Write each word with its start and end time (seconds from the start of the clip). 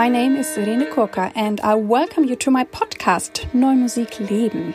My 0.00 0.08
name 0.08 0.36
is 0.36 0.56
Irene 0.56 0.86
Kurka 0.86 1.30
and 1.34 1.60
I 1.60 1.74
welcome 1.74 2.24
you 2.24 2.34
to 2.36 2.50
my 2.50 2.64
podcast 2.64 3.52
Neue 3.52 3.74
Musik 3.74 4.18
Leben. 4.30 4.72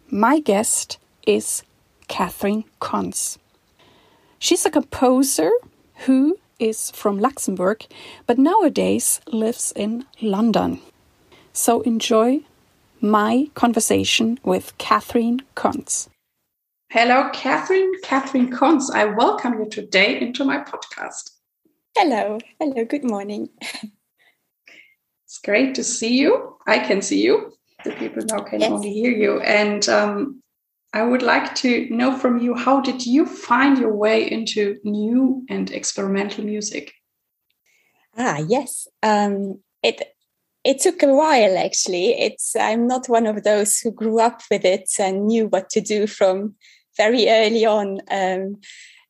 my 0.10 0.40
guest 0.40 0.98
is 1.26 1.64
Catherine 2.08 2.64
Kontz. 2.80 3.38
She's 4.38 4.66
a 4.66 4.70
composer 4.70 5.50
who 6.06 6.38
is 6.60 6.92
from 6.92 7.20
Luxembourg 7.20 7.86
but 8.28 8.38
nowadays 8.38 9.20
lives 9.32 9.74
in 9.76 10.06
London. 10.22 10.80
So 11.54 11.82
enjoy 11.82 12.42
my 13.02 13.50
conversation 13.56 14.40
with 14.44 14.78
Catherine 14.78 15.42
Kontz. 15.56 16.08
Hello, 16.92 17.30
Catherine. 17.34 17.92
Catherine 18.04 18.52
Kontz, 18.52 18.92
I 18.94 19.06
welcome 19.06 19.60
you 19.60 19.70
today 19.70 20.22
into 20.22 20.46
my 20.46 20.60
podcast. 20.60 21.32
Hello. 21.98 22.40
Hello. 22.60 22.86
Good 22.86 23.04
morning. 23.04 23.50
it's 25.26 25.40
great 25.44 25.76
to 25.76 25.84
see 25.84 26.18
you. 26.18 26.58
I 26.68 26.80
can 26.80 27.02
see 27.02 27.24
you. 27.24 27.54
The 27.86 27.92
people 27.92 28.24
now 28.26 28.40
can 28.40 28.60
yes. 28.60 28.72
only 28.72 28.92
hear 28.92 29.12
you. 29.12 29.40
And 29.42 29.88
um, 29.88 30.42
I 30.94 31.04
would 31.04 31.22
like 31.22 31.56
to 31.56 31.88
know 31.90 32.18
from 32.18 32.40
you 32.40 32.56
how 32.56 32.82
did 32.82 33.06
you 33.06 33.26
find 33.26 33.78
your 33.78 33.94
way 33.94 34.30
into 34.30 34.78
new 34.84 35.46
and 35.50 35.72
experimental 35.72 36.44
music? 36.44 36.94
Ah, 38.18 38.40
yes. 38.48 38.88
Um, 39.04 39.60
it 39.84 40.02
it 40.64 40.80
took 40.80 41.04
a 41.04 41.14
while 41.14 41.58
actually. 41.58 42.20
It's 42.20 42.56
I'm 42.56 42.88
not 42.88 43.08
one 43.08 43.28
of 43.28 43.44
those 43.44 43.80
who 43.80 43.92
grew 43.92 44.20
up 44.20 44.42
with 44.50 44.66
it 44.66 44.90
and 45.00 45.28
knew 45.28 45.48
what 45.48 45.70
to 45.72 45.82
do 45.82 46.08
from 46.08 46.56
very 46.98 47.30
early 47.30 47.66
on. 47.66 48.00
Um, 48.10 48.58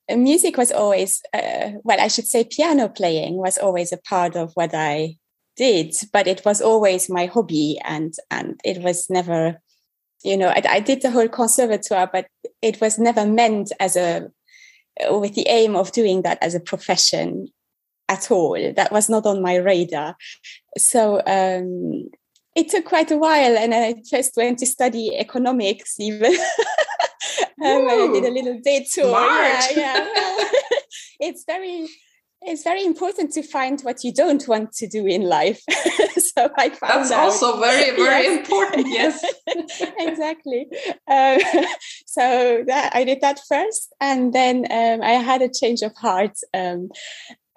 music 0.10 0.58
was 0.58 0.72
always, 0.72 1.22
uh, 1.34 1.72
well, 1.84 2.00
I 2.00 2.10
should 2.10 2.28
say, 2.28 2.44
piano 2.44 2.90
playing 2.90 3.36
was 3.36 3.58
always 3.58 3.92
a 3.92 3.98
part 3.98 4.36
of 4.36 4.52
what 4.56 4.74
I 4.74 5.18
did, 5.56 5.94
but 6.12 6.28
it 6.28 6.44
was 6.46 6.62
always 6.62 7.10
my 7.10 7.26
hobby, 7.26 7.80
and 7.84 8.14
and 8.32 8.60
it 8.64 8.82
was 8.82 9.10
never, 9.10 9.62
you 10.24 10.38
know, 10.38 10.50
I, 10.50 10.62
I 10.68 10.80
did 10.80 11.02
the 11.02 11.12
whole 11.12 11.28
conservatoire, 11.28 12.10
but 12.12 12.28
it 12.62 12.82
was 12.82 13.00
never 13.00 13.26
meant 13.26 13.72
as 13.80 13.96
a 13.96 14.30
with 15.10 15.36
the 15.36 15.48
aim 15.48 15.76
of 15.76 15.92
doing 15.92 16.22
that 16.22 16.38
as 16.42 16.56
a 16.56 16.60
profession 16.60 17.48
at 18.08 18.32
all. 18.32 18.54
That 18.76 18.92
was 18.92 19.10
not 19.10 19.26
on 19.26 19.42
my 19.42 19.56
radar. 19.56 20.16
So 20.78 21.22
um, 21.26 22.10
it 22.56 22.70
took 22.70 22.86
quite 22.86 23.12
a 23.12 23.18
while, 23.18 23.58
and 23.58 23.74
I 23.74 23.96
just 24.10 24.36
went 24.38 24.60
to 24.60 24.66
study 24.66 25.18
economics 25.18 26.00
even. 26.00 26.34
um, 27.64 27.88
I 27.90 28.10
did 28.14 28.26
a 28.26 28.32
little 28.32 28.60
detour. 28.64 29.10
Smart. 29.10 29.76
Yeah, 29.76 30.08
yeah. 30.08 30.50
it's 31.20 31.44
very 31.46 31.88
it's 32.42 32.64
very 32.64 32.86
important 32.86 33.32
to 33.34 33.42
find 33.42 33.82
what 33.82 34.04
you 34.04 34.14
don't 34.14 34.48
want 34.48 34.72
to 34.74 34.88
do 34.88 35.06
in 35.06 35.24
life. 35.24 35.62
so 36.18 36.50
I 36.58 36.70
found 36.70 37.06
that's 37.06 37.12
out. 37.12 37.20
also 37.20 37.60
very 37.60 37.92
very 37.96 38.24
yes. 38.26 38.38
important. 38.38 38.88
Yes, 38.88 39.26
exactly. 40.00 40.68
Um, 41.08 41.40
so 42.06 42.64
that 42.68 42.92
I 42.94 43.04
did 43.04 43.22
that 43.22 43.40
first, 43.48 43.94
and 44.00 44.34
then 44.34 44.66
um, 44.72 45.02
I 45.02 45.14
had 45.14 45.42
a 45.42 45.50
change 45.50 45.82
of 45.82 45.96
heart. 45.96 46.38
Um, 46.54 46.90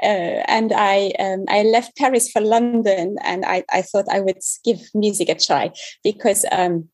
uh, 0.01 0.47
and 0.47 0.73
I 0.73 1.13
um, 1.19 1.45
I 1.49 1.65
left 1.65 1.97
Paris 1.97 2.31
for 2.31 2.41
London, 2.41 3.17
and 3.23 3.45
I, 3.45 3.65
I 3.73 3.83
thought 3.83 4.07
I 4.11 4.21
would 4.21 4.39
give 4.65 4.81
music 4.95 5.29
a 5.29 5.35
try 5.35 5.73
because 6.05 6.45
um, 6.53 6.89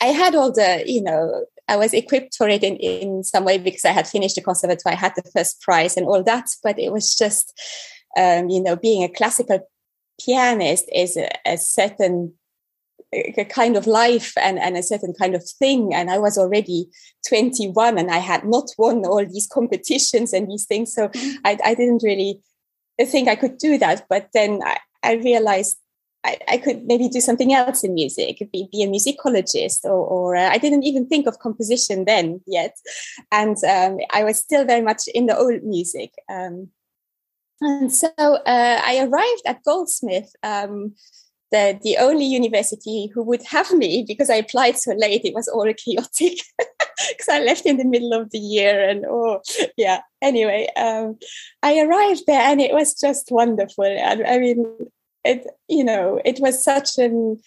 I 0.00 0.06
had 0.06 0.34
all 0.34 0.52
the 0.52 0.84
you 0.86 1.02
know 1.02 1.44
I 1.68 1.76
was 1.76 1.94
equipped 1.94 2.36
for 2.36 2.48
it 2.48 2.62
in, 2.62 2.76
in 2.76 3.24
some 3.24 3.44
way 3.44 3.58
because 3.58 3.84
I 3.84 3.92
had 3.92 4.06
finished 4.06 4.34
the 4.34 4.42
conservatoire, 4.42 4.92
I 4.92 4.96
had 4.96 5.14
the 5.16 5.30
first 5.34 5.60
prize 5.62 5.96
and 5.96 6.06
all 6.06 6.22
that, 6.24 6.46
but 6.62 6.78
it 6.78 6.92
was 6.92 7.14
just 7.14 7.52
um, 8.16 8.48
you 8.48 8.62
know 8.62 8.76
being 8.76 9.02
a 9.02 9.08
classical 9.08 9.60
pianist 10.20 10.84
is 10.92 11.16
a, 11.16 11.28
a 11.46 11.56
certain 11.56 12.34
a 13.12 13.44
kind 13.44 13.76
of 13.76 13.86
life 13.86 14.32
and, 14.36 14.58
and 14.58 14.76
a 14.76 14.82
certain 14.82 15.14
kind 15.14 15.34
of 15.34 15.44
thing. 15.48 15.94
And 15.94 16.10
I 16.10 16.18
was 16.18 16.36
already 16.36 16.88
21 17.28 17.98
and 17.98 18.10
I 18.10 18.18
had 18.18 18.44
not 18.44 18.70
won 18.78 19.04
all 19.04 19.24
these 19.24 19.46
competitions 19.46 20.32
and 20.32 20.50
these 20.50 20.66
things. 20.66 20.94
So 20.94 21.08
mm-hmm. 21.08 21.36
I, 21.44 21.58
I 21.64 21.74
didn't 21.74 22.02
really 22.02 22.40
think 23.00 23.28
I 23.28 23.36
could 23.36 23.58
do 23.58 23.78
that. 23.78 24.06
But 24.08 24.28
then 24.34 24.60
I, 24.64 24.78
I 25.02 25.12
realized 25.14 25.78
I, 26.24 26.38
I, 26.48 26.56
could 26.58 26.84
maybe 26.84 27.08
do 27.08 27.20
something 27.20 27.52
else 27.52 27.84
in 27.84 27.94
music, 27.94 28.38
be, 28.52 28.68
be 28.72 28.82
a 28.82 28.88
musicologist, 28.88 29.84
or, 29.84 29.90
or 29.90 30.36
uh, 30.36 30.48
I 30.48 30.58
didn't 30.58 30.84
even 30.84 31.06
think 31.06 31.26
of 31.26 31.38
composition 31.38 32.06
then 32.06 32.40
yet. 32.46 32.76
And 33.30 33.56
um, 33.64 33.98
I 34.12 34.24
was 34.24 34.38
still 34.38 34.64
very 34.64 34.80
much 34.80 35.06
in 35.08 35.26
the 35.26 35.36
old 35.36 35.62
music. 35.62 36.12
Um, 36.30 36.68
and 37.60 37.92
so 37.92 38.08
uh, 38.16 38.80
I 38.84 39.06
arrived 39.06 39.42
at 39.46 39.62
Goldsmith 39.64 40.32
um, 40.42 40.94
the, 41.54 41.78
the 41.82 41.98
only 41.98 42.24
university 42.24 43.08
who 43.14 43.22
would 43.22 43.42
have 43.44 43.72
me 43.72 44.04
because 44.06 44.28
I 44.28 44.36
applied 44.36 44.76
so 44.76 44.92
late, 44.92 45.24
it 45.24 45.34
was 45.34 45.46
all 45.46 45.72
chaotic 45.72 46.38
because 46.58 47.28
I 47.30 47.40
left 47.40 47.64
in 47.64 47.76
the 47.76 47.84
middle 47.84 48.12
of 48.12 48.30
the 48.32 48.40
year. 48.40 48.88
And 48.88 49.06
oh, 49.08 49.40
yeah. 49.76 50.00
Anyway, 50.20 50.66
um, 50.76 51.16
I 51.62 51.80
arrived 51.80 52.24
there 52.26 52.40
and 52.40 52.60
it 52.60 52.72
was 52.72 52.98
just 52.98 53.28
wonderful. 53.30 53.84
I, 53.84 54.20
I 54.26 54.38
mean, 54.38 54.66
it, 55.24 55.46
you 55.68 55.84
know, 55.84 56.20
it 56.24 56.38
was 56.40 56.62
such 56.62 56.98
an 56.98 57.40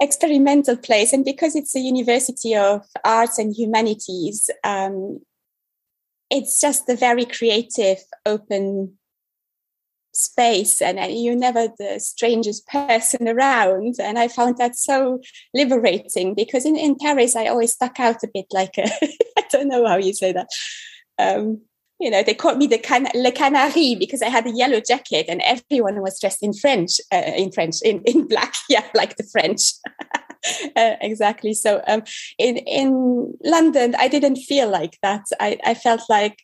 experimental 0.00 0.76
place. 0.76 1.12
And 1.12 1.24
because 1.24 1.56
it's 1.56 1.74
a 1.74 1.80
university 1.80 2.54
of 2.54 2.82
arts 3.04 3.38
and 3.38 3.54
humanities, 3.54 4.50
um, 4.64 5.20
it's 6.30 6.60
just 6.60 6.88
a 6.88 6.96
very 6.96 7.24
creative, 7.24 7.98
open 8.24 8.98
space. 10.12 10.80
And 10.80 10.98
you're 11.12 11.36
never 11.36 11.68
the 11.78 12.00
strangest 12.00 12.66
person 12.68 13.28
around. 13.28 13.96
And 14.00 14.18
i 14.18 14.28
found 14.28 14.56
that 14.58 14.76
so 14.76 15.20
liberating 15.54 16.34
because 16.34 16.64
in, 16.64 16.74
in 16.74 16.96
paris 16.96 17.36
i 17.36 17.46
always 17.46 17.72
stuck 17.72 18.00
out 18.00 18.24
a 18.24 18.30
bit 18.32 18.46
like 18.50 18.74
I 19.46 19.48
don't 19.50 19.68
know 19.68 19.86
how 19.86 19.96
you 19.96 20.12
say 20.12 20.32
that. 20.32 20.48
Um, 21.18 21.62
you 22.00 22.10
know 22.10 22.22
they 22.22 22.34
called 22.34 22.58
me 22.58 22.66
the 22.66 22.78
can- 22.78 23.08
le 23.14 23.32
canari 23.32 23.98
because 23.98 24.22
i 24.22 24.28
had 24.28 24.46
a 24.46 24.50
yellow 24.50 24.80
jacket 24.80 25.26
and 25.28 25.40
everyone 25.42 26.00
was 26.02 26.20
dressed 26.20 26.42
in 26.42 26.52
french 26.52 27.00
uh, 27.12 27.32
in 27.36 27.50
french 27.50 27.76
in, 27.82 28.02
in 28.04 28.26
black 28.26 28.54
yeah 28.68 28.84
like 28.94 29.16
the 29.16 29.28
french 29.32 29.72
uh, 30.76 30.96
exactly 31.00 31.54
so 31.54 31.82
um, 31.86 32.02
in 32.38 32.56
in 32.58 33.34
london 33.44 33.94
i 33.98 34.08
didn't 34.08 34.36
feel 34.36 34.68
like 34.68 34.98
that 35.02 35.24
i, 35.40 35.58
I 35.64 35.74
felt 35.74 36.02
like 36.08 36.36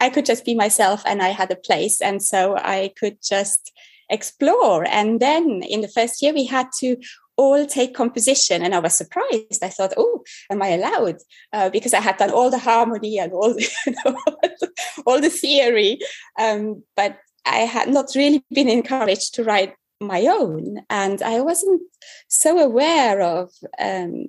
I 0.00 0.10
could 0.10 0.26
just 0.26 0.44
be 0.44 0.54
myself 0.54 1.02
and 1.06 1.22
I 1.22 1.28
had 1.28 1.50
a 1.50 1.56
place. 1.56 2.00
And 2.00 2.22
so 2.22 2.56
I 2.56 2.92
could 2.98 3.18
just 3.22 3.72
explore. 4.10 4.86
And 4.86 5.20
then 5.20 5.62
in 5.62 5.80
the 5.80 5.88
first 5.88 6.22
year, 6.22 6.32
we 6.32 6.44
had 6.44 6.68
to 6.80 6.96
all 7.36 7.66
take 7.66 7.94
composition. 7.94 8.62
And 8.62 8.74
i 8.74 8.78
was 8.78 8.94
surprised. 8.94 9.62
I 9.62 9.68
thought 9.68 9.94
oh 9.96 10.22
am 10.50 10.62
i 10.62 10.68
allowed? 10.68 11.16
Uh, 11.52 11.70
because 11.70 11.94
i 11.94 12.00
had 12.00 12.16
done 12.16 12.30
all 12.30 12.50
the 12.50 12.58
harmony 12.58 13.18
and 13.18 13.32
all 13.32 13.54
the, 13.54 14.70
all 15.06 15.20
the 15.20 15.30
theory. 15.30 15.98
Um, 16.38 16.82
but 16.96 17.18
i 17.44 17.58
had 17.58 17.88
not 17.88 18.14
really 18.14 18.44
been 18.50 18.68
encouraged 18.68 19.34
to 19.34 19.44
write 19.44 19.74
my 20.00 20.26
own. 20.26 20.80
And 20.90 21.22
i 21.22 21.40
wasn't 21.40 21.82
so 22.28 22.58
aware 22.58 23.20
of 23.20 23.50
um, 23.78 24.26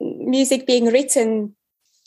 music 0.00 0.66
being 0.66 0.86
written 0.86 1.56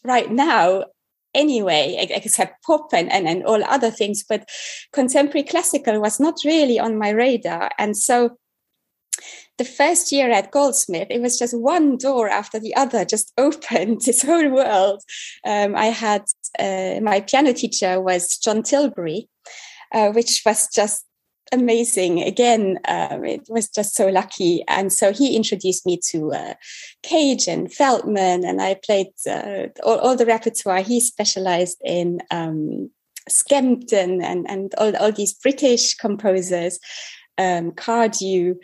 right 0.03 0.31
now 0.31 0.85
anyway, 1.33 1.95
except 2.09 2.63
pop 2.63 2.93
and, 2.93 3.11
and, 3.11 3.27
and 3.27 3.45
all 3.45 3.63
other 3.63 3.91
things. 3.91 4.23
But 4.27 4.49
contemporary 4.91 5.43
classical 5.43 6.01
was 6.01 6.19
not 6.19 6.35
really 6.45 6.79
on 6.79 6.97
my 6.97 7.09
radar. 7.09 7.71
And 7.77 7.95
so 7.95 8.37
the 9.61 9.69
first 9.69 10.11
year 10.11 10.31
at 10.31 10.49
Goldsmith, 10.49 11.07
it 11.11 11.21
was 11.21 11.37
just 11.37 11.55
one 11.55 11.95
door 11.95 12.27
after 12.27 12.59
the 12.59 12.75
other 12.75 13.05
just 13.05 13.31
opened 13.37 14.01
this 14.01 14.23
whole 14.23 14.49
world. 14.49 15.03
Um, 15.45 15.75
I 15.75 15.87
had 15.87 16.23
uh, 16.57 16.99
my 17.01 17.21
piano 17.21 17.53
teacher 17.53 18.01
was 18.01 18.37
John 18.37 18.63
Tilbury, 18.63 19.29
uh, 19.93 20.09
which 20.13 20.41
was 20.43 20.67
just 20.73 21.05
amazing. 21.51 22.23
Again, 22.23 22.79
um, 22.87 23.23
it 23.23 23.41
was 23.49 23.69
just 23.69 23.93
so 23.93 24.07
lucky. 24.07 24.63
And 24.67 24.91
so 24.91 25.13
he 25.13 25.35
introduced 25.35 25.85
me 25.85 25.99
to 26.09 26.31
uh, 26.31 26.53
Cage 27.03 27.47
and 27.47 27.71
Feldman, 27.71 28.43
and 28.43 28.59
I 28.63 28.79
played 28.83 29.13
uh, 29.29 29.67
all, 29.83 29.99
all, 29.99 30.15
the 30.15 30.25
repertoire. 30.25 30.81
He 30.81 30.99
specialized 30.99 31.79
in 31.85 32.21
um, 32.31 32.89
Skempton 33.29 34.23
and, 34.23 34.49
and 34.49 34.73
all, 34.79 34.95
all 34.97 35.11
these 35.11 35.35
British 35.35 35.93
composers, 35.93 36.79
um, 37.37 37.73
Cardew 37.73 38.55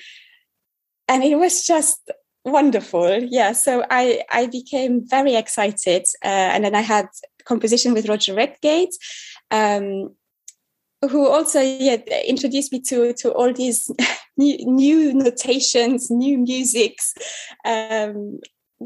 and 1.08 1.24
it 1.24 1.36
was 1.36 1.64
just 1.64 2.12
wonderful. 2.46 3.24
Yeah 3.24 3.52
so 3.52 3.84
i 3.90 4.22
i 4.32 4.48
became 4.48 5.06
very 5.08 5.36
excited 5.36 6.04
uh, 6.24 6.50
and 6.54 6.64
then 6.64 6.76
i 6.76 6.82
had 6.82 7.08
composition 7.46 7.94
with 7.94 8.08
roger 8.08 8.34
redgate 8.34 8.96
um, 9.52 10.16
who 11.10 11.28
also 11.28 11.62
yeah, 11.62 11.98
introduced 12.26 12.72
me 12.72 12.82
to 12.82 13.14
to 13.14 13.32
all 13.32 13.54
these 13.54 13.92
new, 14.38 14.58
new 14.66 15.14
notations 15.14 16.10
new 16.10 16.38
musics 16.38 17.14
um, 17.66 18.40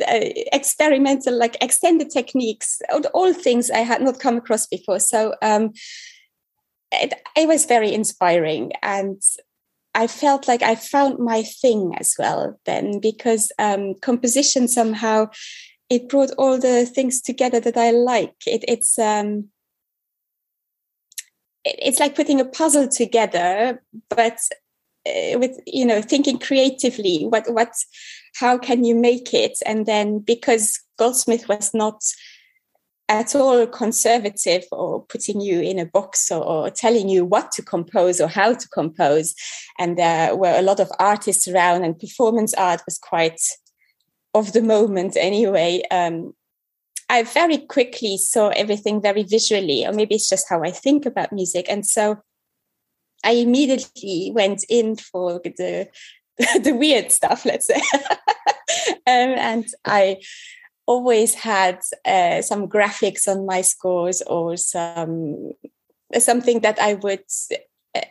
uh, 0.07 0.19
experimental 0.53 1.37
like 1.37 1.55
extended 1.61 2.09
techniques 2.09 2.81
all, 2.91 3.03
all, 3.13 3.33
things 3.33 3.69
i 3.69 3.79
had 3.79 4.01
not 4.01 4.19
come 4.19 4.37
across 4.37 4.65
before. 4.65 4.99
So 4.99 5.35
um, 5.41 5.73
it, 6.91 7.13
it 7.35 7.47
was 7.47 7.65
very 7.65 7.93
inspiring. 7.93 8.71
And 8.81 9.21
I 9.93 10.07
felt 10.07 10.47
like 10.47 10.61
I 10.61 10.75
found 10.75 11.19
my 11.19 11.43
thing 11.43 11.95
as 11.99 12.15
well 12.17 12.59
then 12.65 12.99
because 12.99 13.51
um, 13.59 13.95
composition 14.01 14.67
somehow 14.67 15.27
it 15.89 16.07
brought 16.07 16.31
all 16.37 16.57
the 16.57 16.85
things 16.85 17.21
together 17.21 17.59
that 17.59 17.75
I 17.75 17.91
like. 17.91 18.35
It, 18.47 18.63
it's 18.65 18.97
um, 18.97 19.49
it, 21.65 21.75
it's 21.79 21.99
like 21.99 22.15
putting 22.15 22.39
a 22.39 22.45
puzzle 22.45 22.87
together, 22.87 23.83
but 24.09 24.39
uh, 25.05 25.37
with 25.37 25.59
you 25.67 25.85
know 25.85 26.01
thinking 26.01 26.39
creatively. 26.39 27.25
What 27.25 27.51
what 27.53 27.73
how 28.39 28.57
can 28.57 28.85
you 28.85 28.95
make 28.95 29.33
it? 29.33 29.57
And 29.65 29.85
then 29.85 30.19
because 30.19 30.79
Goldsmith 30.97 31.49
was 31.49 31.73
not 31.73 32.01
at 33.11 33.35
all 33.35 33.67
conservative 33.67 34.63
or 34.71 35.03
putting 35.07 35.41
you 35.41 35.59
in 35.59 35.77
a 35.77 35.85
box 35.85 36.31
or, 36.31 36.41
or, 36.41 36.69
telling 36.69 37.09
you 37.09 37.25
what 37.25 37.51
to 37.51 37.61
compose 37.61 38.21
or 38.21 38.29
how 38.29 38.53
to 38.53 38.69
compose. 38.69 39.35
And 39.77 39.97
there 39.97 40.33
were 40.33 40.57
a 40.57 40.61
lot 40.61 40.79
of 40.79 40.89
artists 40.97 41.45
around, 41.45 41.83
and 41.83 41.99
performance 41.99 42.53
art 42.53 42.81
was 42.85 42.97
quite 42.97 43.41
of 44.33 44.53
the 44.53 44.61
moment 44.61 45.17
anyway. 45.17 45.81
Um, 45.91 46.33
I 47.09 47.23
very 47.23 47.57
quickly 47.57 48.15
saw 48.15 48.47
everything 48.49 49.01
very 49.01 49.23
visually, 49.23 49.85
or 49.85 49.91
maybe 49.91 50.15
it's 50.15 50.29
just 50.29 50.47
how 50.47 50.63
I 50.63 50.71
think 50.71 51.05
about 51.05 51.33
music. 51.33 51.65
And 51.67 51.85
so 51.85 52.21
I 53.25 53.31
immediately 53.31 54.31
went 54.33 54.63
in 54.69 54.95
for 54.95 55.41
the 55.43 55.89
the 56.63 56.71
weird 56.71 57.11
stuff, 57.11 57.45
let's 57.45 57.67
say. 57.67 57.81
um, 59.05 59.35
and 59.35 59.65
I 59.83 60.21
always 60.85 61.33
had 61.33 61.79
uh, 62.05 62.41
some 62.41 62.67
graphics 62.67 63.27
on 63.27 63.45
my 63.45 63.61
scores 63.61 64.21
or 64.23 64.57
some 64.57 65.51
something 66.19 66.59
that 66.59 66.77
I 66.79 66.95
would 66.95 67.23
uh, 67.95 68.01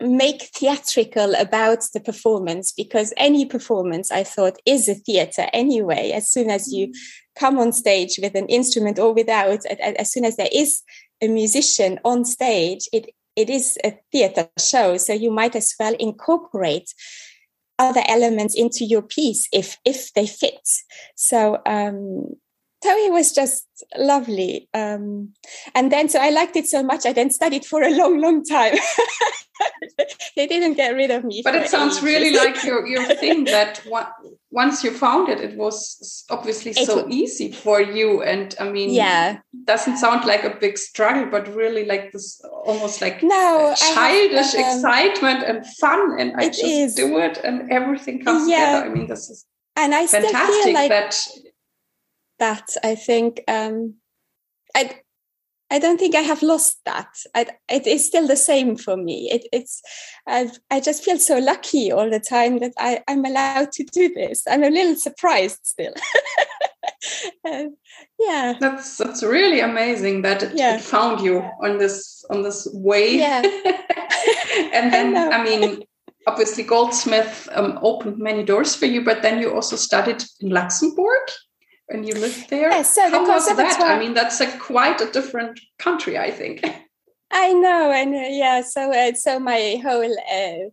make 0.00 0.42
theatrical 0.54 1.34
about 1.34 1.84
the 1.92 2.00
performance 2.00 2.72
because 2.72 3.12
any 3.16 3.44
performance 3.44 4.10
I 4.10 4.24
thought 4.24 4.58
is 4.64 4.88
a 4.88 4.94
theater 4.94 5.46
anyway. 5.52 6.12
As 6.12 6.30
soon 6.30 6.50
as 6.50 6.72
you 6.72 6.92
come 7.36 7.58
on 7.58 7.72
stage 7.72 8.18
with 8.22 8.34
an 8.34 8.46
instrument 8.46 8.98
or 8.98 9.12
without, 9.12 9.64
as 9.66 10.12
soon 10.12 10.24
as 10.24 10.36
there 10.36 10.48
is 10.52 10.82
a 11.20 11.28
musician 11.28 11.98
on 12.04 12.24
stage, 12.24 12.88
it 12.92 13.10
it 13.36 13.48
is 13.48 13.78
a 13.84 13.96
theater 14.12 14.48
show. 14.58 14.96
So 14.96 15.12
you 15.12 15.30
might 15.30 15.56
as 15.56 15.74
well 15.78 15.94
incorporate 15.98 16.92
other 17.80 18.02
elements 18.06 18.54
into 18.54 18.84
your 18.84 19.02
piece 19.02 19.48
if 19.52 19.78
if 19.84 20.12
they 20.12 20.26
fit. 20.26 20.68
So 21.16 21.58
um, 21.66 22.36
Toei 22.84 23.10
was 23.10 23.32
just 23.32 23.66
lovely. 23.96 24.68
Um, 24.72 25.34
and 25.74 25.92
then, 25.92 26.08
so 26.08 26.18
I 26.18 26.30
liked 26.30 26.56
it 26.56 26.66
so 26.66 26.82
much, 26.82 27.04
I 27.04 27.12
then 27.12 27.30
studied 27.30 27.64
for 27.64 27.82
a 27.82 27.90
long, 27.90 28.20
long 28.20 28.42
time. 28.44 28.74
they 30.36 30.46
didn't 30.46 30.74
get 30.74 30.94
rid 30.94 31.10
of 31.10 31.24
me. 31.24 31.42
But 31.44 31.56
it 31.56 31.68
sounds 31.68 31.98
ages. 31.98 32.02
really 32.02 32.36
like 32.36 32.62
your, 32.64 32.86
your 32.86 33.04
thing 33.16 33.44
that 33.44 33.84
once 34.50 34.82
you 34.82 34.90
found 34.90 35.28
it, 35.28 35.40
it 35.40 35.56
was 35.56 36.24
obviously 36.30 36.72
it 36.72 36.86
so 36.86 37.06
easy 37.08 37.52
for 37.52 37.80
you. 37.80 38.22
And 38.22 38.54
I 38.58 38.68
mean, 38.68 38.90
yeah, 38.90 39.38
doesn't 39.64 39.98
sound 39.98 40.24
like 40.24 40.44
a 40.44 40.56
big 40.58 40.76
struggle, 40.76 41.30
but 41.30 41.54
really 41.54 41.84
like 41.84 42.12
this 42.12 42.40
almost 42.64 43.00
like 43.00 43.22
no, 43.22 43.74
childish 43.76 44.52
have, 44.52 44.64
um, 44.64 44.76
excitement 44.76 45.44
and 45.44 45.66
fun. 45.78 46.18
And 46.18 46.34
I 46.36 46.48
just 46.48 46.64
is. 46.64 46.94
do 46.94 47.18
it 47.18 47.38
and 47.44 47.70
everything 47.70 48.24
comes 48.24 48.48
yeah. 48.48 48.80
together. 48.80 48.90
I 48.90 48.94
mean, 48.94 49.06
this 49.06 49.30
is 49.30 49.46
and 49.76 49.94
I 49.94 50.06
fantastic 50.06 50.74
like 50.74 50.90
that 50.90 51.16
that 52.40 52.76
i 52.82 52.94
think 52.94 53.42
um 53.46 53.94
i 54.74 54.90
i 55.70 55.78
don't 55.78 55.98
think 55.98 56.14
i 56.14 56.20
have 56.20 56.42
lost 56.42 56.78
that. 56.84 57.08
I, 57.34 57.46
it 57.68 57.86
is 57.86 58.06
still 58.06 58.26
the 58.26 58.36
same 58.36 58.76
for 58.76 58.96
me. 58.96 59.30
It, 59.30 59.46
it's 59.52 59.82
I, 60.26 60.50
I 60.70 60.80
just 60.80 61.04
feel 61.04 61.18
so 61.18 61.38
lucky 61.38 61.92
all 61.92 62.10
the 62.10 62.20
time 62.20 62.58
that 62.58 62.72
I, 62.78 63.02
i'm 63.08 63.24
allowed 63.24 63.72
to 63.72 63.84
do 63.84 64.12
this. 64.14 64.42
I'm 64.48 64.64
a 64.64 64.70
little 64.70 64.96
surprised 64.96 65.60
still. 65.62 65.94
Uh, 67.46 67.64
yeah. 68.18 68.54
That's 68.60 68.98
that's 68.98 69.22
really 69.22 69.60
amazing 69.60 70.22
that 70.22 70.42
it, 70.42 70.52
yeah. 70.54 70.76
it, 70.76 70.82
found 70.82 71.20
you 71.20 71.38
on 71.64 71.78
this 71.78 72.24
on 72.30 72.42
this 72.42 72.68
way. 72.72 73.16
Yeah. 73.18 73.42
And 74.74 74.92
then 74.92 75.16
I, 75.16 75.38
I 75.38 75.44
mean 75.44 75.82
obviously 76.26 76.62
goldsmith 76.62 77.48
um, 77.52 77.78
opened 77.82 78.18
many 78.18 78.42
doors 78.44 78.74
for 78.74 78.86
you 78.86 79.02
but 79.04 79.22
then 79.22 79.40
you 79.40 79.54
also 79.54 79.76
studied 79.76 80.22
in 80.40 80.50
luxembourg 80.50 81.22
and 81.90 82.06
you 82.06 82.14
lived 82.14 82.50
there. 82.50 82.70
Yes, 82.70 82.94
so 82.94 83.10
How 83.10 83.26
was 83.26 83.46
that? 83.46 83.80
I 83.80 83.98
mean, 83.98 84.14
that's 84.14 84.40
a 84.40 84.46
quite 84.58 85.00
a 85.00 85.10
different 85.10 85.60
country, 85.78 86.18
I 86.18 86.30
think. 86.30 86.64
I 87.32 87.52
know, 87.52 87.92
and 87.92 88.14
uh, 88.14 88.28
yeah, 88.28 88.62
so 88.62 88.92
uh, 88.92 89.12
so 89.14 89.38
my 89.38 89.80
whole 89.82 90.16
uh, 90.32 90.70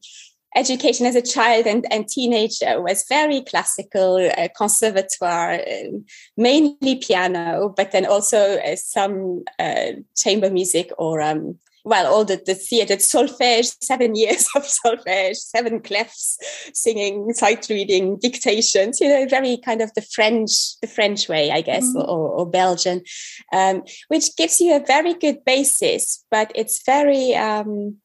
education 0.55 1.05
as 1.05 1.15
a 1.15 1.21
child 1.21 1.67
and, 1.67 1.85
and 1.91 2.07
teenager 2.07 2.81
was 2.81 3.05
very 3.07 3.41
classical, 3.41 4.15
uh, 4.37 4.47
conservatoire, 4.57 5.59
um, 5.61 6.06
mainly 6.35 6.95
piano, 6.95 7.73
but 7.75 7.92
then 7.92 8.06
also 8.07 8.57
uh, 8.57 8.75
some 8.75 9.44
uh, 9.59 9.92
chamber 10.15 10.49
music 10.49 10.89
or 10.97 11.21
um, 11.21 11.59
well, 11.87 12.13
all 12.13 12.25
the, 12.25 12.41
the 12.45 12.53
theatre, 12.53 12.97
solfège, 12.97 13.73
seven 13.81 14.13
years 14.15 14.47
of 14.56 14.63
solfège, 14.63 15.37
seven 15.37 15.79
clefs, 15.79 16.35
singing, 16.73 17.33
sight 17.33 17.67
reading, 17.69 18.17
dictations, 18.17 18.99
you 18.99 19.07
know, 19.07 19.25
very 19.29 19.57
kind 19.63 19.81
of 19.81 19.94
the 19.94 20.01
French, 20.01 20.77
the 20.81 20.87
French 20.87 21.29
way, 21.29 21.49
I 21.49 21.61
guess, 21.61 21.85
mm. 21.85 22.03
or, 22.03 22.29
or, 22.29 22.49
Belgian, 22.49 23.03
um, 23.53 23.83
which 24.09 24.35
gives 24.35 24.59
you 24.59 24.75
a 24.75 24.85
very 24.85 25.13
good 25.13 25.45
basis, 25.45 26.25
but 26.29 26.51
it's 26.56 26.83
very 26.85 27.33
um, 27.35 27.97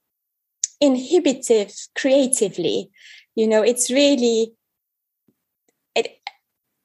inhibitive 0.81 1.73
creatively. 1.97 2.89
You 3.35 3.49
know, 3.49 3.63
it's 3.63 3.91
really, 3.91 4.53
it, 5.97 6.21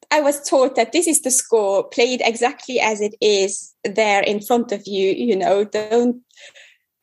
I 0.09 0.21
was 0.21 0.49
taught 0.49 0.75
that 0.77 0.93
this 0.93 1.05
is 1.05 1.21
the 1.21 1.31
score, 1.31 1.87
played 1.87 2.21
exactly 2.23 2.79
as 2.79 3.01
it 3.01 3.13
is 3.21 3.75
there 3.83 4.23
in 4.23 4.41
front 4.41 4.71
of 4.71 4.87
you, 4.87 5.11
you 5.11 5.35
know, 5.35 5.63
don't 5.63 6.23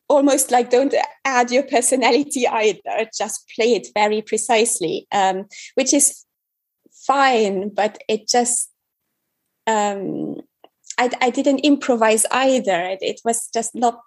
almost 0.07 0.51
like 0.51 0.69
don't 0.69 0.93
add 1.25 1.51
your 1.51 1.63
personality 1.63 2.47
either 2.47 3.09
just 3.17 3.51
play 3.55 3.73
it 3.73 3.87
very 3.93 4.21
precisely 4.21 5.07
um, 5.11 5.45
which 5.75 5.93
is 5.93 6.25
fine 6.91 7.69
but 7.69 7.97
it 8.07 8.27
just 8.27 8.71
um, 9.67 10.37
I, 10.97 11.09
I, 11.21 11.29
didn't 11.31 11.59
improvise 11.59 12.25
either. 12.31 12.81
It, 12.81 12.99
it, 13.01 13.21
was 13.25 13.49
just 13.51 13.73
not 13.73 13.99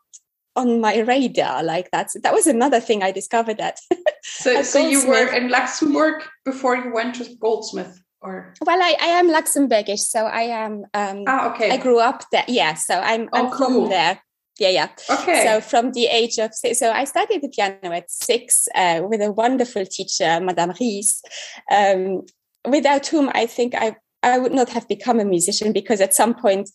on 0.57 0.81
my 0.81 0.99
radar 1.01 1.63
like 1.63 1.91
that 1.93 2.11
so 2.11 2.19
that 2.23 2.33
was 2.33 2.49
another 2.49 2.81
thing 2.81 3.03
i 3.03 3.13
discovered 3.13 3.59
that. 3.59 3.79
So, 4.25 4.63
so 4.63 4.79
you 4.79 5.09
were 5.09 5.33
in 5.33 5.49
luxembourg 5.49 6.23
before 6.45 6.77
you 6.77 6.93
went 6.93 7.15
to 7.15 7.35
goldsmith 7.37 8.03
or? 8.21 8.53
Well 8.61 8.79
i, 8.83 8.95
I 9.01 9.07
am 9.07 9.29
luxembourgish 9.31 10.01
so 10.01 10.27
i 10.27 10.43
am 10.43 10.85
um 10.93 11.25
ah, 11.27 11.53
okay. 11.53 11.71
I 11.71 11.77
grew 11.79 11.99
up 11.99 12.25
there. 12.31 12.45
Yeah 12.47 12.75
so 12.75 12.95
i'm, 12.95 13.29
oh, 13.33 13.39
I'm 13.39 13.51
cool. 13.51 13.83
from 13.83 13.89
there 13.89 14.21
yeah 14.59 14.69
yeah. 14.69 14.89
Okay. 15.11 15.45
So 15.45 15.61
from 15.61 15.93
the 15.93 16.07
age 16.07 16.39
of 16.39 16.55
six 16.55 16.79
so 16.79 16.91
i 16.91 17.05
studied 17.05 17.43
the 17.43 17.49
piano 17.49 17.93
at 17.93 18.11
six 18.11 18.69
uh, 18.75 19.03
with 19.05 19.21
a 19.21 19.33
wonderful 19.33 19.85
teacher 19.87 20.41
madame 20.41 20.73
ries 20.81 21.23
um, 21.71 22.23
without 22.69 23.07
whom 23.07 23.31
i 23.35 23.47
think 23.47 23.75
i 23.75 23.97
i 24.23 24.39
would 24.39 24.53
not 24.53 24.69
have 24.69 24.89
become 24.89 25.21
a 25.21 25.25
musician 25.25 25.73
because 25.73 26.01
at 26.01 26.15
some 26.15 26.35
point 26.35 26.71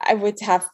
i 0.00 0.14
would 0.14 0.40
have 0.40 0.66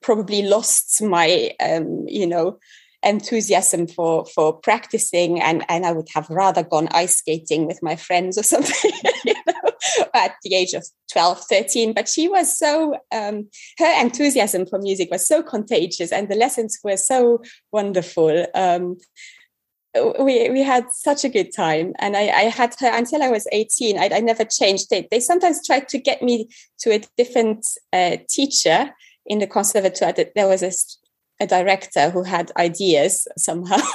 probably 0.00 0.42
lost 0.42 1.02
my 1.02 1.52
um, 1.60 2.04
you 2.06 2.26
know 2.26 2.58
enthusiasm 3.02 3.86
for 3.86 4.24
for 4.26 4.52
practicing 4.52 5.40
and 5.40 5.64
and 5.68 5.84
I 5.84 5.92
would 5.92 6.08
have 6.14 6.28
rather 6.30 6.62
gone 6.62 6.88
ice 6.92 7.16
skating 7.16 7.66
with 7.66 7.82
my 7.82 7.96
friends 7.96 8.38
or 8.38 8.42
something 8.54 8.92
you 9.24 9.34
know, 9.46 9.70
at 10.14 10.34
the 10.42 10.54
age 10.54 10.72
of 10.74 10.86
12 11.12 11.40
13 11.48 11.92
but 11.92 12.08
she 12.08 12.28
was 12.28 12.56
so 12.56 12.96
um, 13.12 13.48
her 13.78 14.00
enthusiasm 14.00 14.66
for 14.66 14.78
music 14.78 15.10
was 15.10 15.26
so 15.26 15.42
contagious 15.42 16.12
and 16.12 16.28
the 16.28 16.36
lessons 16.36 16.78
were 16.84 16.96
so 16.96 17.42
wonderful. 17.72 18.46
Um, 18.54 18.96
we 20.20 20.48
we 20.48 20.62
had 20.62 20.90
such 20.90 21.22
a 21.24 21.28
good 21.28 21.54
time 21.54 21.92
and 21.98 22.16
I, 22.16 22.22
I 22.28 22.42
had 22.44 22.74
her 22.78 22.90
until 22.90 23.22
I 23.22 23.28
was 23.28 23.46
18 23.52 23.98
I, 23.98 24.10
I 24.12 24.20
never 24.20 24.44
changed. 24.44 24.92
It 24.92 25.08
they 25.10 25.20
sometimes 25.20 25.66
tried 25.66 25.88
to 25.88 25.98
get 25.98 26.22
me 26.22 26.48
to 26.80 26.92
a 26.92 27.02
different 27.18 27.66
uh, 27.92 28.16
teacher 28.28 28.94
in 29.26 29.38
the 29.38 29.46
conservatoire 29.46 30.14
there 30.34 30.48
was 30.48 30.62
a 30.62 30.72
a 31.42 31.46
director 31.46 32.10
who 32.10 32.22
had 32.22 32.52
ideas 32.56 33.26
somehow. 33.36 33.80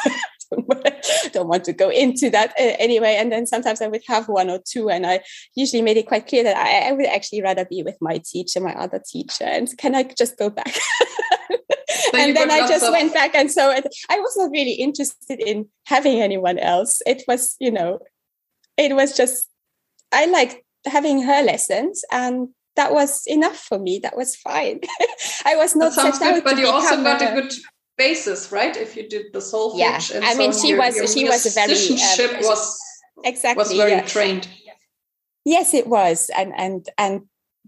don't 1.32 1.48
want 1.48 1.64
to 1.66 1.74
go 1.74 1.90
into 1.90 2.30
that 2.30 2.52
uh, 2.52 2.76
anyway. 2.80 3.16
And 3.18 3.32
then 3.32 3.46
sometimes 3.46 3.82
I 3.82 3.88
would 3.88 4.04
have 4.08 4.28
one 4.28 4.50
or 4.50 4.60
two, 4.66 4.90
and 4.90 5.06
I 5.06 5.22
usually 5.56 5.82
made 5.82 5.98
it 5.98 6.08
quite 6.08 6.28
clear 6.28 6.44
that 6.44 6.58
I, 6.58 6.90
I 6.90 6.92
would 6.92 7.06
actually 7.06 7.42
rather 7.42 7.66
be 7.66 7.84
with 7.84 7.98
my 8.02 8.22
teacher, 8.26 8.60
my 8.60 8.74
other 8.74 9.02
teacher, 9.06 9.44
and 9.44 9.68
can 9.78 9.96
I 9.96 10.04
just 10.04 10.38
go 10.38 10.50
back? 10.50 10.74
and 12.14 12.36
then 12.36 12.52
I 12.52 12.68
just 12.68 12.86
of- 12.86 12.92
went 12.92 13.14
back, 13.14 13.36
and 13.36 13.52
so 13.52 13.72
it, 13.72 13.88
I 14.10 14.20
was 14.20 14.36
not 14.38 14.52
really 14.52 14.74
interested 14.74 15.40
in 15.40 15.68
having 15.86 16.22
anyone 16.22 16.60
else. 16.60 17.02
It 17.06 17.24
was, 17.28 17.56
you 17.60 17.72
know, 17.72 18.00
it 18.78 18.96
was 18.96 19.16
just 19.16 19.50
I 20.12 20.26
liked 20.26 20.58
having 20.86 21.24
her 21.24 21.44
lessons, 21.44 22.04
and 22.12 22.50
that 22.78 22.94
was 22.94 23.24
enough 23.28 23.58
for 23.58 23.78
me. 23.78 24.00
That 24.00 24.16
was 24.16 24.36
fine. 24.36 24.80
I 25.46 25.56
was 25.58 25.76
not 25.76 25.94
that 25.96 26.16
sounds 26.16 26.20
good, 26.20 26.44
but 26.44 26.58
you 26.58 26.68
also 26.68 27.04
got 27.04 27.22
a, 27.22 27.32
a 27.32 27.42
good 27.42 27.54
basis, 27.98 28.52
right? 28.52 28.76
If 28.78 28.96
you 28.96 29.10
did 29.10 29.34
the 29.34 29.40
solfege. 29.40 29.80
Yeah, 29.80 30.00
and 30.16 30.24
I 30.24 30.36
mean, 30.36 30.54
she 30.54 30.70
your, 30.70 30.78
was 30.78 30.96
your 30.96 31.08
she 31.08 31.26
was 31.26 31.46
a 31.46 31.50
very 31.50 31.74
um, 31.74 32.44
was 32.44 32.80
exactly 33.26 33.62
was 33.62 33.74
very 33.74 33.92
yeah. 33.92 34.02
trained. 34.04 34.48
Yes, 35.44 35.74
it 35.74 35.88
was, 35.88 36.30
and 36.38 36.54
and 36.56 36.88
and 36.98 37.22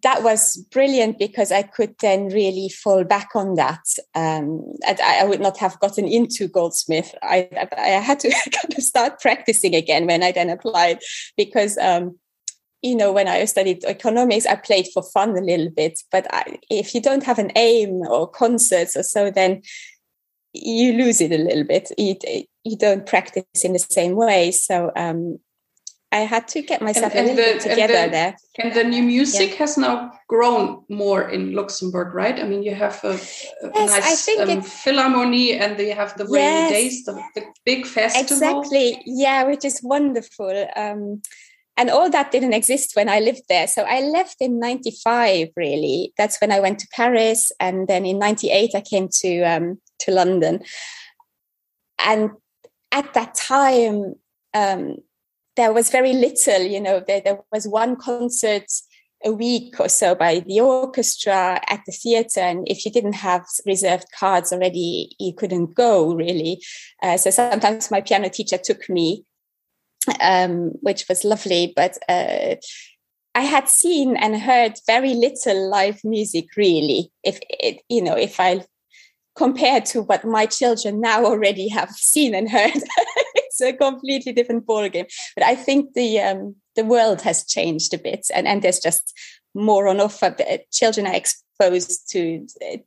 that 0.04 0.24
was 0.24 0.56
brilliant 0.72 1.20
because 1.20 1.52
I 1.52 1.64
could 1.64 1.96
then 2.00 2.28
really 2.28 2.70
fall 2.70 3.04
back 3.04 3.30
on 3.36 3.56
that. 3.56 3.84
Um, 4.16 4.64
I, 4.86 5.20
I, 5.22 5.26
would 5.26 5.42
not 5.42 5.58
have 5.58 5.78
gotten 5.82 6.08
into 6.08 6.48
Goldsmith. 6.48 7.14
I, 7.22 7.50
I, 7.78 7.88
had 7.90 8.22
to 8.22 8.30
kind 8.62 8.78
of 8.78 8.82
start 8.82 9.20
practicing 9.20 9.76
again 9.76 10.08
when 10.08 10.24
I 10.24 10.32
then 10.32 10.50
applied 10.50 11.00
because 11.36 11.78
um, 11.80 12.18
you 12.82 12.96
know, 12.96 13.12
when 13.12 13.28
I 13.28 13.46
studied 13.46 13.84
economics, 13.86 14.46
I 14.46 14.56
played 14.56 14.88
for 14.94 15.04
fun 15.04 15.38
a 15.38 15.42
little 15.42 15.70
bit. 15.70 16.00
But 16.12 16.28
I, 16.34 16.60
if 16.70 16.96
you 16.96 17.02
don't 17.02 17.24
have 17.24 17.40
an 17.40 17.52
aim 17.56 18.02
or 18.08 18.28
concerts 18.28 18.96
or 18.96 19.04
so, 19.04 19.32
then 19.32 19.62
you 20.54 20.94
lose 20.94 21.22
it 21.22 21.32
a 21.32 21.38
little 21.38 21.66
bit. 21.66 21.92
You, 21.98 22.16
you 22.64 22.78
don't 22.78 23.06
practice 23.06 23.44
in 23.64 23.74
the 23.74 23.80
same 23.80 24.16
way. 24.16 24.52
So 24.52 24.92
um, 24.96 25.40
I 26.12 26.20
had 26.20 26.48
to 26.50 26.62
get 26.62 26.82
myself 26.82 27.14
and, 27.14 27.30
and 27.30 27.30
a 27.30 27.34
little 27.34 27.54
the, 27.54 27.60
bit 27.60 27.70
together 27.70 27.94
and 27.94 28.12
the, 28.12 28.16
there. 28.16 28.38
And 28.60 28.74
the 28.74 28.84
new 28.84 29.04
music 29.04 29.52
yeah. 29.52 29.58
has 29.58 29.78
now 29.78 30.12
grown 30.28 30.84
more 30.90 31.30
in 31.30 31.54
Luxembourg, 31.54 32.16
right? 32.16 32.40
I 32.40 32.44
mean, 32.48 32.64
you 32.64 32.74
have 32.74 33.04
a, 33.04 33.10
a 33.10 33.72
yes, 33.76 34.28
nice 34.28 34.40
um, 34.40 34.62
philharmonie 34.62 35.60
and 35.60 35.78
you 35.80 35.94
have 35.94 36.18
the 36.18 36.26
rainy 36.26 36.46
yes, 36.46 36.72
days, 36.72 37.06
the, 37.06 37.22
the, 37.36 37.44
big 37.66 37.86
festival. 37.86 38.22
Exactly. 38.22 39.02
Yeah, 39.06 39.44
which 39.44 39.66
is 39.66 39.82
wonderful. 39.84 40.68
Um, 40.76 41.22
and 41.80 41.90
all 41.90 42.10
that 42.10 42.32
didn't 42.32 42.54
exist 42.54 42.94
when 42.98 43.08
I 43.08 43.22
lived 43.22 43.44
there. 43.48 43.66
So 43.66 43.84
I 43.84 44.02
left 44.02 44.36
in 44.42 44.60
95, 44.60 45.48
really. 45.56 46.12
That's 46.18 46.38
when 46.42 46.52
I 46.52 46.60
went 46.60 46.78
to 46.80 46.88
Paris. 46.92 47.54
And 47.58 47.88
then 47.88 48.06
in 48.06 48.20
98, 48.20 48.72
I 48.76 48.82
came 48.82 49.08
to, 49.22 49.42
um, 49.44 49.80
to 50.00 50.12
London. 50.12 50.62
And 52.06 52.32
at 52.92 53.14
that 53.14 53.34
time, 53.34 54.16
um, 54.54 54.98
there 55.56 55.72
was 55.72 55.90
very 55.90 56.12
little, 56.12 56.62
you 56.62 56.82
know, 56.82 57.02
there, 57.08 57.22
there 57.22 57.40
was 57.50 57.66
one 57.66 57.96
concert 57.96 58.66
a 59.24 59.32
week 59.32 59.80
or 59.80 59.88
so 59.88 60.16
by 60.16 60.42
the 60.42 60.60
orchestra 60.60 61.62
at 61.70 61.82
the 61.86 61.92
theater 61.92 62.40
and 62.40 62.66
if 62.70 62.86
you 62.86 62.92
didn't 62.92 63.16
have 63.16 63.46
reserved 63.66 64.06
cards 64.18 64.54
already 64.54 65.14
you 65.20 65.34
couldn't 65.34 65.76
go 65.76 66.16
really 66.16 66.64
uh, 67.04 67.18
so 67.18 67.30
sometimes 67.30 67.92
my 67.92 68.00
piano 68.00 68.30
teacher 68.30 68.58
took 68.58 68.88
me 68.88 69.26
um, 70.20 70.72
which 70.82 71.06
was 71.10 71.24
lovely. 71.24 71.74
But 71.76 71.98
uh, 72.08 72.56
I 73.36 73.42
had 73.42 73.70
seen 73.70 74.18
and 74.18 74.40
heard 74.40 74.74
very 74.88 75.14
little 75.14 75.70
live 75.70 76.00
music, 76.04 76.48
really. 76.58 77.12
If 77.24 77.40
it, 77.50 77.82
you 77.90 78.02
know, 78.02 78.18
if 78.18 78.40
I 78.40 78.66
compare 79.36 79.80
to 79.82 80.02
what 80.02 80.26
my 80.26 80.46
children 80.46 81.00
now 81.00 81.24
already 81.26 81.70
have 81.70 81.90
seen 81.96 82.36
and 82.36 82.50
heard, 82.50 82.72
it's 83.36 83.62
a 83.62 83.74
completely 83.74 84.34
different 84.34 84.66
ballgame. 84.66 85.10
But 85.36 85.46
I 85.46 85.56
think 85.56 85.94
the 85.94 86.20
um, 86.20 86.56
the 86.76 86.86
world 86.86 87.22
has 87.22 87.46
changed 87.46 87.94
a 87.94 87.98
bit, 87.98 88.28
and 88.34 88.48
and 88.48 88.62
there's 88.62 88.80
just 88.80 89.14
more 89.56 89.88
on 89.88 90.00
offer. 90.00 90.36
Children 90.72 91.08
are 91.08 91.16
exposed 91.16 92.10
to 92.12 92.46
uh, 92.66 92.78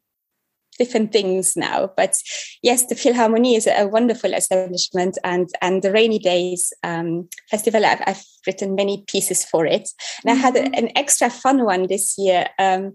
different 0.83 1.13
things 1.13 1.57
now. 1.57 1.91
But 1.97 2.15
yes, 2.63 2.87
the 2.87 2.95
Philharmonie 2.95 3.57
is 3.57 3.67
a 3.67 3.87
wonderful 3.87 4.35
establishment, 4.35 5.19
and 5.25 5.49
and 5.61 5.83
the 5.83 5.93
Rainy 5.93 6.19
Days 6.19 6.73
um, 6.83 7.29
Festival. 7.51 7.85
I've, 7.85 8.03
I've, 8.07 8.25
written 8.45 8.75
many 8.75 9.05
pieces 9.07 9.45
for 9.45 9.67
it, 9.67 9.89
and. 10.25 10.33
I 10.33 10.35
had 10.35 10.57
a, 10.57 10.63
mm-hmm. 10.63 10.75
an 10.75 10.89
extra 10.97 11.31
fun 11.31 11.65
one 11.65 11.87
this 11.87 12.17
year. 12.19 12.49
Um, 12.59 12.95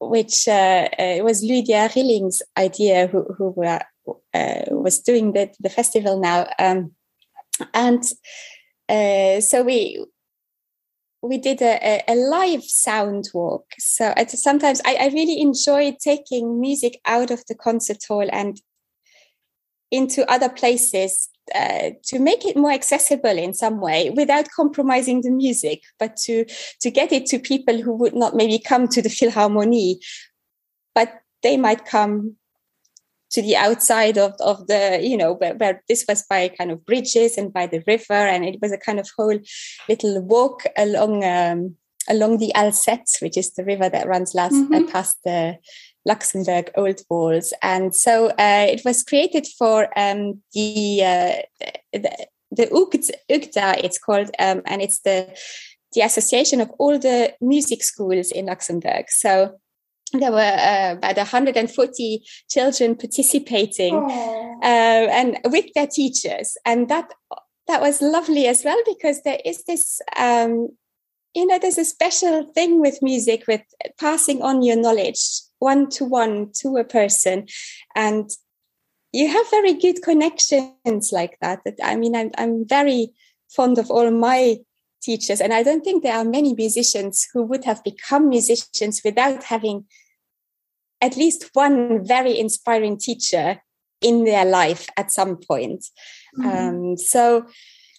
which 0.00 0.48
uh, 0.48 0.88
uh, 0.98 1.18
was 1.22 1.42
Lydia 1.42 1.90
Rilling's 1.94 2.42
idea, 2.56 3.06
who, 3.06 3.22
who 3.36 3.54
uh, 3.62 4.64
was 4.70 4.98
doing 5.00 5.34
the, 5.34 5.50
the 5.60 5.68
festival 5.68 6.18
now. 6.18 6.48
Um, 6.58 6.92
and 7.74 8.02
uh, 8.88 9.40
so 9.40 9.62
we 9.62 10.04
we 11.22 11.38
did 11.38 11.60
a, 11.60 12.02
a, 12.08 12.14
live 12.14 12.64
sound 12.64 13.28
walk. 13.34 13.66
So 13.78 14.12
sometimes 14.26 14.80
I, 14.84 14.94
I, 14.94 15.06
really 15.08 15.40
enjoy 15.40 15.96
taking 16.02 16.60
music 16.60 16.98
out 17.04 17.30
of 17.30 17.44
the 17.46 17.54
concert 17.54 17.98
hall 18.08 18.26
and 18.32 18.60
into 19.90 20.28
other 20.30 20.48
places 20.48 21.28
uh, 21.54 21.90
to 22.04 22.18
make 22.18 22.46
it 22.46 22.56
more 22.56 22.70
accessible 22.70 23.36
in 23.36 23.52
some 23.52 23.80
way 23.80 24.10
without 24.10 24.48
compromising 24.54 25.20
the 25.20 25.30
music, 25.30 25.82
but 25.98 26.16
to 26.16 26.44
to 26.80 26.90
get 26.90 27.12
it 27.12 27.26
to 27.26 27.38
people 27.38 27.80
who 27.80 27.94
would 27.94 28.14
not 28.14 28.34
maybe 28.34 28.58
come 28.58 28.88
to 28.88 29.02
the 29.02 29.08
Philharmonie, 29.08 29.96
but 30.94 31.12
they 31.42 31.56
might 31.56 31.84
come 31.84 32.36
to 33.30 33.42
the 33.42 33.56
outside 33.56 34.18
of, 34.18 34.34
of 34.40 34.66
the, 34.66 34.98
you 35.02 35.16
know, 35.16 35.34
where, 35.34 35.54
where, 35.54 35.82
this 35.88 36.04
was 36.08 36.24
by 36.28 36.48
kind 36.48 36.70
of 36.70 36.84
bridges 36.84 37.38
and 37.38 37.52
by 37.52 37.66
the 37.66 37.82
river. 37.86 38.12
And 38.12 38.44
it 38.44 38.60
was 38.60 38.72
a 38.72 38.78
kind 38.78 38.98
of 38.98 39.08
whole 39.16 39.38
little 39.88 40.20
walk 40.22 40.64
along, 40.76 41.24
um, 41.24 41.76
along 42.08 42.38
the 42.38 42.52
Alzette, 42.56 43.22
which 43.22 43.36
is 43.36 43.52
the 43.52 43.64
river 43.64 43.88
that 43.88 44.08
runs 44.08 44.34
last, 44.34 44.54
mm-hmm. 44.54 44.74
uh, 44.74 44.90
past 44.90 45.18
the 45.24 45.58
Luxembourg 46.06 46.70
old 46.76 47.00
walls. 47.08 47.52
And 47.62 47.94
so 47.94 48.28
uh, 48.30 48.66
it 48.68 48.82
was 48.84 49.02
created 49.02 49.46
for 49.58 49.88
um, 49.96 50.42
the, 50.52 51.04
uh, 51.04 51.66
the, 51.92 52.26
the 52.50 52.66
UGDA, 52.66 53.84
it's 53.84 53.98
called, 53.98 54.30
um, 54.38 54.62
and 54.66 54.82
it's 54.82 55.00
the, 55.00 55.36
the 55.92 56.00
association 56.00 56.60
of 56.60 56.70
all 56.78 56.98
the 56.98 57.34
music 57.40 57.82
schools 57.82 58.32
in 58.32 58.46
Luxembourg. 58.46 59.06
So 59.08 59.60
there 60.12 60.32
were 60.32 60.38
uh, 60.38 60.94
about 60.96 61.16
140 61.16 62.22
children 62.48 62.96
participating 62.96 63.94
uh, 63.94 64.62
and 64.62 65.38
with 65.46 65.66
their 65.74 65.86
teachers. 65.86 66.56
And 66.64 66.88
that 66.88 67.12
that 67.68 67.80
was 67.80 68.02
lovely 68.02 68.46
as 68.46 68.64
well 68.64 68.78
because 68.84 69.22
there 69.22 69.38
is 69.44 69.64
this 69.64 70.00
um, 70.16 70.68
you 71.34 71.46
know 71.46 71.58
there's 71.58 71.78
a 71.78 71.84
special 71.84 72.44
thing 72.52 72.80
with 72.80 73.02
music 73.02 73.44
with 73.46 73.62
passing 73.98 74.42
on 74.42 74.62
your 74.62 74.76
knowledge 74.76 75.20
one 75.60 75.88
to 75.90 76.04
one 76.04 76.50
to 76.60 76.76
a 76.76 76.84
person. 76.84 77.46
And 77.94 78.30
you 79.12 79.28
have 79.28 79.50
very 79.50 79.74
good 79.74 80.02
connections 80.02 81.10
like 81.10 81.36
that 81.40 81.58
i 81.82 81.96
mean 81.96 82.14
i'm, 82.14 82.30
I'm 82.38 82.64
very 82.64 83.12
fond 83.50 83.78
of 83.78 83.90
all 83.90 84.10
my 84.10 84.58
teachers. 85.02 85.40
And 85.40 85.52
I 85.52 85.62
don't 85.62 85.82
think 85.82 86.02
there 86.02 86.16
are 86.16 86.24
many 86.24 86.54
musicians 86.54 87.26
who 87.32 87.42
would 87.44 87.64
have 87.64 87.82
become 87.84 88.28
musicians 88.28 89.02
without 89.04 89.44
having 89.44 89.86
at 91.00 91.16
least 91.16 91.50
one 91.54 92.04
very 92.04 92.38
inspiring 92.38 92.98
teacher 92.98 93.60
in 94.02 94.24
their 94.24 94.44
life 94.44 94.88
at 94.96 95.10
some 95.10 95.36
point. 95.36 95.84
Mm-hmm. 96.38 96.48
Um, 96.48 96.96
so, 96.96 97.46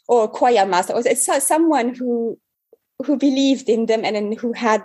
or 0.08 0.28
choir 0.28 0.66
master, 0.66 0.94
or 0.94 1.02
it's 1.06 1.30
someone 1.46 1.96
who 1.96 2.40
who 3.06 3.18
believed 3.18 3.70
in 3.70 3.88
them 3.88 4.06
and, 4.06 4.16
and 4.16 4.38
who 4.40 4.54
had 4.54 4.84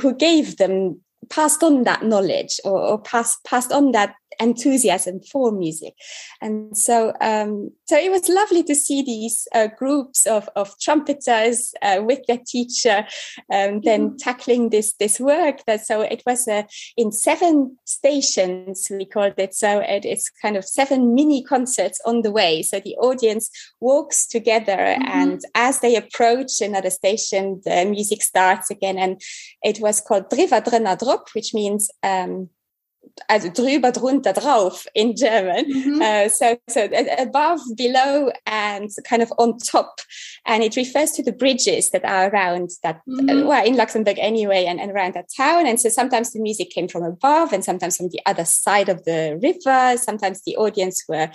who 0.00 0.14
gave 0.14 0.56
them 0.56 1.00
passed 1.30 1.62
on 1.62 1.84
that 1.84 2.02
knowledge 2.02 2.60
or, 2.64 2.78
or 2.78 3.00
passed 3.00 3.42
passed 3.44 3.72
on 3.72 3.92
that 3.92 4.14
enthusiasm 4.40 5.20
for 5.20 5.52
music 5.52 5.94
and 6.40 6.76
so 6.76 7.12
um, 7.20 7.70
so 7.86 7.96
it 7.96 8.10
was 8.10 8.28
lovely 8.28 8.62
to 8.62 8.74
see 8.74 9.02
these 9.02 9.46
uh, 9.54 9.68
groups 9.78 10.26
of, 10.26 10.48
of 10.56 10.78
trumpeters 10.80 11.74
uh, 11.82 12.00
with 12.02 12.20
their 12.26 12.40
teacher 12.46 13.06
um, 13.52 13.80
then 13.82 14.08
mm-hmm. 14.08 14.16
tackling 14.16 14.70
this 14.70 14.94
this 14.94 15.20
work 15.20 15.64
that 15.66 15.84
so 15.84 16.00
it 16.00 16.22
was 16.26 16.48
uh, 16.48 16.62
in 16.96 17.12
seven 17.12 17.76
stations 17.84 18.88
we 18.90 19.04
called 19.04 19.34
it 19.38 19.54
so 19.54 19.80
it, 19.80 20.04
it's 20.04 20.30
kind 20.30 20.56
of 20.56 20.64
seven 20.64 21.14
mini 21.14 21.42
concerts 21.42 22.00
on 22.04 22.22
the 22.22 22.30
way 22.30 22.62
so 22.62 22.80
the 22.80 22.96
audience 22.96 23.50
walks 23.80 24.26
together 24.26 24.76
mm-hmm. 24.76 25.02
and 25.08 25.40
as 25.54 25.80
they 25.80 25.96
approach 25.96 26.60
another 26.60 26.90
station 26.90 27.60
the 27.64 27.84
music 27.84 28.22
starts 28.22 28.70
again 28.70 28.98
and 28.98 29.20
it 29.62 29.78
was 29.80 30.00
called 30.00 30.28
Driwwer 30.30 30.64
Drënner 30.64 30.98
Drop 30.98 31.28
which 31.34 31.54
means 31.54 31.90
um, 32.02 32.48
also 33.28 33.48
drüber, 33.48 33.92
drunter, 33.92 34.32
drauf 34.32 34.86
in 34.94 35.14
German. 35.16 35.64
Mm-hmm. 35.64 36.02
Uh, 36.02 36.28
so, 36.28 36.56
so 36.68 36.88
above, 37.18 37.60
below, 37.76 38.30
and 38.46 38.90
kind 39.04 39.22
of 39.22 39.32
on 39.38 39.58
top. 39.58 40.00
And 40.46 40.62
it 40.62 40.76
refers 40.76 41.12
to 41.12 41.22
the 41.22 41.32
bridges 41.32 41.90
that 41.90 42.04
are 42.04 42.30
around 42.30 42.70
that, 42.82 43.00
mm-hmm. 43.08 43.28
uh, 43.28 43.46
well, 43.46 43.64
in 43.64 43.76
Luxembourg 43.76 44.18
anyway, 44.18 44.64
and, 44.64 44.80
and 44.80 44.90
around 44.90 45.14
that 45.14 45.28
town. 45.36 45.66
And 45.66 45.80
so 45.80 45.88
sometimes 45.88 46.32
the 46.32 46.40
music 46.40 46.70
came 46.70 46.88
from 46.88 47.02
above 47.02 47.52
and 47.52 47.64
sometimes 47.64 47.96
from 47.96 48.08
the 48.08 48.20
other 48.26 48.44
side 48.44 48.88
of 48.88 49.04
the 49.04 49.38
river. 49.42 49.96
Sometimes 49.98 50.42
the 50.42 50.56
audience 50.56 51.04
were 51.08 51.30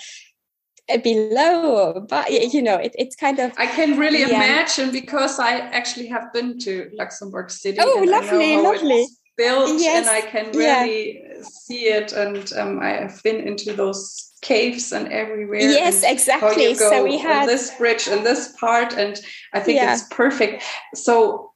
uh, 0.90 0.98
below 0.98 2.04
but 2.10 2.32
you 2.32 2.64
know 2.64 2.76
it, 2.76 2.96
it's 2.98 3.16
kind 3.16 3.38
of 3.38 3.52
i 3.58 3.68
can 3.68 3.98
really 3.98 4.22
yeah. 4.22 4.28
imagine 4.30 4.92
because 4.92 5.38
i 5.38 5.60
actually 5.60 6.08
have 6.08 6.34
been 6.34 6.58
to 6.58 6.90
luxembourg 6.94 7.52
city 7.52 7.78
oh 7.80 8.04
lovely 8.08 8.58
lovely 8.58 9.06
built 9.40 9.80
yes. 9.80 10.06
and 10.06 10.10
I 10.10 10.22
can 10.22 10.52
really 10.52 11.22
yeah. 11.24 11.44
see 11.44 11.86
it. 11.86 12.12
And 12.12 12.52
um, 12.54 12.80
I 12.80 12.90
have 12.90 13.24
been 13.24 13.38
into 13.38 13.74
those 13.74 14.34
caves 14.42 14.92
and 14.92 15.08
everywhere. 15.12 15.62
Yes, 15.62 16.04
and 16.04 16.12
exactly. 16.12 16.76
so 16.76 17.04
we 17.04 17.18
had 17.18 17.48
this 17.48 17.76
bridge 17.78 18.08
and 18.08 18.26
this 18.26 18.54
part, 18.60 18.94
and 18.94 19.20
I 19.54 19.62
think 19.62 19.78
yeah. 19.78 19.94
it's 19.94 20.04
perfect. 20.12 20.64
So 20.94 21.52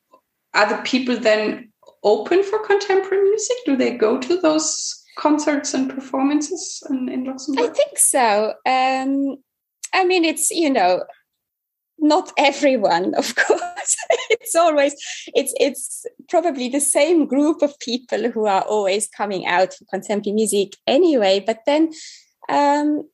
are 0.54 0.70
the 0.70 0.82
people 0.84 1.18
then 1.18 1.72
open 2.04 2.44
for 2.44 2.66
contemporary 2.66 3.30
music? 3.30 3.58
Do 3.66 3.76
they 3.76 3.98
go 3.98 4.18
to 4.18 4.38
those 4.38 5.04
concerts 5.18 5.74
and 5.74 5.90
performances 5.90 6.82
in, 6.90 7.10
in 7.10 7.26
Luxembourg? 7.26 7.70
I 7.70 7.74
think 7.74 8.00
so. 8.00 8.54
Um, 8.66 9.38
I 9.94 10.06
mean, 10.06 10.24
it's 10.24 10.50
you 10.52 10.70
know 10.70 11.04
not 12.04 12.32
everyone 12.38 13.14
of 13.16 13.36
course. 13.48 13.98
It's 14.30 14.56
always 14.56 14.94
it's 15.34 15.54
it's 15.60 16.06
probably 16.30 16.70
the 16.70 16.80
same 16.80 17.26
group 17.26 17.62
of 17.62 17.80
people 17.80 18.30
who 18.30 18.46
are 18.46 18.62
always 18.62 19.08
coming 19.08 19.46
out 19.46 19.74
for 19.74 19.86
contemporary 19.86 20.36
music 20.36 20.76
anyway 20.86 21.44
but 21.46 21.60
then 21.66 21.92
um, 22.50 23.08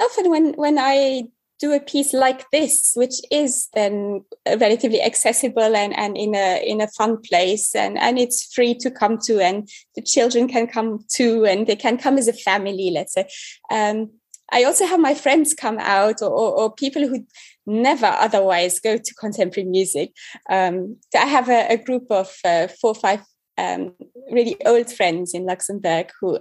often 0.00 0.30
when 0.30 0.52
when 0.54 0.78
i 0.78 1.24
do 1.60 1.72
a 1.72 1.80
piece 1.80 2.12
like 2.12 2.50
this 2.50 2.92
which 2.94 3.14
is 3.30 3.68
then 3.74 4.24
relatively 4.58 5.00
accessible 5.00 5.76
and, 5.76 5.96
and 5.96 6.16
in 6.16 6.34
a 6.34 6.62
in 6.66 6.80
a 6.80 6.88
fun 6.88 7.16
place 7.22 7.74
and 7.74 7.96
and 7.98 8.18
it's 8.18 8.52
free 8.52 8.74
to 8.74 8.90
come 8.90 9.18
to 9.18 9.40
and 9.40 9.68
the 9.94 10.02
children 10.02 10.48
can 10.48 10.66
come 10.66 11.04
too 11.08 11.44
and 11.44 11.66
they 11.66 11.76
can 11.76 11.96
come 11.96 12.18
as 12.18 12.28
a 12.28 12.32
family 12.32 12.90
let's 12.92 13.14
say 13.14 13.28
um, 13.70 14.10
I 14.52 14.64
also 14.64 14.86
have 14.86 15.00
my 15.00 15.14
friends 15.14 15.54
come 15.54 15.78
out 15.78 16.22
or, 16.22 16.30
or, 16.30 16.60
or, 16.60 16.74
people 16.74 17.06
who 17.06 17.26
never 17.66 18.06
otherwise 18.06 18.78
go 18.78 18.96
to 18.96 19.14
contemporary 19.14 19.68
music. 19.68 20.12
Um, 20.50 20.96
I 21.14 21.26
have 21.26 21.48
a, 21.48 21.72
a 21.72 21.76
group 21.76 22.04
of 22.10 22.32
uh, 22.44 22.68
four 22.80 22.90
or 22.90 22.94
five 22.94 23.20
um, 23.56 23.94
really 24.30 24.56
old 24.66 24.92
friends 24.92 25.32
in 25.34 25.46
Luxembourg 25.46 26.10
who 26.20 26.38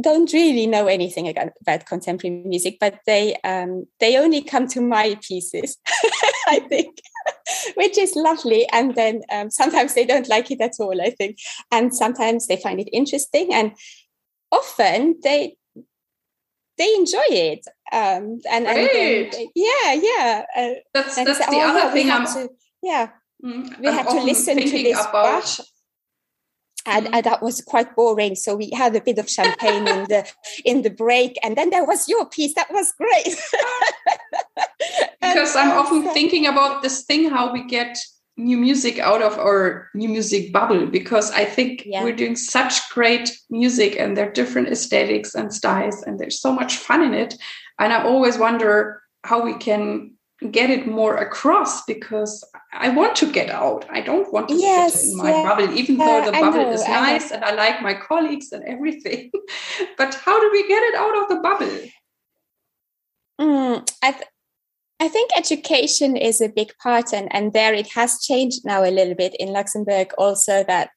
don't 0.00 0.32
really 0.32 0.66
know 0.66 0.86
anything 0.86 1.28
about 1.28 1.86
contemporary 1.86 2.42
music, 2.44 2.78
but 2.80 2.98
they 3.06 3.36
um, 3.44 3.86
they 3.98 4.16
only 4.16 4.42
come 4.42 4.66
to 4.68 4.80
my 4.80 5.18
pieces, 5.26 5.76
I 6.46 6.60
think, 6.60 6.96
which 7.74 7.98
is 7.98 8.16
lovely. 8.16 8.66
And 8.72 8.94
then 8.94 9.22
um, 9.30 9.50
sometimes 9.50 9.94
they 9.94 10.06
don't 10.06 10.28
like 10.28 10.50
it 10.50 10.60
at 10.60 10.72
all, 10.80 11.00
I 11.00 11.10
think, 11.10 11.38
and 11.70 11.94
sometimes 11.94 12.46
they 12.46 12.56
find 12.56 12.80
it 12.80 12.88
interesting. 12.92 13.52
And 13.52 13.72
often 14.52 15.16
they 15.22 15.56
they 16.80 16.94
enjoy 16.94 17.28
it. 17.28 17.66
Um, 17.92 18.40
and, 18.50 18.66
and 18.66 19.50
yeah, 19.54 19.92
yeah. 19.92 20.44
Uh, 20.56 20.68
that's 20.94 21.16
that's 21.16 21.38
the 21.38 21.46
oh, 21.50 21.76
other 21.76 21.92
thing. 21.92 22.10
I'm, 22.10 22.24
to, 22.26 22.48
yeah, 22.82 23.10
mm, 23.44 23.78
we 23.78 23.88
I'm 23.88 23.94
had 23.94 24.08
to 24.08 24.22
listen 24.22 24.56
to 24.56 24.70
this 24.70 24.98
about... 24.98 25.60
And, 26.86 27.08
mm. 27.08 27.10
and, 27.12 27.24
that 27.26 27.42
was 27.42 27.60
quite 27.60 27.94
boring. 27.94 28.34
So 28.34 28.56
we 28.56 28.70
had 28.70 28.96
a 28.96 29.02
bit 29.02 29.18
of 29.18 29.28
champagne 29.28 29.86
in 29.86 30.04
the 30.04 30.26
in 30.64 30.80
the 30.80 30.88
break, 30.88 31.36
and 31.42 31.54
then 31.54 31.68
there 31.68 31.84
was 31.84 32.08
your 32.08 32.24
piece. 32.24 32.54
That 32.54 32.72
was 32.72 32.94
great. 32.96 33.36
because 35.20 35.54
I'm 35.54 35.72
often 35.72 36.08
thinking 36.14 36.46
about 36.46 36.80
this 36.80 37.02
thing 37.02 37.28
how 37.28 37.52
we 37.52 37.64
get 37.66 37.98
new 38.40 38.56
music 38.56 38.98
out 38.98 39.22
of 39.22 39.38
our 39.38 39.88
new 39.94 40.08
music 40.08 40.52
bubble 40.52 40.86
because 40.86 41.30
I 41.30 41.44
think 41.44 41.84
yeah. 41.86 42.02
we're 42.02 42.16
doing 42.16 42.36
such 42.36 42.90
great 42.90 43.30
music 43.50 43.96
and 43.98 44.16
there 44.16 44.28
are 44.28 44.32
different 44.32 44.68
aesthetics 44.68 45.34
and 45.34 45.52
styles 45.52 46.02
and 46.02 46.18
there's 46.18 46.40
so 46.40 46.52
much 46.52 46.76
fun 46.76 47.02
in 47.02 47.14
it. 47.14 47.34
And 47.78 47.92
I 47.92 48.02
always 48.02 48.38
wonder 48.38 49.02
how 49.24 49.42
we 49.42 49.54
can 49.54 50.14
get 50.50 50.70
it 50.70 50.86
more 50.86 51.16
across 51.18 51.84
because 51.84 52.42
I 52.72 52.88
want 52.88 53.14
to 53.16 53.30
get 53.30 53.50
out. 53.50 53.84
I 53.90 54.00
don't 54.00 54.32
want 54.32 54.48
to 54.48 54.54
yes, 54.54 55.02
sit 55.02 55.10
in 55.10 55.16
my 55.18 55.30
yeah. 55.30 55.42
bubble, 55.42 55.74
even 55.76 55.98
though 55.98 56.24
the 56.24 56.32
bubble 56.32 56.64
know, 56.64 56.72
is 56.72 56.86
nice 56.88 57.30
and 57.30 57.44
I 57.44 57.52
like 57.52 57.82
my 57.82 57.94
colleagues 57.94 58.52
and 58.52 58.64
everything. 58.64 59.30
but 59.98 60.14
how 60.14 60.40
do 60.40 60.50
we 60.50 60.66
get 60.66 60.82
it 60.82 60.94
out 60.94 61.22
of 61.22 61.28
the 61.28 61.36
bubble? 61.36 61.80
Mm, 63.40 63.90
I, 64.02 64.12
th- 64.12 64.24
I 65.00 65.08
think 65.08 65.30
education 65.34 66.14
is 66.16 66.42
a 66.42 66.48
big 66.48 66.76
part, 66.78 67.14
and, 67.14 67.34
and 67.34 67.54
there 67.54 67.72
it 67.72 67.88
has 67.94 68.20
changed 68.20 68.66
now 68.66 68.84
a 68.84 68.92
little 68.92 69.14
bit 69.14 69.34
in 69.40 69.48
Luxembourg. 69.48 70.12
Also, 70.18 70.62
that 70.64 70.90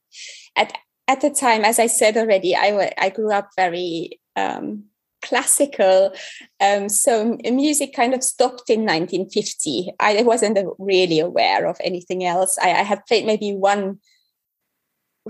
at 0.57 0.73
at 1.07 1.21
the 1.21 1.29
time, 1.29 1.63
as 1.63 1.79
I 1.79 1.87
said 1.87 2.17
already, 2.17 2.55
I 2.55 2.91
I 2.97 3.09
grew 3.09 3.31
up 3.31 3.49
very 3.55 4.19
um, 4.35 4.85
classical, 5.21 6.13
um, 6.59 6.89
so 6.89 7.37
music 7.45 7.93
kind 7.93 8.13
of 8.13 8.23
stopped 8.23 8.69
in 8.69 8.81
1950. 8.81 9.93
I 9.99 10.21
wasn't 10.23 10.59
really 10.77 11.19
aware 11.19 11.65
of 11.65 11.77
anything 11.81 12.25
else. 12.25 12.57
I, 12.61 12.71
I 12.71 12.83
had 12.83 13.05
played 13.05 13.25
maybe 13.25 13.53
one 13.53 13.99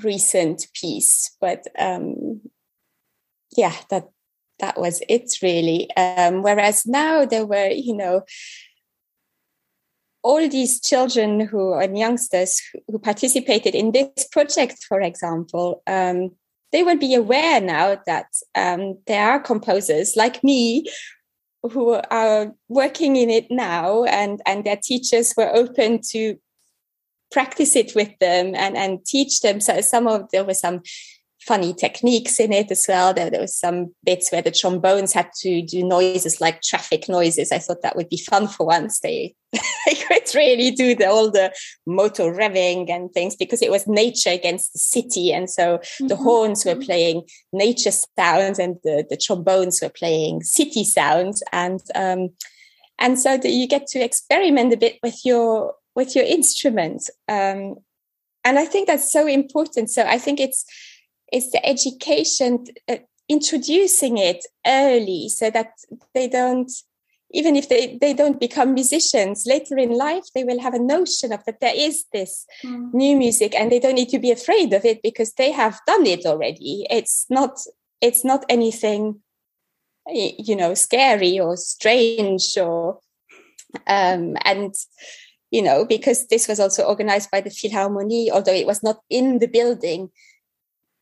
recent 0.01 0.67
piece, 0.73 1.35
but 1.39 1.67
um, 1.77 2.41
yeah, 3.55 3.75
that 3.89 4.09
that 4.59 4.79
was 4.79 5.01
it 5.09 5.31
really. 5.41 5.89
Um, 5.95 6.41
whereas 6.41 6.85
now 6.85 7.25
there 7.25 7.45
were, 7.45 7.69
you 7.69 7.95
know, 7.95 8.23
all 10.23 10.47
these 10.47 10.79
children 10.79 11.41
who 11.41 11.73
and 11.73 11.97
youngsters 11.97 12.61
who 12.87 12.97
participated 12.97 13.75
in 13.75 13.91
this 13.91 14.27
project, 14.31 14.85
for 14.87 15.01
example, 15.01 15.83
um, 15.85 16.31
they 16.71 16.83
will 16.83 16.97
be 16.97 17.13
aware 17.13 17.61
now 17.61 18.01
that 18.07 18.27
um, 18.55 18.97
there 19.05 19.29
are 19.29 19.39
composers 19.39 20.15
like 20.15 20.43
me 20.43 20.85
who 21.61 21.99
are 22.09 22.53
working 22.67 23.15
in 23.15 23.29
it 23.29 23.47
now, 23.49 24.03
and 24.05 24.41
and 24.45 24.65
their 24.65 24.79
teachers 24.81 25.33
were 25.37 25.53
open 25.55 26.01
to 26.11 26.37
practice 27.31 27.75
it 27.75 27.95
with 27.95 28.11
them 28.19 28.55
and 28.55 28.75
and 28.75 29.05
teach 29.05 29.41
them. 29.41 29.59
So 29.59 29.81
some 29.81 30.07
of 30.07 30.29
there 30.31 30.43
were 30.43 30.53
some 30.53 30.81
funny 31.45 31.73
techniques 31.73 32.39
in 32.39 32.53
it 32.53 32.71
as 32.71 32.85
well. 32.87 33.13
There, 33.13 33.29
there 33.29 33.41
was 33.41 33.57
some 33.57 33.93
bits 34.03 34.31
where 34.31 34.41
the 34.41 34.51
trombones 34.51 35.13
had 35.13 35.29
to 35.41 35.61
do 35.61 35.83
noises 35.83 36.39
like 36.39 36.61
traffic 36.61 37.09
noises. 37.09 37.51
I 37.51 37.59
thought 37.59 37.81
that 37.81 37.95
would 37.95 38.09
be 38.09 38.17
fun 38.17 38.47
for 38.47 38.65
once. 38.65 39.01
They, 39.01 39.35
they 39.51 39.95
could 39.95 40.23
really 40.33 40.71
do 40.71 40.95
the, 40.95 41.07
all 41.07 41.29
the 41.29 41.53
motor 41.85 42.23
revving 42.23 42.89
and 42.89 43.11
things 43.11 43.35
because 43.35 43.61
it 43.61 43.71
was 43.71 43.87
nature 43.87 44.29
against 44.29 44.73
the 44.73 44.79
city. 44.79 45.33
And 45.33 45.49
so 45.49 45.79
mm-hmm. 45.79 46.07
the 46.07 46.15
horns 46.15 46.63
were 46.65 46.75
playing 46.75 47.23
nature 47.51 47.91
sounds 47.91 48.59
and 48.59 48.77
the, 48.83 49.05
the 49.09 49.17
trombones 49.17 49.81
were 49.81 49.89
playing 49.89 50.43
city 50.43 50.85
sounds. 50.85 51.43
And, 51.51 51.81
um, 51.93 52.29
and 52.99 53.19
so 53.19 53.37
that 53.37 53.49
you 53.49 53.67
get 53.67 53.87
to 53.87 53.99
experiment 53.99 54.73
a 54.73 54.77
bit 54.77 54.97
with 55.03 55.19
your, 55.25 55.73
with 55.93 56.15
your 56.15 56.25
instrument. 56.25 57.09
Um, 57.27 57.75
and 58.45 58.59
I 58.59 58.65
think 58.65 58.87
that's 58.87 59.11
so 59.11 59.27
important. 59.27 59.89
So 59.89 60.03
I 60.03 60.17
think 60.17 60.39
it's, 60.39 60.65
is 61.33 61.51
the 61.51 61.65
education 61.65 62.63
uh, 62.87 62.97
introducing 63.27 64.17
it 64.17 64.45
early 64.65 65.27
so 65.27 65.49
that 65.49 65.71
they 66.13 66.27
don't 66.27 66.71
even 67.35 67.55
if 67.55 67.67
they, 67.67 67.97
they 67.99 68.13
don't 68.13 68.39
become 68.39 68.75
musicians 68.75 69.45
later 69.47 69.75
in 69.77 69.89
life 69.89 70.23
they 70.35 70.43
will 70.43 70.59
have 70.59 70.75
a 70.75 70.79
notion 70.79 71.33
of 71.33 71.43
that 71.45 71.59
there 71.59 71.73
is 71.75 72.05
this 72.13 72.45
mm. 72.63 72.93
new 72.93 73.17
music 73.17 73.55
and 73.55 73.71
they 73.71 73.79
don't 73.79 73.95
need 73.95 74.09
to 74.09 74.19
be 74.19 74.31
afraid 74.31 74.71
of 74.71 74.85
it 74.85 75.01
because 75.01 75.33
they 75.33 75.51
have 75.51 75.79
done 75.87 76.05
it 76.05 76.25
already 76.25 76.85
it's 76.89 77.25
not 77.29 77.59
it's 78.01 78.23
not 78.23 78.45
anything 78.49 79.19
you 80.07 80.55
know 80.55 80.73
scary 80.73 81.39
or 81.39 81.57
strange 81.57 82.57
or 82.57 82.99
um 83.87 84.35
and 84.43 84.75
you 85.49 85.61
know 85.61 85.85
because 85.85 86.27
this 86.27 86.47
was 86.47 86.59
also 86.59 86.83
organized 86.83 87.31
by 87.31 87.41
the 87.41 87.49
philharmonie 87.49 88.29
although 88.29 88.53
it 88.53 88.67
was 88.67 88.83
not 88.83 88.99
in 89.09 89.39
the 89.39 89.47
building 89.47 90.09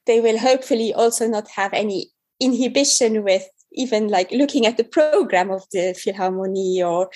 they 0.07 0.21
will 0.21 0.37
hopefully 0.37 0.93
also 0.93 1.27
not 1.27 1.47
have 1.49 1.73
any 1.73 2.11
inhibition 2.39 3.23
with 3.23 3.47
even 3.73 4.09
like 4.09 4.31
looking 4.31 4.65
at 4.65 4.77
the 4.77 4.83
program 4.83 5.49
of 5.49 5.63
the 5.71 5.95
Philharmonie 5.97 6.85
or 6.85 7.09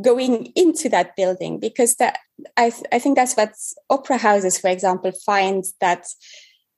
going 0.00 0.52
into 0.54 0.88
that 0.88 1.16
building 1.16 1.58
because 1.58 1.96
that 1.96 2.18
I, 2.56 2.70
th- 2.70 2.84
I 2.92 2.98
think 2.98 3.16
that's 3.16 3.34
what 3.34 3.54
opera 3.90 4.18
houses, 4.18 4.58
for 4.58 4.68
example, 4.68 5.10
find 5.24 5.64
that 5.80 6.06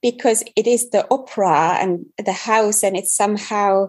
because 0.01 0.44
it 0.57 0.66
is 0.66 0.90
the 0.90 1.07
opera 1.11 1.79
and 1.81 2.07
the 2.25 2.33
house 2.33 2.83
and 2.83 2.97
it's 2.97 3.14
somehow 3.14 3.88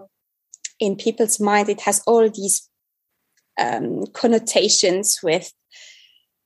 in 0.80 0.96
people's 0.96 1.38
mind 1.38 1.68
it 1.68 1.82
has 1.82 2.02
all 2.06 2.28
these 2.28 2.68
um, 3.58 4.04
connotations 4.12 5.20
with 5.22 5.52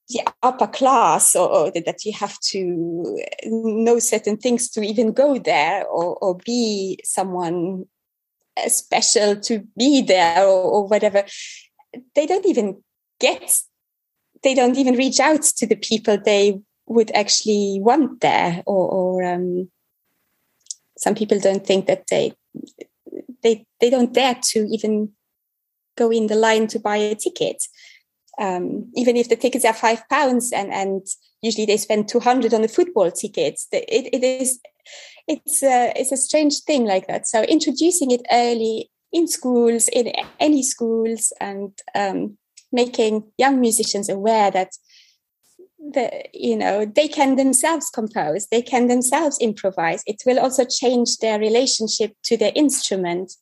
the 0.08 0.20
upper 0.42 0.66
class 0.66 1.34
or, 1.34 1.48
or, 1.48 1.70
that 1.70 2.04
you 2.04 2.12
have 2.12 2.38
to 2.40 3.18
know 3.44 3.98
certain 3.98 4.36
things 4.36 4.68
to 4.70 4.82
even 4.82 5.12
go 5.12 5.38
there 5.38 5.86
or, 5.86 6.16
or 6.16 6.36
be 6.44 6.98
someone 7.04 7.86
special 8.66 9.36
to 9.36 9.66
be 9.76 10.02
there 10.02 10.44
or, 10.44 10.62
or 10.62 10.86
whatever. 10.86 11.24
They 12.14 12.26
don't 12.26 12.46
even 12.46 12.82
get 13.20 13.60
they 14.42 14.54
don't 14.54 14.76
even 14.76 14.94
reach 14.94 15.20
out 15.20 15.42
to 15.42 15.66
the 15.66 15.76
people 15.76 16.18
they 16.18 16.60
would 16.86 17.10
actually 17.12 17.78
want 17.80 18.20
there 18.20 18.62
or, 18.66 18.90
or 18.90 19.24
um, 19.24 19.70
some 20.98 21.14
people 21.14 21.40
don't 21.40 21.66
think 21.66 21.86
that 21.86 22.04
they 22.10 22.34
they 23.42 23.66
they 23.80 23.90
don't 23.90 24.12
dare 24.12 24.38
to 24.42 24.66
even 24.70 25.10
go 25.96 26.10
in 26.10 26.26
the 26.26 26.34
line 26.34 26.66
to 26.66 26.78
buy 26.78 26.96
a 26.96 27.14
ticket 27.14 27.64
um, 28.38 28.90
even 28.94 29.16
if 29.16 29.28
the 29.28 29.36
tickets 29.36 29.64
are 29.64 29.72
five 29.72 30.08
pounds 30.08 30.52
and 30.52 30.72
and 30.72 31.06
usually 31.42 31.66
they 31.66 31.76
spend 31.76 32.08
200 32.08 32.52
on 32.54 32.62
the 32.62 32.68
football 32.68 33.10
tickets 33.10 33.68
it, 33.72 34.08
it 34.12 34.24
is 34.24 34.60
it's 35.26 35.62
a, 35.62 35.92
it's 35.96 36.12
a 36.12 36.16
strange 36.16 36.60
thing 36.60 36.84
like 36.84 37.06
that. 37.06 37.26
So 37.26 37.42
introducing 37.42 38.10
it 38.10 38.22
early 38.30 38.90
in 39.12 39.28
schools 39.28 39.88
in 39.88 40.12
any 40.40 40.62
schools 40.62 41.32
and 41.40 41.72
um, 41.94 42.36
making 42.72 43.24
young 43.38 43.60
musicians 43.60 44.08
aware 44.08 44.50
that 44.50 44.72
the, 45.78 46.24
you 46.32 46.56
know 46.56 46.86
they 46.86 47.06
can 47.06 47.36
themselves 47.36 47.90
compose 47.90 48.46
they 48.46 48.62
can 48.62 48.88
themselves 48.88 49.38
improvise. 49.40 50.02
It 50.06 50.22
will 50.26 50.38
also 50.38 50.64
change 50.64 51.18
their 51.18 51.38
relationship 51.38 52.12
to 52.24 52.36
their 52.36 52.52
instrument. 52.54 53.32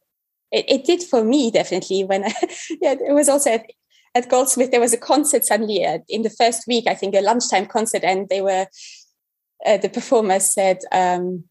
It, 0.50 0.64
it 0.68 0.84
did 0.84 1.02
for 1.02 1.24
me 1.24 1.50
definitely 1.50 2.04
when 2.04 2.24
I, 2.24 2.34
yeah, 2.80 2.94
it 2.94 3.14
was 3.14 3.28
also 3.28 3.60
at 4.14 4.28
goldsmith 4.28 4.70
there 4.70 4.80
was 4.80 4.92
a 4.92 4.98
concert 4.98 5.44
suddenly 5.44 5.84
uh, 5.84 5.98
in 6.08 6.22
the 6.22 6.30
first 6.30 6.64
week 6.66 6.86
i 6.86 6.94
think 6.94 7.14
a 7.14 7.20
lunchtime 7.20 7.66
concert 7.66 8.04
and 8.04 8.28
they 8.28 8.40
were 8.40 8.66
uh, 9.64 9.76
the 9.76 9.88
performers 9.88 10.52
said 10.52 10.78
um, 10.90 11.44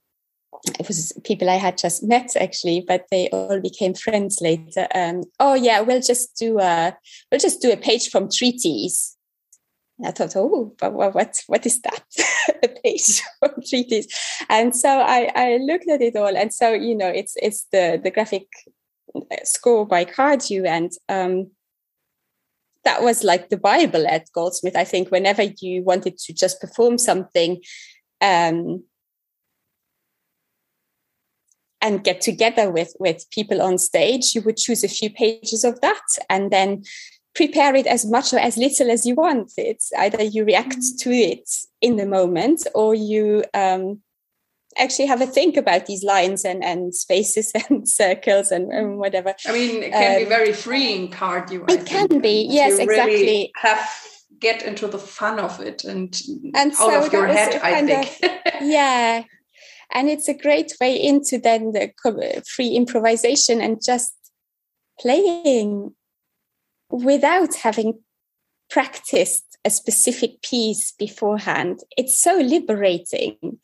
it 0.80 0.88
was 0.88 1.14
people 1.24 1.50
I 1.50 1.56
had 1.56 1.78
just 1.78 2.04
met 2.04 2.36
actually, 2.36 2.84
but 2.88 3.06
they 3.10 3.30
all 3.30 3.60
became 3.60 3.94
friends 3.94 4.40
later. 4.42 4.88
Um, 4.94 5.24
oh 5.40 5.54
yeah, 5.54 5.82
we'll 5.82 6.02
just 6.02 6.36
do 6.38 6.60
a 6.60 6.96
we'll 7.32 7.40
just 7.40 7.62
do 7.62 7.72
a 7.72 7.78
page 7.78 8.10
from 8.10 8.30
Treatise. 8.30 9.18
And 9.98 10.08
I 10.08 10.12
thought, 10.12 10.36
oh, 10.36 10.74
but 10.80 10.94
what 10.94 11.42
what 11.48 11.66
is 11.66 11.82
that? 11.82 12.04
a 12.64 12.68
page 12.68 13.22
from 13.40 13.54
Treatise. 13.68 14.08
And 14.50 14.76
so 14.76 14.90
I 14.90 15.32
I 15.36 15.58
looked 15.58 15.90
at 15.90 16.02
it 16.02 16.16
all, 16.16 16.36
and 16.36 16.54
so 16.54 16.74
you 16.74 16.96
know, 16.96 17.10
it's 17.10 17.36
it's 17.42 17.66
the 17.72 18.00
the 18.02 18.12
graphic 18.12 18.48
uh, 19.16 19.44
score 19.44 19.86
by 19.86 20.06
Cardew, 20.06 20.66
and 20.66 20.92
um, 21.10 21.52
that 22.84 23.02
was 23.02 23.24
like 23.24 23.50
the 23.50 23.58
Bible 23.58 24.08
at 24.08 24.32
Goldsmith. 24.34 24.76
I 24.76 24.84
think 24.84 25.12
whenever 25.12 25.44
you 25.60 25.84
wanted 25.84 26.18
to 26.18 26.34
just 26.34 26.60
perform 26.60 26.98
something. 26.98 27.62
Um, 28.22 28.84
and 31.84 32.04
get 32.04 32.22
together 32.22 32.70
with 32.70 32.94
with 33.00 33.26
people 33.32 33.62
on 33.62 33.78
stage 33.78 34.36
you 34.36 34.42
would 34.44 34.58
choose 34.58 34.84
a 34.84 34.88
few 34.88 35.10
pages 35.10 35.64
of 35.64 35.82
that 35.82 36.04
and 36.30 36.52
then 36.52 36.84
prepare 37.34 37.74
it 37.76 37.88
as 37.88 38.06
much 38.06 38.34
or 38.34 38.40
as 38.40 38.56
little 38.56 38.92
as 38.92 39.06
you 39.06 39.16
want 39.16 39.52
it's 39.58 39.92
either 39.98 40.22
you 40.22 40.46
react 40.46 40.78
mm-hmm. 40.78 41.10
to 41.10 41.12
it 41.12 41.50
in 41.82 41.96
the 41.96 42.06
moment 42.06 42.68
or 42.76 42.94
you 42.94 43.44
um, 43.56 44.00
actually 44.78 45.08
have 45.08 45.22
a 45.22 45.28
think 45.28 45.58
about 45.58 45.86
these 45.86 46.04
lines 46.04 46.46
and, 46.46 46.64
and 46.64 46.94
spaces 46.96 47.52
and 47.70 47.88
circles 47.88 48.52
and, 48.52 48.72
and 48.72 48.98
whatever. 48.98 49.36
I 49.46 49.52
mean 49.52 49.84
it 49.84 49.92
can 49.92 50.16
um, 50.16 50.24
be 50.24 50.30
very 50.30 50.54
freeing 50.54 51.10
Cardew 51.10 51.66
it 51.70 51.86
can 51.86 52.20
be. 52.20 52.48
yes 52.50 52.80
exactly 52.80 53.14
really 53.14 53.52
have 53.58 53.90
get 54.40 54.64
into 54.64 54.88
the 54.88 54.98
fun 54.98 55.40
of 55.40 55.60
it 55.60 55.84
and, 55.84 56.20
and 56.56 56.72
out 56.72 56.78
so 56.78 57.06
of 57.06 57.14
your 57.14 57.28
head 57.28 57.60
i 57.62 57.86
think 57.86 58.18
of, 58.24 58.62
yeah. 58.62 59.24
And 59.94 60.10
it's 60.10 60.28
a 60.28 60.34
great 60.34 60.74
way 60.80 60.96
into 60.96 61.38
then 61.38 61.74
the 61.74 61.92
free 62.48 62.70
improvisation 62.70 63.62
and 63.62 63.82
just 63.84 64.14
playing 65.00 65.94
without 66.90 67.56
having 67.56 68.00
practiced 68.70 69.58
a 69.66 69.70
specific 69.70 70.42
piece 70.42 70.94
beforehand. 70.98 71.80
It's 71.98 72.22
so 72.22 72.38
liberating 72.38 73.60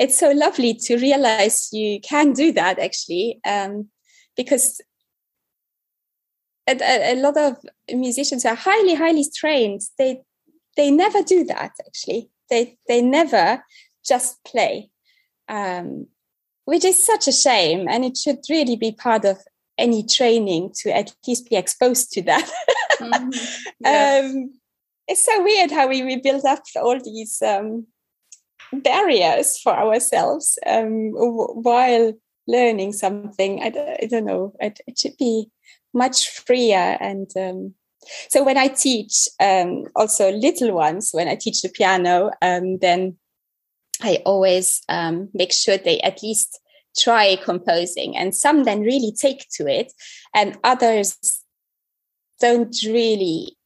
it's 0.00 0.18
so 0.18 0.30
lovely 0.30 0.74
to 0.74 0.96
realize 0.96 1.68
you 1.72 2.00
can 2.00 2.32
do 2.32 2.50
that 2.52 2.80
actually 2.80 3.38
um, 3.46 3.88
because 4.36 4.80
a, 6.68 7.12
a, 7.12 7.16
lot 7.20 7.36
of 7.36 7.56
musicians 7.92 8.44
are 8.44 8.56
highly 8.56 8.94
highly 8.94 9.24
trained 9.36 9.80
they 9.98 10.22
they 10.76 10.90
never 10.90 11.22
do 11.22 11.44
that 11.44 11.72
actually 11.86 12.30
they 12.48 12.76
they 12.88 13.00
never 13.00 13.62
just 14.04 14.42
play 14.44 14.90
um, 15.48 16.06
which 16.70 16.84
is 16.84 17.04
such 17.04 17.26
a 17.26 17.32
shame. 17.32 17.88
And 17.88 18.04
it 18.04 18.16
should 18.16 18.38
really 18.48 18.76
be 18.76 18.92
part 18.92 19.24
of 19.24 19.38
any 19.76 20.06
training 20.06 20.72
to 20.76 20.96
at 20.96 21.12
least 21.26 21.50
be 21.50 21.56
exposed 21.56 22.12
to 22.12 22.22
that. 22.22 22.48
mm-hmm. 23.00 23.30
yes. 23.80 24.24
um, 24.24 24.54
it's 25.08 25.26
so 25.26 25.42
weird 25.42 25.72
how 25.72 25.88
we, 25.88 26.04
we 26.04 26.16
build 26.16 26.44
up 26.44 26.62
all 26.76 26.98
these 27.02 27.42
um, 27.42 27.86
barriers 28.72 29.58
for 29.58 29.72
ourselves 29.72 30.58
um, 30.66 31.12
while 31.12 32.12
learning 32.46 32.92
something. 32.92 33.62
I, 33.62 33.70
don't 33.70 34.24
know. 34.24 34.54
It, 34.60 34.80
it, 34.86 34.98
should 34.98 35.16
be 35.18 35.50
much 35.92 36.28
freer. 36.28 36.96
And 37.00 37.30
um, 37.36 37.74
so 38.28 38.42
when 38.44 38.56
I 38.56 38.68
teach 38.68 39.28
um, 39.40 39.84
also 39.94 40.30
little 40.32 40.72
ones, 40.72 41.10
when 41.12 41.28
I 41.28 41.36
teach 41.36 41.62
the 41.62 41.68
piano, 41.68 42.30
um, 42.42 42.78
then 42.78 43.16
I 44.02 44.22
always 44.24 44.82
um, 44.88 45.28
make 45.34 45.52
sure 45.52 45.76
they 45.76 46.00
at 46.00 46.22
least 46.22 46.60
try 46.98 47.36
composing, 47.36 48.16
and 48.16 48.34
some 48.34 48.64
then 48.64 48.80
really 48.80 49.12
take 49.12 49.46
to 49.50 49.66
it, 49.66 49.92
and 50.34 50.58
others 50.64 51.16
don't 52.40 52.74
really 52.84 53.56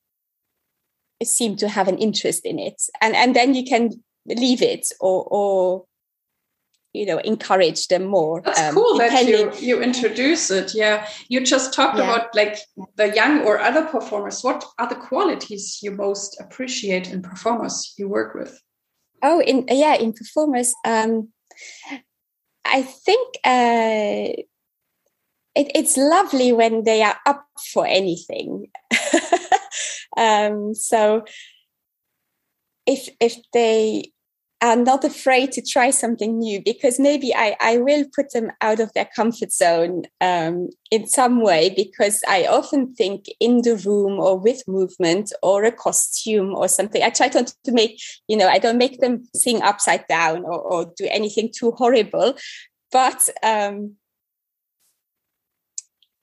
seem 1.22 1.56
to 1.56 1.68
have 1.68 1.88
an 1.88 1.98
interest 1.98 2.44
in 2.44 2.58
it, 2.58 2.82
and 3.00 3.14
and 3.14 3.34
then 3.34 3.54
you 3.54 3.64
can 3.64 4.02
leave 4.26 4.62
it 4.62 4.87
or 5.00 5.24
or 5.30 5.84
you 6.92 7.04
know 7.04 7.18
encourage 7.18 7.88
them 7.88 8.04
more 8.04 8.40
that's 8.40 8.60
um, 8.60 8.74
cool 8.74 8.96
that 8.96 9.26
you 9.26 9.52
you 9.58 9.82
introduce 9.82 10.50
it 10.50 10.74
yeah 10.74 11.06
you 11.28 11.44
just 11.44 11.74
talked 11.74 11.98
yeah. 11.98 12.04
about 12.04 12.34
like 12.34 12.58
the 12.96 13.12
young 13.14 13.40
or 13.42 13.58
other 13.58 13.84
performers 13.87 14.42
what 14.42 14.64
are 14.78 14.88
the 14.88 14.94
qualities 14.94 15.80
you 15.82 15.90
most 15.90 16.40
appreciate 16.40 17.12
in 17.12 17.20
performers 17.20 17.94
you 17.98 18.08
work 18.08 18.34
with 18.34 18.60
Oh, 19.26 19.40
in 19.40 19.64
yeah, 19.70 19.94
in 19.94 20.12
performers, 20.12 20.74
um, 20.84 21.30
I 22.62 22.82
think 22.82 23.37
uh, 23.42 24.42
it, 25.54 25.70
it's 25.74 25.96
lovely 25.96 26.52
when 26.52 26.84
they 26.84 27.02
are 27.02 27.16
up 27.24 27.46
for 27.72 27.87
anything. 27.87 28.66
um, 30.18 30.74
so 30.74 31.24
if 32.84 33.08
if 33.18 33.37
they 33.54 34.12
are 34.64 34.77
not 34.77 35.05
afraid 35.05 35.53
to 35.53 35.61
try 35.61 35.90
something 35.90 36.38
new 36.38 36.59
because 36.64 36.98
maybe 36.98 37.35
I, 37.35 37.55
I 37.61 37.77
will 37.77 38.07
put 38.16 38.33
them 38.33 38.50
out 38.62 38.81
of 38.81 38.90
their 38.94 39.07
comfort 39.14 39.53
zone 39.53 40.05
um, 40.22 40.70
in 40.90 41.07
some 41.07 41.42
way 41.42 41.68
because 41.77 42.22
I 42.27 42.46
often 42.46 42.94
think 42.94 43.27
in 43.40 43.61
the 43.61 43.77
room 43.77 44.18
or 44.18 44.38
with 44.38 44.66
movement 44.66 45.35
or 45.42 45.64
a 45.64 45.70
costume 45.70 46.55
or 46.55 46.66
something. 46.68 47.03
I 47.03 47.11
try 47.11 47.29
to, 47.29 47.44
to 47.44 47.72
make, 47.72 48.00
you 48.27 48.38
know, 48.38 48.48
I 48.48 48.59
don't 48.59 48.79
make 48.79 49.00
them 49.00 49.29
sing 49.37 49.61
upside 49.61 50.07
down 50.07 50.44
or, 50.44 50.59
or 50.59 50.92
do 50.96 51.07
anything 51.11 51.50
too 51.55 51.72
horrible, 51.72 52.35
but 52.90 53.29
um, 53.42 53.96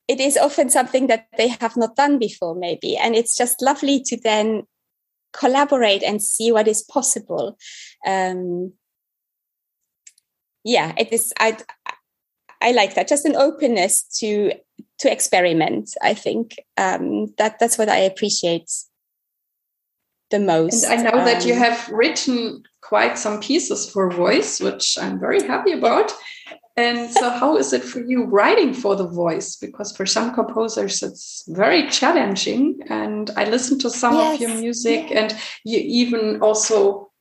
it 0.07 0.19
is 0.19 0.35
often 0.35 0.71
something 0.71 1.05
that 1.07 1.27
they 1.37 1.49
have 1.49 1.77
not 1.77 1.95
done 1.95 2.17
before, 2.17 2.55
maybe. 2.55 2.97
And 2.97 3.15
it's 3.15 3.37
just 3.37 3.61
lovely 3.61 4.01
to 4.07 4.17
then 4.19 4.63
collaborate 5.33 6.03
and 6.03 6.21
see 6.21 6.51
what 6.51 6.67
is 6.67 6.83
possible. 6.83 7.57
Um 8.05 8.73
yeah 10.63 10.93
it 10.97 11.11
is 11.11 11.33
i 11.39 11.57
i 12.61 12.71
like 12.71 12.95
that. 12.95 13.07
Just 13.07 13.25
an 13.25 13.35
openness 13.35 14.03
to 14.19 14.53
to 14.99 15.11
experiment 15.11 15.91
i 16.01 16.13
think. 16.13 16.55
Um 16.77 17.33
that 17.37 17.59
that's 17.59 17.77
what 17.77 17.89
i 17.89 17.97
appreciate 17.97 18.69
the 20.29 20.39
most. 20.39 20.83
And 20.85 21.07
i 21.07 21.11
know 21.11 21.19
um, 21.19 21.25
that 21.25 21.45
you 21.45 21.53
um, 21.53 21.59
have 21.59 21.89
written 21.89 22.63
quite 22.81 23.17
some 23.17 23.39
pieces 23.39 23.89
for 23.89 24.09
voice 24.09 24.59
which 24.59 24.97
i'm 24.99 25.19
very 25.19 25.41
happy 25.47 25.71
about 25.71 26.11
And 26.77 27.11
so, 27.11 27.29
how 27.29 27.57
is 27.57 27.73
it 27.73 27.83
for 27.83 27.99
you 27.99 28.25
writing 28.25 28.73
for 28.73 28.95
the 28.95 29.07
voice? 29.07 29.55
Because 29.55 29.95
for 29.95 30.05
some 30.05 30.33
composers, 30.33 31.03
it's 31.03 31.43
very 31.47 31.89
challenging. 31.89 32.79
And 32.87 33.29
I 33.35 33.45
listen 33.45 33.77
to 33.79 33.89
some 33.89 34.15
yes. 34.15 34.35
of 34.35 34.41
your 34.41 34.57
music, 34.57 35.11
and 35.11 35.35
you 35.65 35.79
even 35.79 36.41
also 36.41 37.11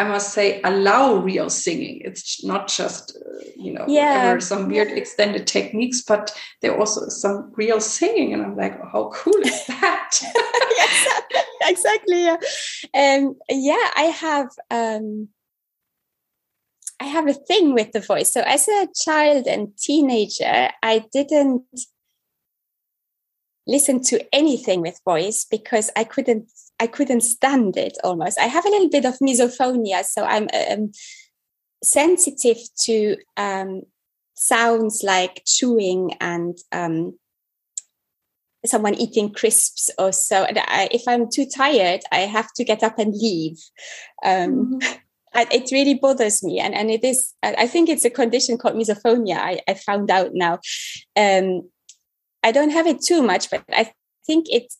I 0.00 0.04
must 0.04 0.32
say, 0.32 0.60
allow 0.62 1.16
real 1.16 1.50
singing. 1.50 2.02
It's 2.04 2.44
not 2.44 2.68
just, 2.68 3.16
uh, 3.16 3.44
you 3.56 3.72
know, 3.72 3.84
yeah. 3.88 4.38
some 4.38 4.68
weird 4.68 4.92
extended 4.92 5.48
techniques, 5.48 6.02
but 6.02 6.32
there 6.62 6.78
also 6.78 7.06
is 7.06 7.20
some 7.20 7.52
real 7.56 7.80
singing. 7.80 8.32
And 8.32 8.42
I'm 8.42 8.56
like, 8.56 8.78
oh, 8.80 8.88
how 8.92 9.10
cool 9.12 9.40
is 9.42 9.66
that? 9.66 10.20
exactly. 11.62 12.24
Yeah. 12.24 12.36
Um, 12.94 13.34
yeah, 13.48 13.90
I 13.96 14.14
have. 14.20 14.50
Um, 14.70 15.30
I 17.00 17.04
have 17.04 17.28
a 17.28 17.34
thing 17.34 17.74
with 17.74 17.92
the 17.92 18.00
voice. 18.00 18.32
So 18.32 18.42
as 18.42 18.66
a 18.68 18.88
child 18.94 19.46
and 19.46 19.76
teenager, 19.76 20.70
I 20.82 21.04
didn't 21.12 21.64
listen 23.66 24.02
to 24.02 24.24
anything 24.34 24.80
with 24.80 25.00
voice 25.04 25.46
because 25.48 25.90
I 25.94 26.04
couldn't 26.04 26.50
I 26.80 26.86
couldn't 26.86 27.22
stand 27.22 27.76
it 27.76 27.98
almost. 28.04 28.38
I 28.38 28.46
have 28.46 28.64
a 28.64 28.70
little 28.70 28.88
bit 28.88 29.04
of 29.04 29.18
misophonia, 29.18 30.04
so 30.04 30.24
I'm 30.24 30.48
um, 30.70 30.92
sensitive 31.82 32.58
to 32.84 33.16
um, 33.36 33.82
sounds 34.34 35.02
like 35.02 35.42
chewing 35.44 36.14
and 36.20 36.56
um, 36.70 37.18
someone 38.64 38.94
eating 38.94 39.32
crisps 39.32 39.90
or 39.98 40.12
so. 40.12 40.46
I, 40.48 40.88
if 40.92 41.02
I'm 41.08 41.28
too 41.30 41.46
tired, 41.46 42.02
I 42.12 42.20
have 42.20 42.52
to 42.54 42.64
get 42.64 42.82
up 42.82 42.98
and 42.98 43.12
leave. 43.14 43.58
Um, 44.24 44.78
mm-hmm. 44.80 44.98
it 45.34 45.70
really 45.72 45.94
bothers 45.94 46.42
me, 46.42 46.60
and 46.60 46.74
and 46.74 46.90
it 46.90 47.04
is. 47.04 47.34
I 47.42 47.66
think 47.66 47.88
it's 47.88 48.04
a 48.04 48.10
condition 48.10 48.58
called 48.58 48.74
misophonia. 48.74 49.36
I, 49.36 49.60
I 49.68 49.74
found 49.74 50.10
out 50.10 50.30
now. 50.34 50.60
Um, 51.16 51.68
I 52.42 52.52
don't 52.52 52.70
have 52.70 52.86
it 52.86 53.02
too 53.02 53.22
much, 53.22 53.50
but 53.50 53.64
I 53.70 53.92
think 54.26 54.46
it 54.48 54.72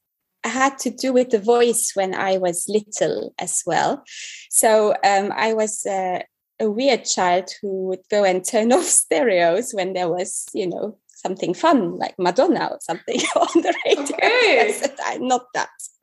had 0.44 0.78
to 0.78 0.90
do 0.90 1.12
with 1.12 1.30
the 1.30 1.38
voice 1.40 1.92
when 1.94 2.14
I 2.14 2.38
was 2.38 2.68
little 2.68 3.34
as 3.38 3.62
well. 3.66 4.04
So 4.50 4.94
um, 5.04 5.32
I 5.34 5.54
was 5.54 5.84
uh, 5.84 6.20
a 6.60 6.70
weird 6.70 7.04
child 7.04 7.50
who 7.60 7.86
would 7.88 8.02
go 8.10 8.24
and 8.24 8.44
turn 8.44 8.72
off 8.76 8.84
stereos 8.84 9.72
when 9.72 9.92
there 9.92 10.08
was, 10.08 10.46
you 10.52 10.68
know, 10.68 10.98
something 11.18 11.52
fun 11.52 11.96
like 11.96 12.14
Madonna 12.18 12.68
or 12.70 12.78
something 12.80 13.20
on 13.36 13.62
the 13.62 13.74
radio. 13.84 14.14
Okay. 14.14 14.72
Said, 14.72 14.94
I'm 15.04 15.26
not 15.26 15.46
that. 15.54 15.70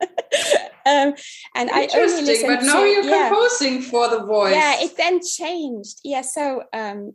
um, 0.86 1.14
and 1.54 1.70
I 1.70 1.88
only 1.94 2.22
listened 2.22 2.56
but 2.56 2.64
now 2.64 2.82
to, 2.82 2.86
you're 2.86 3.04
yeah. 3.04 3.28
composing 3.28 3.82
for 3.82 4.08
the 4.08 4.22
voice. 4.24 4.54
Yeah, 4.54 4.82
it 4.82 4.96
then 4.96 5.20
changed. 5.24 6.00
Yeah, 6.04 6.22
so 6.22 6.64
um, 6.72 7.14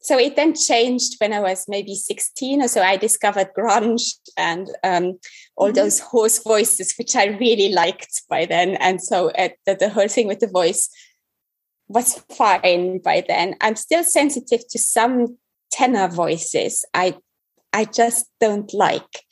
so 0.00 0.18
it 0.18 0.36
then 0.36 0.54
changed 0.54 1.16
when 1.18 1.32
I 1.32 1.40
was 1.40 1.64
maybe 1.66 1.94
16 1.94 2.62
or 2.62 2.68
so. 2.68 2.82
I 2.82 2.98
discovered 2.98 3.54
grunge 3.56 4.18
and 4.36 4.68
um, 4.84 5.18
all 5.56 5.68
mm-hmm. 5.68 5.76
those 5.76 5.98
hoarse 5.98 6.42
voices, 6.42 6.94
which 6.98 7.16
I 7.16 7.38
really 7.40 7.72
liked 7.72 8.22
by 8.28 8.44
then. 8.44 8.76
And 8.76 9.02
so 9.02 9.30
uh, 9.30 9.48
the, 9.64 9.74
the 9.74 9.88
whole 9.88 10.08
thing 10.08 10.28
with 10.28 10.40
the 10.40 10.46
voice 10.46 10.90
was 11.88 12.22
fine 12.36 12.98
by 12.98 13.24
then. 13.26 13.56
I'm 13.62 13.76
still 13.76 14.04
sensitive 14.04 14.68
to 14.68 14.78
some 14.78 15.38
tenor 15.74 16.08
voices. 16.08 16.84
I 16.94 17.16
I 17.72 17.84
just 17.84 18.26
don't 18.40 18.72
like, 18.72 19.24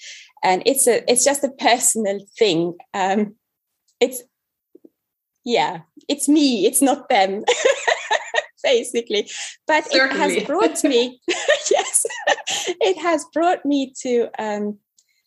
and 0.42 0.62
it's 0.66 0.86
a 0.86 1.08
it's 1.10 1.24
just 1.24 1.44
a 1.44 1.50
personal 1.50 2.18
thing. 2.38 2.74
Um, 2.92 3.36
it's 4.00 4.22
yeah, 5.44 5.80
it's 6.08 6.28
me. 6.28 6.66
It's 6.66 6.82
not 6.82 7.08
them. 7.08 7.44
basically. 8.62 9.28
But 9.66 9.90
Certainly. 9.90 10.14
it 10.14 10.36
has 10.38 10.46
brought 10.46 10.84
me, 10.84 11.20
yes, 11.70 12.06
it 12.80 12.96
has 12.98 13.24
brought 13.32 13.64
me 13.64 13.92
to 14.02 14.28
um, 14.38 14.78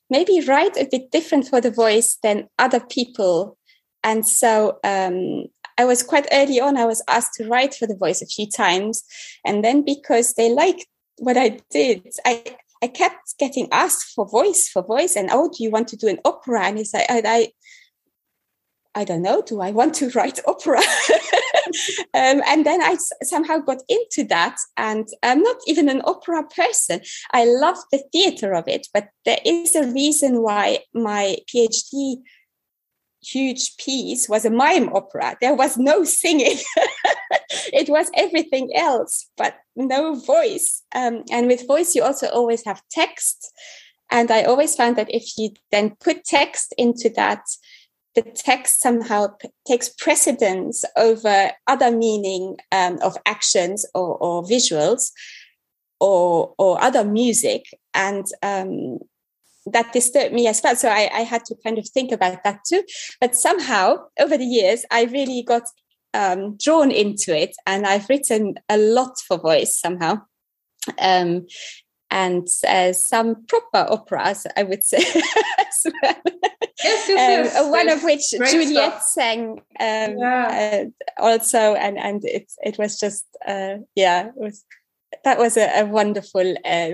maybe 0.10 0.42
write 0.42 0.78
a 0.78 0.88
bit 0.90 1.12
different 1.12 1.48
for 1.48 1.62
the 1.62 1.72
voice 1.72 2.18
than 2.24 2.48
other 2.58 2.80
people. 2.80 3.58
And 4.04 4.26
so 4.26 4.80
um, 4.84 5.46
I 5.78 5.86
was 5.86 6.04
quite 6.04 6.28
early 6.32 6.60
on, 6.60 6.78
I 6.78 6.86
was 6.86 7.04
asked 7.08 7.34
to 7.36 7.48
write 7.48 7.74
for 7.74 7.88
the 7.88 7.98
voice 7.98 8.22
a 8.22 8.28
few 8.28 8.50
times. 8.50 9.04
And 9.46 9.64
then 9.64 9.84
because 9.84 10.34
they 10.34 10.50
liked 10.50 10.86
what 11.18 11.38
I 11.38 11.60
did, 11.70 12.08
I, 12.26 12.44
I 12.84 12.88
kept 12.88 13.38
getting 13.40 13.68
asked 13.72 14.14
for 14.14 14.28
voice, 14.28 14.70
for 14.70 14.84
voice, 14.84 15.16
and 15.16 15.30
oh, 15.32 15.50
do 15.50 15.64
you 15.64 15.72
want 15.72 15.88
to 15.90 15.98
do 15.98 16.08
an 16.08 16.20
opera? 16.26 16.66
And 16.66 16.80
it's 16.80 16.94
like, 16.94 17.10
I, 17.10 17.22
I, 17.26 17.52
I 18.96 19.04
don't 19.04 19.22
know, 19.22 19.42
do 19.42 19.62
I 19.62 19.72
want 19.72 19.94
to 19.96 20.10
write 20.16 20.40
opera? 20.48 20.80
um, 22.14 22.42
and 22.46 22.66
then 22.66 22.82
I 22.82 22.92
s- 22.92 23.12
somehow 23.24 23.58
got 23.58 23.82
into 23.90 24.24
that. 24.30 24.58
And 24.78 25.08
I'm 25.24 25.42
not 25.42 25.58
even 25.68 25.90
an 25.90 26.02
opera 26.06 26.44
person. 26.44 27.02
I 27.32 27.46
love 27.46 27.78
the 27.92 28.04
theater 28.12 28.54
of 28.54 28.68
it, 28.68 28.88
but 28.94 29.10
there 29.26 29.40
is 29.46 29.76
a 29.76 29.92
reason 29.92 30.42
why 30.42 30.80
my 30.94 31.38
PhD 31.54 32.18
huge 33.22 33.78
piece 33.78 34.30
was 34.30 34.46
a 34.46 34.52
mime 34.52 34.90
opera. 34.94 35.36
There 35.42 35.56
was 35.56 35.78
no 35.78 36.04
singing. 36.04 36.58
it 37.74 37.90
was 37.90 38.10
everything 38.16 38.72
else, 38.76 39.30
but 39.38 39.56
no 39.76 40.16
voice. 40.16 40.84
Um, 40.94 41.24
and 41.32 41.48
with 41.48 41.68
voice, 41.68 41.96
you 41.96 42.04
also 42.04 42.28
always 42.28 42.64
have 42.66 42.82
text. 42.92 43.52
And 44.12 44.32
I 44.32 44.44
always 44.44 44.76
found 44.76 44.96
that 44.98 45.14
if 45.14 45.38
you 45.38 45.52
then 45.72 45.96
put 46.00 46.26
text 46.26 46.74
into 46.78 47.10
that, 47.16 47.42
the 48.14 48.22
text 48.22 48.82
somehow 48.82 49.28
p- 49.28 49.50
takes 49.68 49.90
precedence 49.90 50.86
over 50.96 51.52
other 51.68 51.92
meaning 51.92 52.58
um, 52.72 52.98
of 53.02 53.18
actions 53.26 53.86
or, 53.94 54.18
or, 54.18 54.44
visuals 54.44 55.12
or, 56.00 56.54
or 56.58 56.82
other 56.82 57.04
music. 57.04 57.66
And 57.94 58.26
um, 58.42 59.00
that 59.66 59.92
disturbed 59.92 60.34
me 60.34 60.48
as 60.48 60.62
well. 60.64 60.76
So 60.76 60.90
I, 60.90 61.10
I, 61.14 61.22
had 61.22 61.44
to 61.46 61.56
kind 61.64 61.78
of 61.78 61.90
think 61.90 62.12
about 62.12 62.44
that 62.44 62.60
too. 62.68 62.84
But 63.20 63.36
somehow 63.36 63.98
over 64.20 64.38
the 64.38 64.46
years, 64.46 64.86
I 64.92 65.06
really 65.06 65.42
got 65.42 65.64
um, 66.16 66.58
drawn 66.58 66.92
into 66.92 67.36
it 67.36 67.56
and 67.68 67.86
I've 67.86 68.10
written 68.10 68.56
a 68.70 68.78
lot 68.78 69.20
for 69.28 69.38
voice 69.38 69.80
somehow. 69.80 70.22
Um, 71.00 71.48
and 72.12 72.48
uh, 72.68 72.94
some 72.94 73.46
proper 73.46 73.92
operas, 73.92 74.48
I 74.56 74.64
would 74.64 74.84
say, 74.84 74.98
as 75.60 75.94
well. 76.02 76.16
Yes, 76.84 77.10
yes, 77.10 77.58
um, 77.58 77.72
one 77.72 77.90
of 77.90 78.04
which 78.04 78.30
Juliet 78.30 79.02
stuff. 79.02 79.04
sang 79.04 79.50
um, 79.80 80.18
yeah. 80.20 80.86
uh, 81.18 81.22
also, 81.22 81.58
and 81.58 81.98
and 81.98 82.24
it 82.24 82.52
it 82.64 82.78
was 82.78 83.00
just 83.00 83.26
uh, 83.48 83.78
yeah, 83.96 84.28
it 84.28 84.34
was 84.36 84.64
that 85.24 85.40
was 85.40 85.58
a, 85.58 85.82
a 85.82 85.86
wonderful 85.86 86.56
uh. 86.64 86.92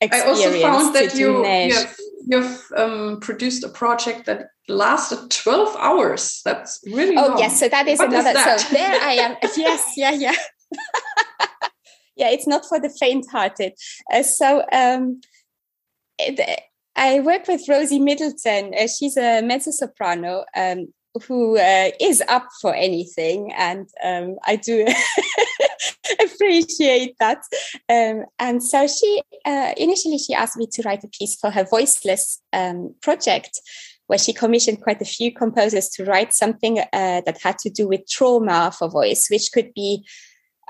I 0.00 0.20
also 0.20 0.52
found 0.60 0.94
that 0.94 1.14
you 1.14 1.44
you've, 1.46 1.96
you've 2.26 2.72
um, 2.76 3.20
produced 3.20 3.64
a 3.64 3.68
project 3.68 4.26
that 4.26 4.50
lasted 4.68 5.30
12 5.30 5.76
hours 5.78 6.42
that's 6.44 6.78
really 6.86 7.16
oh 7.16 7.28
long. 7.28 7.38
yes 7.38 7.58
so 7.58 7.70
that 7.70 7.88
is 7.88 7.98
what 7.98 8.08
another 8.10 8.28
is 8.28 8.34
that? 8.34 8.60
so 8.60 8.74
there 8.74 9.00
i 9.00 9.12
am 9.12 9.34
yes 9.56 9.94
yeah 9.96 10.10
yeah 10.10 10.34
yeah, 12.18 12.30
it's 12.30 12.46
not 12.46 12.66
for 12.66 12.78
the 12.80 12.90
faint-hearted. 12.90 13.72
Uh, 14.12 14.22
so 14.22 14.64
um, 14.72 15.20
it, 16.18 16.60
I 16.96 17.20
work 17.20 17.46
with 17.46 17.68
Rosie 17.68 18.00
Middleton. 18.00 18.74
Uh, 18.78 18.88
she's 18.88 19.16
a 19.16 19.40
mezzo 19.40 19.70
soprano 19.70 20.44
um, 20.56 20.92
who 21.26 21.56
uh, 21.56 21.90
is 22.00 22.22
up 22.28 22.48
for 22.60 22.74
anything, 22.74 23.52
and 23.56 23.88
um, 24.04 24.36
I 24.44 24.56
do 24.56 24.86
appreciate 26.24 27.14
that. 27.18 27.42
Um, 27.88 28.24
and 28.38 28.62
so 28.62 28.86
she 28.86 29.22
uh, 29.44 29.72
initially 29.76 30.18
she 30.18 30.34
asked 30.34 30.56
me 30.56 30.66
to 30.72 30.82
write 30.82 31.04
a 31.04 31.08
piece 31.08 31.36
for 31.36 31.50
her 31.50 31.64
voiceless 31.64 32.40
um, 32.52 32.94
project, 33.02 33.60
where 34.06 34.18
she 34.18 34.32
commissioned 34.32 34.82
quite 34.82 35.02
a 35.02 35.06
few 35.06 35.32
composers 35.32 35.88
to 35.90 36.04
write 36.04 36.32
something 36.32 36.78
uh, 36.78 37.20
that 37.24 37.38
had 37.42 37.58
to 37.58 37.70
do 37.70 37.88
with 37.88 38.08
trauma 38.08 38.72
for 38.76 38.88
voice, 38.88 39.28
which 39.30 39.50
could 39.52 39.72
be 39.74 40.04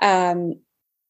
um, 0.01 0.55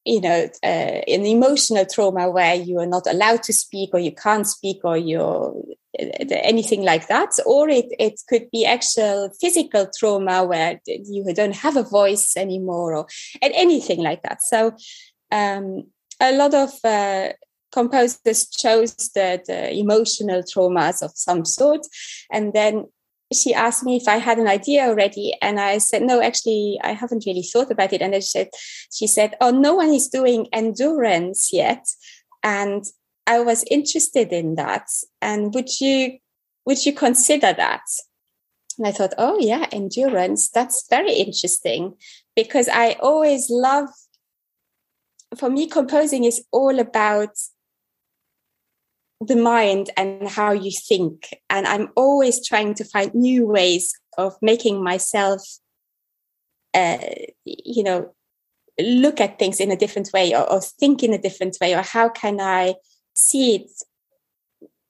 you 0.09 0.21
know, 0.21 0.49
uh, 0.63 1.01
an 1.15 1.23
emotional 1.23 1.85
trauma 1.85 2.31
where 2.31 2.55
you 2.55 2.79
are 2.79 2.87
not 2.87 3.05
allowed 3.05 3.43
to 3.43 3.53
speak 3.53 3.91
or 3.93 3.99
you 3.99 4.11
can't 4.11 4.47
speak 4.47 4.79
or 4.83 4.97
you're 4.97 5.53
uh, 5.99 6.05
anything 6.31 6.81
like 6.81 7.07
that. 7.09 7.29
Or 7.45 7.69
it, 7.69 7.93
it 7.99 8.19
could 8.27 8.49
be 8.51 8.65
actual 8.65 9.29
physical 9.39 9.87
trauma 9.95 10.43
where 10.43 10.81
you 10.87 11.31
don't 11.35 11.55
have 11.55 11.77
a 11.77 11.83
voice 11.83 12.35
anymore 12.35 12.95
or 12.95 13.07
and 13.39 13.53
anything 13.55 14.01
like 14.01 14.23
that. 14.23 14.41
So 14.41 14.71
um, 15.31 15.83
a 16.19 16.35
lot 16.35 16.55
of 16.55 16.71
uh, 16.83 17.33
composers 17.71 18.47
chose 18.49 18.95
the, 19.13 19.43
the 19.45 19.71
emotional 19.77 20.41
traumas 20.41 21.03
of 21.03 21.11
some 21.13 21.45
sort 21.45 21.85
and 22.31 22.51
then 22.53 22.87
she 23.33 23.53
asked 23.53 23.83
me 23.83 23.97
if 23.97 24.07
I 24.07 24.17
had 24.17 24.39
an 24.39 24.47
idea 24.47 24.87
already, 24.87 25.35
and 25.41 25.59
I 25.59 25.77
said, 25.77 26.01
"No, 26.01 26.21
actually, 26.21 26.79
I 26.83 26.93
haven't 26.93 27.25
really 27.25 27.43
thought 27.43 27.71
about 27.71 27.93
it." 27.93 28.01
And 28.01 28.13
then 28.13 28.21
she 28.21 28.27
said, 28.29 28.49
"She 28.91 29.07
said, 29.07 29.35
oh, 29.41 29.51
no 29.51 29.75
one 29.75 29.93
is 29.93 30.07
doing 30.07 30.47
endurance 30.51 31.53
yet, 31.53 31.85
and 32.43 32.85
I 33.27 33.39
was 33.39 33.63
interested 33.69 34.33
in 34.33 34.55
that. 34.55 34.87
And 35.21 35.53
would 35.53 35.79
you 35.79 36.17
would 36.65 36.85
you 36.85 36.93
consider 36.93 37.53
that?" 37.53 37.83
And 38.77 38.87
I 38.87 38.91
thought, 38.91 39.13
"Oh 39.17 39.37
yeah, 39.39 39.67
endurance. 39.71 40.49
That's 40.49 40.87
very 40.89 41.13
interesting 41.13 41.95
because 42.35 42.67
I 42.67 42.93
always 42.93 43.49
love 43.49 43.89
for 45.37 45.49
me, 45.49 45.67
composing 45.67 46.23
is 46.23 46.43
all 46.51 46.79
about 46.79 47.37
the 49.21 49.35
mind 49.35 49.89
and 49.97 50.27
how 50.27 50.51
you 50.51 50.71
think. 50.71 51.29
And 51.49 51.67
I'm 51.67 51.89
always 51.95 52.45
trying 52.45 52.73
to 52.75 52.85
find 52.85 53.13
new 53.13 53.45
ways 53.45 53.93
of 54.17 54.35
making 54.41 54.83
myself, 54.83 55.41
uh, 56.73 56.97
you 57.45 57.83
know, 57.83 58.13
look 58.79 59.19
at 59.19 59.37
things 59.37 59.59
in 59.59 59.71
a 59.71 59.75
different 59.75 60.09
way 60.13 60.33
or, 60.33 60.49
or 60.49 60.61
think 60.61 61.03
in 61.03 61.13
a 61.13 61.21
different 61.21 61.57
way, 61.59 61.75
or 61.75 61.81
how 61.81 62.07
can 62.09 62.39
I 62.39 62.75
see 63.13 63.55
it 63.55 63.71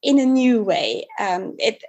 in 0.04 0.20
a 0.20 0.26
new 0.26 0.64
way? 0.64 1.08
Um, 1.20 1.56
it 1.58 1.84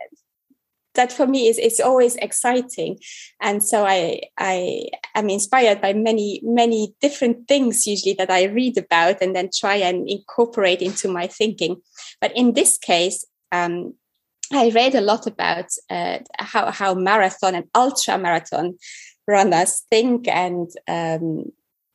that 0.94 1.12
for 1.12 1.26
me 1.26 1.48
is 1.48 1.58
is 1.58 1.80
always 1.80 2.16
exciting. 2.16 2.98
And 3.40 3.62
so 3.62 3.84
i 3.86 4.20
i 4.38 4.86
am 5.14 5.30
inspired 5.30 5.80
by 5.80 5.92
many 5.92 6.40
many 6.42 6.94
different 7.00 7.48
things 7.48 7.86
usually 7.86 8.14
that 8.14 8.30
i 8.30 8.44
read 8.44 8.78
about 8.78 9.22
and 9.22 9.34
then 9.34 9.50
try 9.54 9.76
and 9.76 10.08
incorporate 10.08 10.82
into 10.82 11.08
my 11.08 11.26
thinking. 11.26 11.80
But 12.20 12.36
in 12.36 12.54
this 12.54 12.78
case 12.78 13.24
um, 13.52 13.94
i 14.52 14.70
read 14.70 14.94
a 14.94 15.00
lot 15.00 15.26
about 15.26 15.66
uh, 15.90 16.18
how 16.38 16.70
how 16.70 16.94
marathon 16.94 17.54
and 17.54 17.66
ultra 17.74 18.18
marathon 18.18 18.76
runners 19.26 19.82
think 19.90 20.26
and 20.28 20.70
um, 20.88 21.44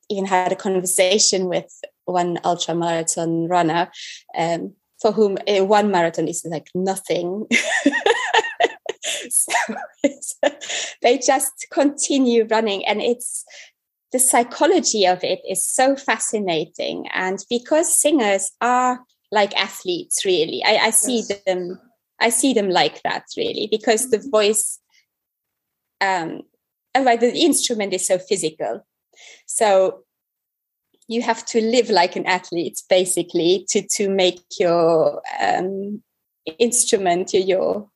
even 0.10 0.26
had 0.26 0.52
a 0.52 0.56
conversation 0.56 1.48
with 1.48 1.70
one 2.06 2.40
ultra 2.44 2.76
marathon 2.76 3.48
runner 3.48 3.92
um, 4.38 4.74
for 5.02 5.12
whom 5.12 5.38
uh, 5.48 5.66
one 5.66 5.92
marathon 5.92 6.28
is 6.28 6.46
like 6.50 6.70
nothing 6.74 7.46
so 9.32 10.50
they 11.02 11.18
just 11.18 11.68
continue 11.72 12.46
running 12.50 12.86
and 12.86 13.02
it's 13.02 13.46
the 14.12 14.20
psychology 14.20 15.06
of 15.06 15.24
it 15.24 15.42
is 15.50 15.66
so 15.66 15.96
fascinating 15.96 17.08
and 17.14 17.40
because 17.50 17.94
singers 17.94 18.52
are 18.62 19.02
like 19.32 19.54
athletes 19.56 20.24
really 20.24 20.64
i, 20.66 20.78
I 20.78 20.90
see 20.92 21.24
yes. 21.28 21.42
them 21.46 21.80
i 22.20 22.30
see 22.30 22.54
them 22.54 22.70
like 22.70 23.02
that 23.04 23.26
really 23.36 23.68
because 23.70 24.10
the 24.10 24.20
mm-hmm. 24.20 24.30
voice 24.30 24.80
um 26.02 26.42
and 26.94 27.04
like 27.04 27.20
the 27.20 27.36
instrument 27.36 27.94
is 27.94 28.08
so 28.08 28.18
physical 28.18 28.86
so 29.46 30.04
you 31.08 31.22
have 31.22 31.46
to 31.46 31.62
live 31.62 31.90
like 31.90 32.16
an 32.16 32.26
athlete 32.26 32.82
basically 32.90 33.66
to 33.70 33.86
to 33.88 34.08
make 34.10 34.42
your 34.60 35.22
um 35.40 36.02
instrument 36.60 37.34
your, 37.34 37.44
your 37.44 37.90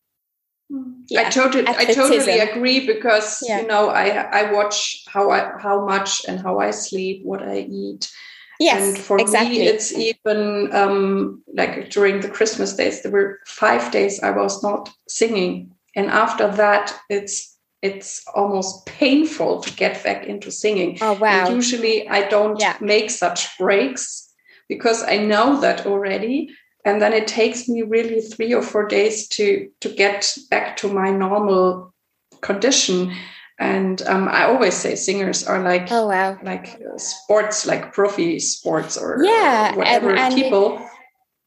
yeah, 1.07 1.21
I 1.21 1.29
totally, 1.29 1.67
I 1.67 1.85
totally 1.85 2.39
agree 2.39 2.85
because 2.85 3.43
yeah. 3.47 3.61
you 3.61 3.67
know 3.67 3.89
I 3.89 4.09
I 4.09 4.51
watch 4.51 5.03
how 5.07 5.31
I 5.31 5.51
how 5.59 5.85
much 5.85 6.21
and 6.27 6.39
how 6.39 6.59
I 6.59 6.71
sleep, 6.71 7.21
what 7.23 7.41
I 7.41 7.59
eat. 7.59 8.11
Yes, 8.59 8.81
and 8.81 8.97
for 8.97 9.19
exactly. 9.19 9.59
me, 9.59 9.67
it's 9.67 9.93
even 9.93 10.69
um, 10.73 11.41
like 11.53 11.89
during 11.89 12.19
the 12.19 12.29
Christmas 12.29 12.75
days, 12.75 13.01
there 13.01 13.11
were 13.11 13.39
five 13.45 13.89
days 13.91 14.21
I 14.21 14.31
was 14.31 14.61
not 14.61 14.89
singing, 15.07 15.71
and 15.95 16.07
after 16.07 16.47
that, 16.51 16.93
it's 17.09 17.57
it's 17.81 18.23
almost 18.35 18.85
painful 18.85 19.61
to 19.61 19.73
get 19.75 20.03
back 20.03 20.27
into 20.27 20.51
singing. 20.51 20.97
Oh 21.01 21.13
wow! 21.13 21.47
And 21.47 21.55
usually, 21.55 22.07
I 22.09 22.27
don't 22.27 22.59
yeah. 22.59 22.77
make 22.81 23.09
such 23.09 23.57
breaks 23.57 24.29
because 24.67 25.01
I 25.03 25.17
know 25.17 25.59
that 25.61 25.87
already 25.87 26.49
and 26.89 27.01
then 27.01 27.13
it 27.13 27.27
takes 27.27 27.69
me 27.69 27.83
really 27.83 28.19
three 28.19 28.53
or 28.53 28.63
four 28.63 28.87
days 28.87 29.27
to 29.27 29.69
to 29.81 29.89
get 29.89 30.35
back 30.49 30.75
to 30.77 30.91
my 30.91 31.11
normal 31.11 31.93
condition. 32.41 33.13
And 33.61 34.01
um, 34.03 34.29
i 34.29 34.45
always 34.45 34.73
say 34.73 34.95
singers 34.95 35.45
are 35.45 35.61
like 35.61 35.91
oh 35.91 36.07
wow. 36.07 36.39
like 36.43 36.79
sports 36.95 37.65
like 37.65 37.93
profi 37.93 38.39
sports 38.39 38.97
or 38.97 39.21
yeah 39.21 39.75
whatever 39.75 40.11
and, 40.11 40.19
and 40.19 40.35
people. 40.35 40.79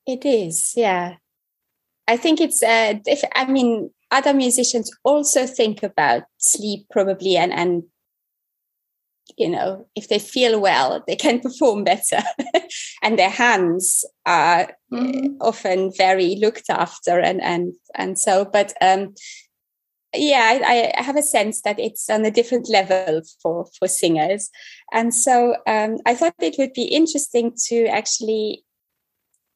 It, 0.07 0.23
it 0.25 0.29
is 0.29 0.75
yeah. 0.77 1.15
I 2.07 2.19
think 2.19 2.41
it's 2.41 2.63
uh 2.63 2.95
if, 3.07 3.23
i 3.35 3.47
mean 3.47 3.91
other 4.11 4.35
musicians 4.35 4.91
also 5.05 5.47
think 5.47 5.83
about 5.83 6.25
sleep 6.37 6.85
probably 6.91 7.39
and 7.39 7.51
and 7.51 7.85
you 9.37 9.49
know 9.49 9.87
if 9.95 10.09
they 10.09 10.19
feel 10.19 10.61
well 10.61 11.03
they 11.07 11.17
can 11.17 11.41
perform 11.41 11.85
better 11.85 12.23
and 13.03 13.19
their 13.19 13.31
hands 13.31 14.05
are 14.27 14.73
mm-hmm. 14.93 15.35
often 15.41 15.93
very 15.97 16.37
looked 16.37 16.71
after 16.71 17.19
and 17.19 17.41
and 17.43 17.75
and 17.95 18.19
so 18.19 18.45
but 18.45 18.73
um 18.81 19.15
yeah 20.15 20.61
I, 20.65 20.93
I, 20.97 21.03
have 21.03 21.17
a 21.17 21.23
sense 21.23 21.63
that 21.63 21.79
it's 21.79 22.11
on 22.11 22.25
a 22.25 22.31
different 22.31 22.69
level 22.69 23.23
for 23.43 23.67
for 23.79 23.89
singers 23.89 24.51
and 24.93 25.15
so 25.15 25.57
um, 25.67 25.97
i 26.07 26.15
thought 26.15 26.35
it 26.41 26.57
would 26.59 26.75
be 26.75 26.85
interesting 26.85 27.53
to 27.69 27.87
actually 27.87 28.65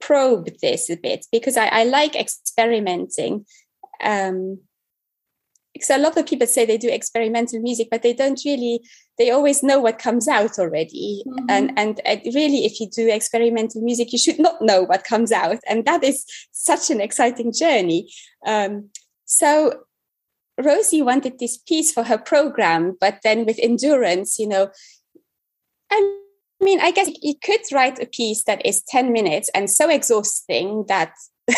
probe 0.00 0.48
this 0.62 0.88
a 0.88 0.96
bit 0.96 1.26
because 1.30 1.56
i, 1.56 1.66
I 1.66 1.84
like 1.84 2.16
experimenting 2.16 3.44
um, 4.02 4.60
so 5.82 5.96
a 5.96 5.98
lot 5.98 6.16
of 6.16 6.26
people 6.26 6.46
say 6.46 6.64
they 6.64 6.78
do 6.78 6.88
experimental 6.88 7.60
music 7.60 7.88
but 7.90 8.02
they 8.02 8.12
don't 8.12 8.40
really 8.44 8.80
they 9.18 9.30
always 9.30 9.62
know 9.62 9.78
what 9.78 9.98
comes 9.98 10.28
out 10.28 10.58
already 10.58 11.22
mm-hmm. 11.26 11.46
and, 11.48 11.72
and 11.76 12.00
and 12.04 12.20
really 12.34 12.64
if 12.64 12.80
you 12.80 12.88
do 12.88 13.08
experimental 13.08 13.82
music 13.82 14.12
you 14.12 14.18
should 14.18 14.38
not 14.38 14.60
know 14.60 14.82
what 14.82 15.04
comes 15.04 15.32
out 15.32 15.58
and 15.68 15.84
that 15.84 16.02
is 16.04 16.24
such 16.52 16.90
an 16.90 17.00
exciting 17.00 17.52
journey 17.52 18.08
um, 18.46 18.88
so 19.24 19.80
rosie 20.62 21.02
wanted 21.02 21.38
this 21.38 21.58
piece 21.58 21.92
for 21.92 22.02
her 22.02 22.18
program 22.18 22.96
but 23.00 23.18
then 23.22 23.44
with 23.44 23.58
endurance 23.60 24.38
you 24.38 24.48
know 24.48 24.70
i 25.90 26.18
mean 26.60 26.80
i 26.80 26.90
guess 26.90 27.10
you 27.20 27.34
could 27.44 27.60
write 27.72 28.02
a 28.02 28.06
piece 28.06 28.44
that 28.44 28.64
is 28.64 28.82
10 28.88 29.12
minutes 29.12 29.50
and 29.54 29.68
so 29.70 29.90
exhausting 29.90 30.84
that 30.88 31.12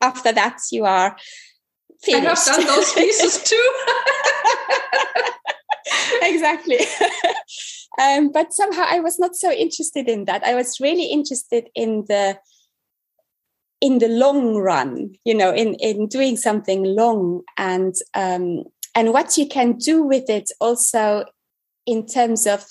after 0.00 0.32
that 0.32 0.58
you 0.72 0.84
are. 0.84 1.16
I 2.08 2.18
have 2.18 2.44
done 2.44 2.66
those 2.66 2.92
pieces 2.92 3.42
too. 3.44 3.72
exactly. 6.22 6.78
um, 8.00 8.32
but 8.32 8.52
somehow 8.52 8.84
I 8.88 9.00
was 9.00 9.18
not 9.18 9.36
so 9.36 9.50
interested 9.50 10.08
in 10.08 10.24
that. 10.24 10.44
I 10.44 10.54
was 10.54 10.80
really 10.80 11.06
interested 11.06 11.68
in 11.74 12.04
the 12.08 12.38
in 13.80 13.98
the 13.98 14.08
long 14.08 14.56
run, 14.56 15.14
you 15.24 15.34
know, 15.34 15.52
in 15.52 15.74
in 15.74 16.06
doing 16.06 16.36
something 16.36 16.84
long 16.84 17.42
and 17.56 17.94
um, 18.14 18.64
and 18.94 19.12
what 19.12 19.36
you 19.36 19.46
can 19.46 19.72
do 19.72 20.02
with 20.02 20.28
it 20.28 20.50
also 20.60 21.24
in 21.86 22.06
terms 22.06 22.46
of 22.46 22.64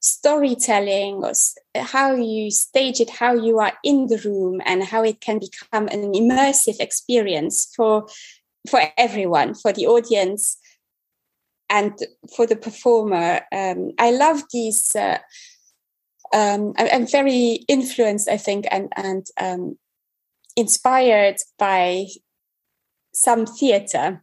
storytelling 0.00 1.22
or 1.22 1.32
how 1.76 2.14
you 2.14 2.50
stage 2.50 3.00
it, 3.00 3.10
how 3.10 3.34
you 3.34 3.58
are 3.58 3.72
in 3.84 4.06
the 4.06 4.18
room, 4.18 4.60
and 4.64 4.84
how 4.84 5.02
it 5.02 5.20
can 5.20 5.38
become 5.38 5.88
an 5.88 6.12
immersive 6.12 6.80
experience 6.80 7.72
for 7.76 8.06
for 8.68 8.80
everyone, 8.96 9.54
for 9.54 9.72
the 9.72 9.86
audience, 9.86 10.58
and 11.70 11.96
for 12.34 12.46
the 12.46 12.56
performer. 12.56 13.40
Um, 13.52 13.92
I 13.98 14.10
love 14.10 14.42
these. 14.52 14.94
Uh, 14.94 15.18
um, 16.32 16.74
I, 16.76 16.86
am 16.86 17.06
very 17.06 17.64
influenced, 17.68 18.28
I 18.28 18.36
think, 18.36 18.66
and 18.70 18.92
and 18.96 19.26
um, 19.40 19.78
inspired 20.56 21.36
by 21.58 22.06
some 23.12 23.46
theatre. 23.46 24.22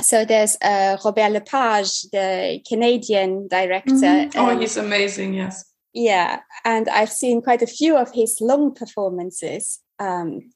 So 0.00 0.24
there's 0.24 0.56
uh, 0.62 0.98
Robert 1.04 1.30
Lepage, 1.30 2.02
the 2.12 2.60
Canadian 2.68 3.48
director. 3.48 3.92
Mm-hmm. 3.92 4.38
Oh, 4.38 4.58
he's 4.58 4.76
amazing! 4.76 5.34
Yes. 5.34 5.64
Yeah, 5.92 6.40
and 6.64 6.88
I've 6.88 7.12
seen 7.12 7.40
quite 7.40 7.62
a 7.62 7.66
few 7.66 7.96
of 7.96 8.12
his 8.12 8.38
long 8.40 8.74
performances. 8.74 9.80
Um, 9.98 10.52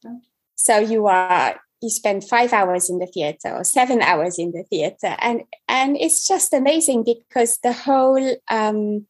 so 0.54 0.78
you 0.78 1.06
are 1.06 1.58
you 1.80 1.90
spend 1.90 2.28
five 2.28 2.52
hours 2.52 2.90
in 2.90 2.98
the 2.98 3.06
theater 3.06 3.54
or 3.54 3.64
seven 3.64 4.02
hours 4.02 4.38
in 4.38 4.52
the 4.52 4.64
theater. 4.64 5.16
And 5.20 5.42
and 5.68 5.96
it's 5.96 6.26
just 6.26 6.52
amazing 6.52 7.04
because 7.04 7.58
the 7.62 7.72
whole 7.72 8.36
um 8.50 9.06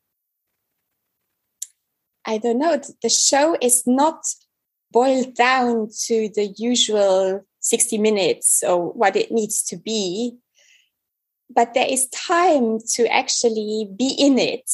i 2.26 2.38
don't 2.38 2.58
know 2.58 2.80
the 3.02 3.08
show 3.08 3.56
is 3.60 3.82
not 3.86 4.22
boiled 4.92 5.34
down 5.34 5.88
to 6.06 6.28
the 6.34 6.52
usual 6.56 7.44
60 7.60 7.98
minutes 7.98 8.62
or 8.66 8.92
what 8.92 9.16
it 9.16 9.30
needs 9.30 9.62
to 9.64 9.76
be 9.76 10.36
but 11.54 11.74
there 11.74 11.88
is 11.88 12.08
time 12.08 12.78
to 12.94 13.06
actually 13.12 13.88
be 13.96 14.14
in 14.18 14.38
it 14.38 14.70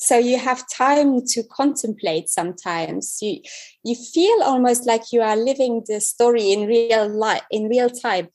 so 0.00 0.16
you 0.16 0.38
have 0.38 0.66
time 0.66 1.20
to 1.26 1.42
contemplate 1.44 2.30
sometimes. 2.30 3.18
You 3.20 3.42
you 3.84 3.94
feel 3.94 4.42
almost 4.42 4.86
like 4.86 5.12
you 5.12 5.20
are 5.20 5.36
living 5.36 5.84
the 5.86 6.00
story 6.00 6.52
in 6.52 6.66
real 6.66 7.06
life 7.06 7.42
in 7.50 7.68
real 7.68 7.90
time. 7.90 8.28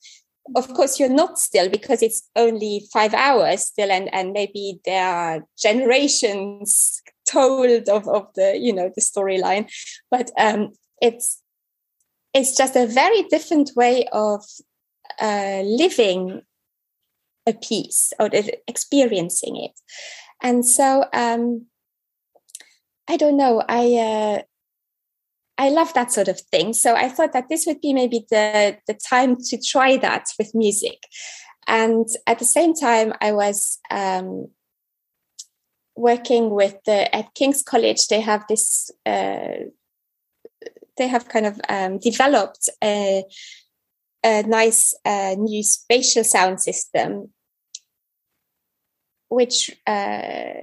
Of 0.56 0.72
course 0.76 1.00
you're 1.00 1.10
not 1.10 1.40
still 1.40 1.68
because 1.70 2.04
it's 2.04 2.30
only 2.36 2.86
five 2.94 3.16
hours 3.16 3.66
still 3.66 3.92
and 3.92 4.14
and 4.14 4.32
maybe 4.32 4.80
there 4.86 5.08
are 5.08 5.46
generations 5.58 7.02
told 7.28 7.90
of 7.90 8.08
of 8.08 8.28
the 8.36 8.58
you 8.58 8.72
know 8.72 8.92
the 8.96 9.02
storyline. 9.02 9.68
But 10.12 10.30
um 10.38 10.70
it's 11.02 11.42
it's 12.36 12.56
just 12.56 12.76
a 12.76 12.86
very 12.86 13.24
different 13.24 13.72
way 13.76 14.08
of 14.12 14.44
uh, 15.20 15.62
living 15.64 16.42
a 17.48 17.54
piece 17.54 18.14
or 18.20 18.30
experiencing 18.68 19.56
it 19.56 19.72
and 20.42 20.66
so 20.66 21.06
um, 21.14 21.66
I 23.08 23.18
don't 23.18 23.38
know. 23.38 23.64
I 23.68 23.96
uh, 23.96 24.42
I 25.58 25.70
love 25.70 25.94
that 25.94 26.12
sort 26.12 26.28
of 26.28 26.40
thing. 26.40 26.74
So 26.74 26.96
I 26.96 27.10
thought 27.10 27.34
that 27.34 27.50
this 27.50 27.66
would 27.66 27.82
be 27.82 27.94
maybe 27.94 28.26
the 28.30 28.78
the 28.88 28.94
time 28.94 29.36
to 29.36 29.62
try 29.62 29.98
that 29.98 30.26
with 30.38 30.56
music. 30.56 31.00
And 31.68 32.08
at 32.28 32.40
the 32.40 32.46
same 32.46 32.74
time, 32.74 33.14
I 33.22 33.32
was 33.32 33.80
um, 33.90 34.50
working 35.96 36.50
with 36.52 36.76
the 36.86 37.14
at 37.16 37.34
King's 37.34 37.64
College. 37.64 38.08
They 38.08 38.22
have 38.22 38.44
this. 38.48 38.92
Uh, 39.06 39.70
they 40.98 41.08
have 41.08 41.28
kind 41.28 41.46
of 41.46 41.60
um, 41.68 42.00
developed 42.00 42.70
a, 42.82 43.26
a 44.24 44.44
nice 44.44 44.94
uh, 45.04 45.36
new 45.38 45.62
spatial 45.62 46.24
sound 46.24 46.62
system, 46.62 47.32
which 49.36 49.70
uh, 49.86 50.54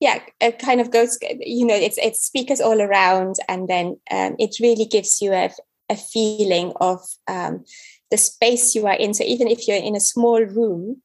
yeah, 0.00 0.20
it 0.40 0.58
kind 0.60 0.80
of 0.80 0.92
goes. 0.92 1.18
You 1.40 1.66
know, 1.66 1.74
it's 1.74 1.98
it's 1.98 2.24
speakers 2.24 2.60
all 2.60 2.80
around, 2.80 3.36
and 3.48 3.68
then 3.68 3.98
um, 4.10 4.36
it 4.38 4.56
really 4.60 4.84
gives 4.84 5.20
you 5.20 5.32
a 5.32 5.50
a 5.90 5.96
feeling 5.96 6.72
of 6.80 7.00
um, 7.26 7.64
the 8.10 8.18
space 8.18 8.74
you 8.74 8.86
are 8.86 8.94
in. 8.94 9.14
So 9.14 9.24
even 9.24 9.48
if 9.48 9.66
you're 9.66 9.76
in 9.76 9.96
a 9.96 10.00
small 10.00 10.40
room, 10.40 11.02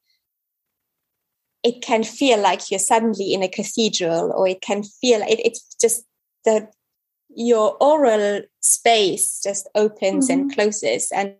it 1.62 1.82
can 1.82 2.04
feel 2.04 2.38
like 2.38 2.70
you're 2.70 2.78
suddenly 2.78 3.34
in 3.34 3.42
a 3.42 3.48
cathedral, 3.48 4.32
or 4.32 4.46
it 4.46 4.60
can 4.60 4.84
feel 4.84 5.22
it, 5.22 5.40
it's 5.44 5.74
just 5.80 6.04
the 6.44 6.68
your 7.28 7.76
oral 7.80 8.42
space 8.60 9.40
just 9.42 9.68
opens 9.74 10.28
mm-hmm. 10.28 10.42
and 10.42 10.54
closes. 10.54 11.10
And 11.12 11.34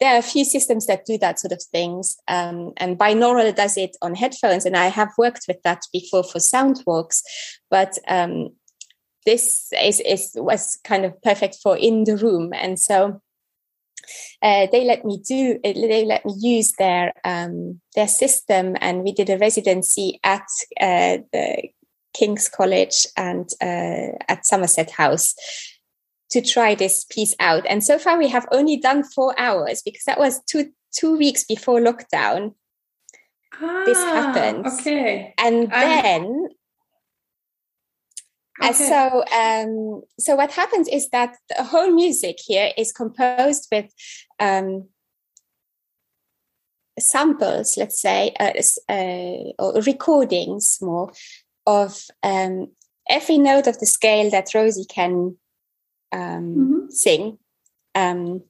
there 0.00 0.14
are 0.14 0.18
a 0.18 0.22
few 0.22 0.44
systems 0.44 0.86
that 0.86 1.06
do 1.06 1.18
that 1.18 1.38
sort 1.38 1.52
of 1.52 1.62
things. 1.62 2.16
Um, 2.28 2.72
and 2.76 2.98
binaural 2.98 3.54
does 3.54 3.76
it 3.76 3.96
on 4.02 4.14
headphones. 4.14 4.66
And 4.66 4.76
i 4.76 4.86
have 4.86 5.10
worked 5.18 5.44
with 5.48 5.62
that 5.62 5.82
before 5.92 6.24
for 6.24 6.40
sound 6.40 6.82
walks. 6.86 7.22
But 7.70 7.98
um, 8.08 8.50
this 9.26 9.70
is, 9.80 10.00
is 10.00 10.32
was 10.36 10.78
kind 10.84 11.04
of 11.04 11.20
perfect 11.22 11.56
for 11.62 11.76
in 11.76 12.04
the 12.04 12.16
room. 12.16 12.52
And 12.54 12.78
so 12.78 13.20
uh, 14.42 14.66
they 14.72 14.84
let 14.84 15.04
me 15.04 15.20
do 15.26 15.58
they 15.62 16.04
let 16.04 16.24
me 16.24 16.34
use 16.38 16.72
their 16.78 17.12
um, 17.24 17.80
their 17.94 18.08
system. 18.08 18.76
And 18.80 19.02
we 19.02 19.12
did 19.12 19.30
a 19.30 19.38
residency 19.38 20.20
at 20.24 20.46
uh, 20.80 21.18
the 21.32 21.68
King's 22.18 22.48
College 22.48 23.06
and 23.16 23.48
uh, 23.62 24.18
at 24.28 24.44
Somerset 24.44 24.90
House 24.90 25.34
to 26.30 26.42
try 26.42 26.74
this 26.74 27.04
piece 27.04 27.34
out. 27.40 27.64
And 27.68 27.82
so 27.82 27.98
far, 27.98 28.18
we 28.18 28.28
have 28.28 28.46
only 28.50 28.76
done 28.76 29.04
four 29.04 29.38
hours 29.38 29.82
because 29.82 30.04
that 30.04 30.18
was 30.18 30.42
two 30.50 30.72
two 30.92 31.16
weeks 31.16 31.44
before 31.44 31.80
lockdown. 31.80 32.54
Ah, 33.60 33.82
this 33.86 33.98
happened. 33.98 34.66
Okay, 34.66 35.34
and 35.38 35.70
then. 35.70 36.48
Okay. 38.60 38.72
so, 38.72 39.22
um, 39.32 40.02
so 40.18 40.34
what 40.34 40.50
happens 40.50 40.88
is 40.88 41.10
that 41.10 41.36
the 41.56 41.62
whole 41.62 41.92
music 41.92 42.38
here 42.44 42.72
is 42.76 42.90
composed 42.90 43.68
with 43.70 43.86
um, 44.40 44.88
samples, 46.98 47.76
let's 47.76 48.00
say, 48.00 48.34
uh, 48.40 48.50
uh, 48.92 49.52
or 49.60 49.80
recordings 49.82 50.78
more 50.80 51.12
of 51.68 52.06
um, 52.22 52.68
every 53.10 53.36
note 53.36 53.66
of 53.66 53.78
the 53.78 53.86
scale 53.86 54.30
that 54.30 54.54
Rosie 54.54 54.86
can 54.86 55.36
um, 56.12 56.54
mm-hmm. 56.56 56.88
sing, 56.88 57.38
um, 57.94 58.42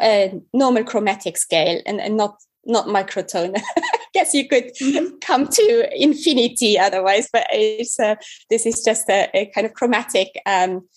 a 0.00 0.40
normal 0.52 0.84
chromatic 0.84 1.38
scale, 1.38 1.80
and, 1.86 2.00
and 2.00 2.16
not 2.16 2.36
not 2.64 2.86
microtone. 2.86 3.56
I 3.76 3.98
guess 4.12 4.34
you 4.34 4.48
could 4.48 4.74
mm-hmm. 4.74 5.16
come 5.20 5.46
to 5.46 5.88
infinity 5.94 6.78
otherwise, 6.78 7.28
but 7.32 7.46
it's 7.50 7.98
uh, 7.98 8.16
this 8.50 8.66
is 8.66 8.82
just 8.84 9.08
a, 9.08 9.30
a 9.32 9.46
kind 9.54 9.66
of 9.66 9.74
chromatic. 9.74 10.28
Um, 10.44 10.88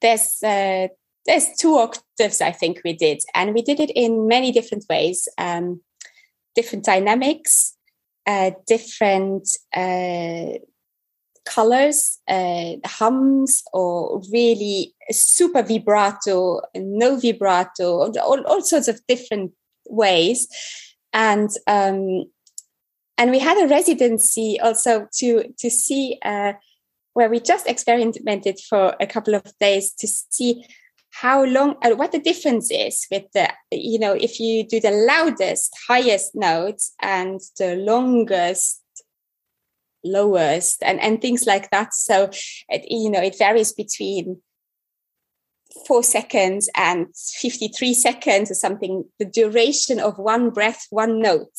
there's 0.00 0.42
uh, 0.44 0.88
there's 1.26 1.48
two 1.58 1.74
octaves 1.74 2.40
I 2.40 2.52
think 2.52 2.82
we 2.84 2.92
did, 2.92 3.20
and 3.34 3.52
we 3.52 3.62
did 3.62 3.80
it 3.80 3.90
in 3.90 4.28
many 4.28 4.52
different 4.52 4.84
ways, 4.88 5.28
um, 5.38 5.80
different 6.54 6.84
dynamics, 6.84 7.75
uh, 8.26 8.50
different 8.66 9.48
uh, 9.74 10.58
colors, 11.44 12.18
uh, 12.28 12.72
hums, 12.84 13.62
or 13.72 14.20
really 14.32 14.94
super 15.10 15.62
vibrato, 15.62 16.60
no 16.74 17.16
vibrato, 17.16 18.12
all, 18.20 18.44
all 18.46 18.62
sorts 18.62 18.88
of 18.88 19.00
different 19.06 19.52
ways. 19.88 20.48
And 21.12 21.48
um, 21.66 22.24
and 23.18 23.30
we 23.30 23.38
had 23.38 23.56
a 23.64 23.68
residency 23.68 24.58
also 24.60 25.08
to 25.18 25.44
to 25.58 25.70
see 25.70 26.18
uh, 26.24 26.52
where 27.14 27.30
we 27.30 27.40
just 27.40 27.66
experimented 27.66 28.58
for 28.68 28.94
a 29.00 29.06
couple 29.06 29.34
of 29.34 29.44
days 29.58 29.92
to 29.94 30.06
see 30.06 30.64
how 31.20 31.44
long 31.44 31.76
uh, 31.82 31.90
what 31.90 32.12
the 32.12 32.18
difference 32.18 32.70
is 32.70 33.06
with 33.10 33.24
the 33.32 33.48
you 33.72 33.98
know 33.98 34.12
if 34.12 34.38
you 34.38 34.66
do 34.66 34.80
the 34.80 34.90
loudest 34.90 35.74
highest 35.88 36.34
notes 36.34 36.94
and 37.00 37.40
the 37.58 37.76
longest 37.76 38.82
lowest 40.04 40.82
and 40.82 41.00
and 41.00 41.20
things 41.20 41.46
like 41.46 41.70
that. 41.70 41.94
So 41.94 42.30
it, 42.68 42.84
you 42.90 43.10
know 43.10 43.22
it 43.22 43.38
varies 43.38 43.72
between 43.72 44.42
four 45.86 46.02
seconds 46.02 46.70
and 46.74 47.06
53 47.14 47.92
seconds 47.92 48.50
or 48.50 48.54
something 48.54 49.04
the 49.18 49.26
duration 49.26 50.00
of 50.00 50.18
one 50.18 50.50
breath 50.50 50.86
one 50.90 51.20
note. 51.20 51.58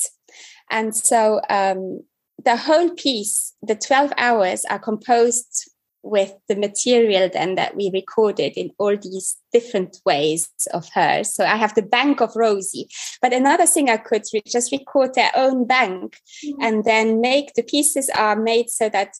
And 0.70 0.96
so 0.96 1.40
um, 1.50 2.02
the 2.44 2.58
whole 2.58 2.92
piece 2.92 3.54
the 3.62 3.76
12 3.76 4.14
hours 4.18 4.66
are 4.70 4.80
composed 4.80 5.72
with 6.04 6.34
the 6.48 6.56
material 6.56 7.30
then 7.32 7.56
that 7.56 7.76
we 7.76 7.90
recorded 7.94 8.54
in 8.56 8.72
all 8.78 8.96
these 8.96 9.38
different 9.52 9.98
ways 10.06 10.50
of 10.74 10.88
her. 10.94 11.24
So 11.24 11.44
I 11.44 11.56
have 11.56 11.76
the 11.76 11.82
bank 11.82 12.22
of 12.22 12.36
Rosie. 12.36 12.88
But 13.22 13.34
another 13.34 13.66
thing 13.66 13.90
I 13.90 13.98
could 13.98 14.24
re- 14.34 14.42
just 14.46 14.72
record 14.72 15.14
their 15.14 15.32
own 15.36 15.68
bank 15.68 16.20
mm-hmm. 16.46 16.62
and 16.62 16.84
then 16.86 17.22
make 17.22 17.54
the 17.54 17.64
pieces 17.64 18.10
are 18.16 18.36
made 18.36 18.70
so 18.70 18.90
that 18.90 19.16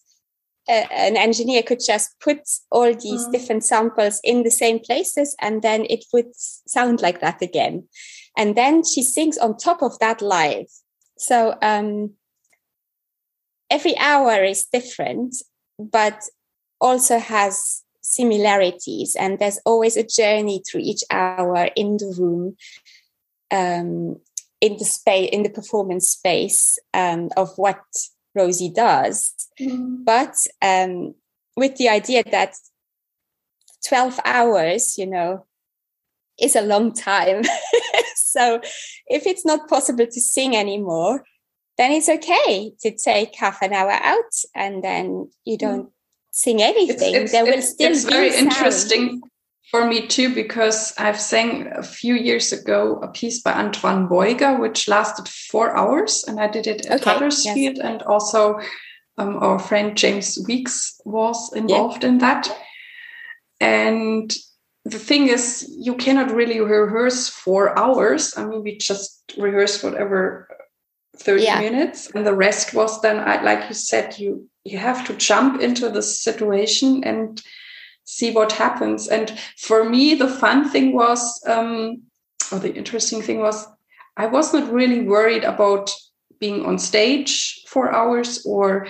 uh, 0.70 0.86
an 0.92 1.18
engineer 1.18 1.64
could 1.64 1.80
just 1.86 2.20
put 2.20 2.40
all 2.72 2.94
these 2.94 3.22
mm-hmm. 3.22 3.32
different 3.32 3.64
samples 3.64 4.20
in 4.24 4.44
the 4.44 4.52
same 4.52 4.80
places 4.80 5.36
and 5.42 5.62
then 5.62 5.86
it 5.90 6.06
would 6.14 6.28
sound 6.36 7.02
like 7.02 7.22
that 7.22 7.42
again. 7.42 7.88
And 8.38 8.56
then 8.56 8.84
she 8.84 9.02
sings 9.02 9.38
on 9.38 9.58
top 9.58 9.82
of 9.82 9.98
that 10.00 10.22
live. 10.22 10.68
So 11.18 11.58
um, 11.62 12.12
every 13.70 13.98
hour 13.98 14.44
is 14.44 14.68
different, 14.72 15.36
but 15.80 16.22
also 16.80 17.20
has 17.20 17.84
similarities 18.02 19.16
and 19.16 19.40
there's 19.40 19.60
always 19.66 19.98
a 19.98 20.04
journey 20.04 20.62
through 20.66 20.82
each 20.82 21.04
hour 21.12 21.70
in 21.76 21.98
the 21.98 22.16
room 22.18 22.56
um, 23.52 24.18
in 24.62 24.78
the 24.78 24.86
space 24.86 25.30
in 25.32 25.44
the 25.44 25.50
performance 25.50 26.10
space 26.10 26.80
um, 26.94 27.30
of 27.36 27.50
what 27.58 27.82
rosie 28.36 28.72
does. 28.74 29.34
Mm. 29.60 30.06
but 30.06 30.36
um, 30.62 31.16
with 31.56 31.76
the 31.78 31.90
idea 31.90 32.24
that 32.32 32.54
12 33.88 34.20
hours 34.26 34.98
you 34.98 35.06
know 35.06 35.46
is 36.40 36.56
a 36.56 36.62
long 36.62 36.94
time. 36.94 37.44
So 38.38 38.62
if 39.08 39.26
it's 39.26 39.46
not 39.46 39.68
possible 39.68 40.06
to 40.06 40.22
sing 40.22 40.56
anymore 40.56 41.24
then 41.78 41.92
it's 41.92 42.10
okay 42.10 42.74
to 42.82 42.96
take 42.96 43.36
half 43.36 43.62
an 43.62 43.74
hour 43.74 43.92
out 43.92 44.34
and 44.54 44.84
then 44.84 45.30
you 45.46 45.58
don't 45.58 45.90
sing 46.38 46.62
anything. 46.62 47.16
It's, 47.16 47.24
it's, 47.24 47.32
there 47.32 47.46
will 47.46 47.62
still 47.64 47.92
it's 47.92 48.04
very 48.04 48.32
sound. 48.32 48.46
interesting 48.46 49.22
for 49.72 49.88
me 49.88 50.06
too 50.06 50.34
because 50.36 50.94
I've 50.98 51.20
sang 51.20 51.68
a 51.76 51.82
few 51.82 52.14
years 52.14 52.54
ago 52.54 53.00
a 53.02 53.08
piece 53.08 53.42
by 53.42 53.54
Antoine 53.54 54.08
Beuger 54.08 54.60
which 54.60 54.88
lasted 54.88 55.28
four 55.28 55.76
hours, 55.76 56.24
and 56.28 56.40
I 56.40 56.48
did 56.48 56.68
it 56.68 56.86
at 56.86 57.02
okay, 57.02 57.12
Huddersfield, 57.12 57.78
yes. 57.78 57.86
and 57.86 58.04
also 58.04 58.60
um, 59.18 59.38
our 59.38 59.58
friend 59.58 59.98
James 59.98 60.38
Weeks 60.48 61.02
was 61.06 61.52
involved 61.54 62.04
yeah. 62.04 62.10
in 62.10 62.18
that. 62.20 62.56
And 63.60 64.32
the 64.86 65.00
thing 65.00 65.30
is, 65.30 65.68
you 65.76 65.96
cannot 65.96 66.32
really 66.32 66.60
rehearse 66.60 67.28
four 67.28 67.78
hours. 67.78 68.38
I 68.38 68.46
mean, 68.46 68.62
we 68.62 68.78
just 68.78 69.34
rehearse 69.40 69.84
whatever 69.84 70.48
30 71.20 71.44
yeah. 71.44 71.60
minutes 71.60 72.10
and 72.14 72.26
the 72.26 72.34
rest 72.34 72.74
was 72.74 73.02
then 73.02 73.20
I 73.20 73.42
like 73.42 73.68
you 73.70 73.76
said 73.76 74.18
you 74.20 74.50
you 74.64 74.78
have 74.78 75.06
to 75.08 75.14
jump 75.14 75.62
into 75.62 75.90
the 75.90 76.02
situation 76.02 77.04
and 77.04 77.42
see 78.04 78.32
what 78.32 78.52
happens 78.54 79.08
and 79.08 79.38
for 79.58 79.84
me 79.84 80.16
the 80.16 80.28
fun 80.28 80.70
thing 80.70 80.94
was 80.94 81.42
um 81.48 82.02
or 82.52 82.60
the 82.60 82.74
interesting 82.74 83.22
thing 83.22 83.40
was 83.40 83.68
i 84.16 84.26
was 84.26 84.54
not 84.54 84.72
really 84.72 85.02
worried 85.02 85.44
about 85.44 85.92
being 86.40 86.66
on 86.66 86.80
stage 86.80 87.62
for 87.68 87.94
hours 87.94 88.46
or 88.46 88.88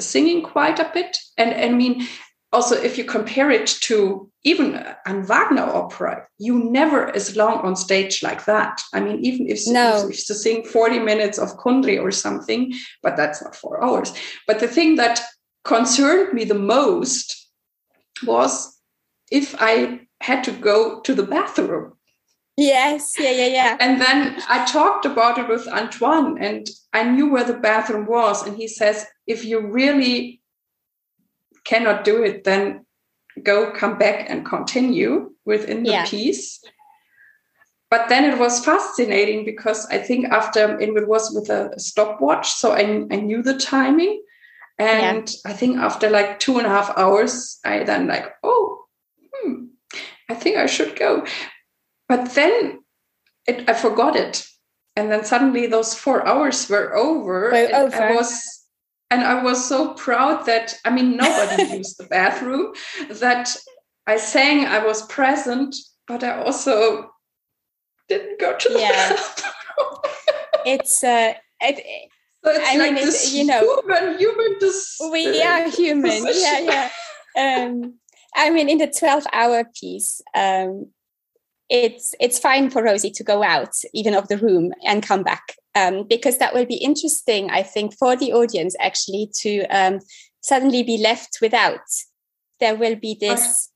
singing 0.00 0.42
quite 0.42 0.80
a 0.80 0.90
bit 0.92 1.16
and, 1.38 1.52
and 1.52 1.74
i 1.74 1.76
mean 1.76 2.06
also 2.52 2.76
if 2.76 2.98
you 2.98 3.04
compare 3.04 3.50
it 3.50 3.66
to 3.66 4.30
even 4.44 4.74
a 4.74 5.20
Wagner 5.22 5.62
opera, 5.62 6.26
you 6.38 6.70
never 6.70 7.14
as 7.14 7.36
long 7.36 7.58
on 7.60 7.76
stage 7.76 8.22
like 8.22 8.44
that. 8.44 8.80
I 8.92 9.00
mean, 9.00 9.24
even 9.24 9.48
if, 9.48 9.60
no. 9.66 10.08
if, 10.08 10.18
if 10.18 10.26
to 10.26 10.34
sing 10.34 10.64
40 10.64 10.98
minutes 10.98 11.38
of 11.38 11.56
Kundry 11.56 12.00
or 12.00 12.10
something, 12.10 12.72
but 13.02 13.16
that's 13.16 13.42
not 13.42 13.56
four 13.56 13.82
hours. 13.82 14.12
But 14.46 14.60
the 14.60 14.68
thing 14.68 14.96
that 14.96 15.20
concerned 15.64 16.32
me 16.34 16.44
the 16.44 16.54
most 16.54 17.48
was 18.26 18.78
if 19.30 19.54
I 19.58 20.00
had 20.20 20.44
to 20.44 20.52
go 20.52 21.00
to 21.00 21.14
the 21.14 21.22
bathroom. 21.22 21.94
Yes, 22.56 23.14
yeah, 23.18 23.30
yeah, 23.30 23.46
yeah. 23.46 23.76
And 23.80 23.98
then 23.98 24.42
I 24.46 24.66
talked 24.66 25.06
about 25.06 25.38
it 25.38 25.48
with 25.48 25.66
Antoine, 25.68 26.36
and 26.38 26.68
I 26.92 27.02
knew 27.02 27.30
where 27.30 27.44
the 27.44 27.54
bathroom 27.54 28.04
was. 28.06 28.46
And 28.46 28.56
he 28.56 28.68
says, 28.68 29.06
if 29.26 29.42
you 29.42 29.60
really 29.60 30.41
cannot 31.64 32.04
do 32.04 32.22
it, 32.22 32.44
then 32.44 32.84
go 33.42 33.70
come 33.72 33.98
back 33.98 34.28
and 34.28 34.44
continue 34.44 35.32
within 35.44 35.82
the 35.84 35.90
yeah. 35.90 36.06
piece. 36.06 36.62
But 37.90 38.08
then 38.08 38.24
it 38.24 38.38
was 38.38 38.64
fascinating 38.64 39.44
because 39.44 39.86
I 39.86 39.98
think 39.98 40.26
after 40.26 40.80
it 40.80 41.06
was 41.06 41.30
with 41.34 41.50
a 41.50 41.78
stopwatch, 41.78 42.52
so 42.52 42.72
I, 42.72 42.80
I 43.10 43.16
knew 43.16 43.42
the 43.42 43.58
timing. 43.58 44.22
And 44.78 45.28
yeah. 45.28 45.50
I 45.50 45.52
think 45.52 45.76
after 45.76 46.08
like 46.08 46.38
two 46.38 46.56
and 46.58 46.66
a 46.66 46.70
half 46.70 46.96
hours, 46.96 47.58
I 47.64 47.84
then 47.84 48.06
like, 48.06 48.32
oh, 48.42 48.86
hmm, 49.34 49.66
I 50.28 50.34
think 50.34 50.56
I 50.56 50.66
should 50.66 50.96
go. 50.96 51.26
But 52.08 52.34
then 52.34 52.82
it, 53.46 53.68
I 53.68 53.74
forgot 53.74 54.16
it. 54.16 54.46
And 54.96 55.10
then 55.10 55.24
suddenly 55.24 55.66
those 55.66 55.94
four 55.94 56.26
hours 56.26 56.68
were 56.68 56.96
over. 56.96 57.50
Well, 57.50 57.86
over. 57.86 58.02
I 58.02 58.14
was 58.14 58.61
and 59.12 59.22
I 59.22 59.42
was 59.42 59.68
so 59.68 59.92
proud 59.92 60.46
that 60.46 60.74
I 60.84 60.90
mean 60.90 61.16
nobody 61.16 61.76
used 61.76 61.98
the 61.98 62.04
bathroom, 62.04 62.72
that 63.10 63.54
I 64.06 64.16
sang, 64.16 64.64
I 64.64 64.84
was 64.84 65.06
present, 65.06 65.76
but 66.06 66.24
I 66.24 66.42
also 66.42 67.10
didn't 68.08 68.40
go 68.40 68.56
to 68.56 68.68
the 68.70 68.80
yeah. 68.80 69.10
bathroom. 69.10 69.98
it's 70.66 71.04
uh 71.04 71.34
it, 71.60 72.10
so 72.44 72.50
it's 72.50 72.68
I 72.68 72.76
like 72.76 72.94
mean, 72.94 73.04
this 73.04 73.34
you 73.34 73.44
know, 73.44 73.60
human, 73.60 74.18
human. 74.18 75.12
we 75.12 75.42
are 75.42 75.68
human. 75.70 76.24
Position. 76.24 76.64
Yeah, 76.64 76.88
yeah. 77.36 77.64
Um, 77.64 77.98
I 78.34 78.50
mean, 78.50 78.68
in 78.68 78.78
the 78.78 78.88
twelve-hour 78.88 79.66
piece, 79.78 80.22
um, 80.34 80.88
it's 81.68 82.14
it's 82.20 82.38
fine 82.38 82.70
for 82.70 82.82
Rosie 82.82 83.10
to 83.10 83.24
go 83.24 83.42
out 83.42 83.74
even 83.94 84.14
of 84.14 84.28
the 84.28 84.36
room 84.36 84.72
and 84.84 85.02
come 85.02 85.22
back 85.22 85.56
um, 85.74 86.04
because 86.08 86.38
that 86.38 86.54
will 86.54 86.66
be 86.66 86.76
interesting, 86.76 87.50
I 87.50 87.62
think, 87.62 87.94
for 87.94 88.16
the 88.16 88.32
audience 88.32 88.76
actually 88.80 89.30
to 89.40 89.64
um, 89.66 90.00
suddenly 90.40 90.82
be 90.82 90.98
left 90.98 91.38
without. 91.40 91.80
There 92.60 92.76
will 92.76 92.96
be 92.96 93.16
this 93.18 93.70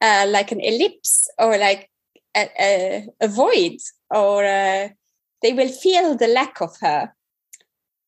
uh, 0.00 0.26
like 0.28 0.52
an 0.52 0.60
ellipse 0.60 1.28
or 1.38 1.56
like 1.58 1.90
a, 2.36 2.48
a, 2.60 3.08
a 3.20 3.28
void, 3.28 3.78
or 4.10 4.44
uh, 4.44 4.88
they 5.42 5.52
will 5.52 5.68
feel 5.68 6.16
the 6.16 6.26
lack 6.26 6.60
of 6.60 6.76
her, 6.80 7.12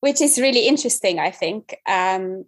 which 0.01 0.20
is 0.20 0.39
really 0.39 0.66
interesting, 0.66 1.18
I 1.18 1.31
think. 1.31 1.77
Um, 1.87 2.47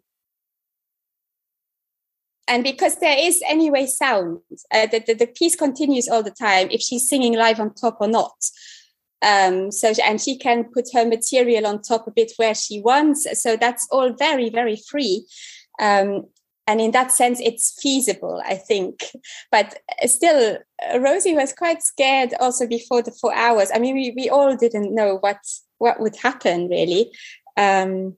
and 2.49 2.65
because 2.65 2.97
there 2.97 3.17
is 3.19 3.41
anyway 3.47 3.87
sound 3.87 4.41
uh, 4.73 4.87
the, 4.87 5.05
the, 5.07 5.15
the, 5.15 5.27
piece 5.27 5.55
continues 5.55 6.09
all 6.09 6.23
the 6.23 6.31
time 6.31 6.69
if 6.71 6.81
she's 6.81 7.09
singing 7.09 7.35
live 7.35 7.61
on 7.61 7.75
top 7.75 7.99
or 8.01 8.09
not. 8.09 8.33
Um, 9.21 9.71
so 9.73 9.93
and 10.05 10.21
she 10.21 10.39
can 10.39 10.65
put 10.65 10.87
her 10.95 11.05
material 11.05 11.67
on 11.67 11.83
top 11.83 12.07
a 12.07 12.11
bit 12.11 12.33
where 12.37 12.55
she 12.55 12.81
wants. 12.81 13.27
So 13.41 13.57
that's 13.57 13.87
all 13.91 14.13
very 14.13 14.49
very 14.49 14.77
free. 14.91 15.27
Um, 15.81 16.25
and 16.67 16.81
in 16.81 16.91
that 16.91 17.11
sense 17.13 17.41
it's 17.41 17.81
feasible 17.81 18.43
i 18.45 18.55
think. 18.55 19.05
But 19.51 19.79
still 20.07 20.59
rosie 21.01 21.35
was 21.35 21.53
quite 21.53 21.83
scared 21.83 22.35
also 22.41 22.67
before 22.67 23.03
the 23.03 23.13
four 23.13 23.35
hours. 23.35 23.71
I 23.75 23.79
mean 23.79 23.95
we, 23.95 24.15
we 24.17 24.29
all 24.29 24.57
didn't 24.57 24.95
know 24.95 25.19
what 25.19 25.39
what 25.79 26.01
would 26.01 26.17
happen 26.17 26.69
really. 26.69 27.11
Um, 27.57 28.17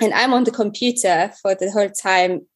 and 0.00 0.14
i'm 0.14 0.32
on 0.32 0.44
the 0.44 0.52
computer 0.52 1.32
for 1.42 1.56
the 1.56 1.70
whole 1.72 1.90
time 1.90 2.46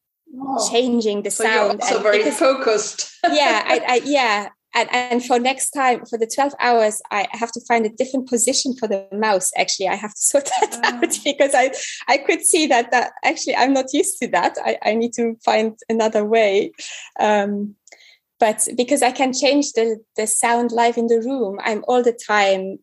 oh. 0.40 0.70
changing 0.70 1.22
the 1.22 1.30
so 1.30 1.44
sound. 1.44 1.80
You're 1.80 1.82
also 1.82 2.02
very 2.02 2.18
because, 2.18 2.38
focused. 2.38 3.18
yeah, 3.30 3.62
I, 3.66 3.80
I, 3.86 4.00
yeah. 4.04 4.48
And, 4.74 4.88
and 4.90 5.24
for 5.24 5.38
next 5.38 5.70
time, 5.70 6.04
for 6.06 6.18
the 6.18 6.26
12 6.26 6.54
hours, 6.58 7.02
I 7.10 7.26
have 7.32 7.52
to 7.52 7.60
find 7.68 7.84
a 7.84 7.90
different 7.90 8.28
position 8.28 8.74
for 8.74 8.88
the 8.88 9.06
mouse. 9.12 9.50
Actually, 9.56 9.88
I 9.88 9.96
have 9.96 10.14
to 10.14 10.20
sort 10.20 10.46
that 10.46 10.80
oh. 10.82 10.88
out 10.88 11.18
because 11.24 11.54
I, 11.54 11.72
I 12.08 12.18
could 12.18 12.42
see 12.42 12.66
that, 12.68 12.90
that 12.90 13.12
actually 13.24 13.56
I'm 13.56 13.74
not 13.74 13.92
used 13.92 14.18
to 14.20 14.28
that. 14.28 14.56
I, 14.64 14.78
I 14.82 14.94
need 14.94 15.12
to 15.14 15.36
find 15.44 15.76
another 15.88 16.24
way. 16.24 16.72
Um, 17.20 17.74
but 18.40 18.66
because 18.76 19.02
I 19.02 19.12
can 19.12 19.32
change 19.32 19.72
the, 19.74 19.98
the 20.16 20.26
sound 20.26 20.72
live 20.72 20.96
in 20.96 21.06
the 21.06 21.20
room, 21.20 21.58
I'm 21.62 21.84
all 21.86 22.02
the 22.02 22.12
time 22.12 22.78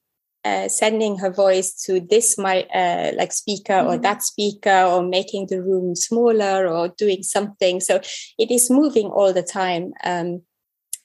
uh, 0.45 0.69
sending 0.69 1.17
her 1.17 1.29
voice 1.29 1.73
to 1.83 1.99
this 1.99 2.37
my 2.37 2.63
uh, 2.73 3.11
like 3.17 3.33
speaker 3.33 3.73
mm-hmm. 3.73 3.89
or 3.89 3.97
that 3.97 4.23
speaker 4.23 4.83
or 4.83 5.03
making 5.03 5.47
the 5.47 5.61
room 5.61 5.95
smaller 5.95 6.67
or 6.67 6.89
doing 6.97 7.23
something 7.23 7.79
so 7.79 7.99
it 8.37 8.49
is 8.49 8.69
moving 8.69 9.07
all 9.07 9.33
the 9.33 9.43
time 9.43 9.91
um, 10.03 10.41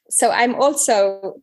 so 0.09 0.31
i'm 0.31 0.55
also 0.55 1.35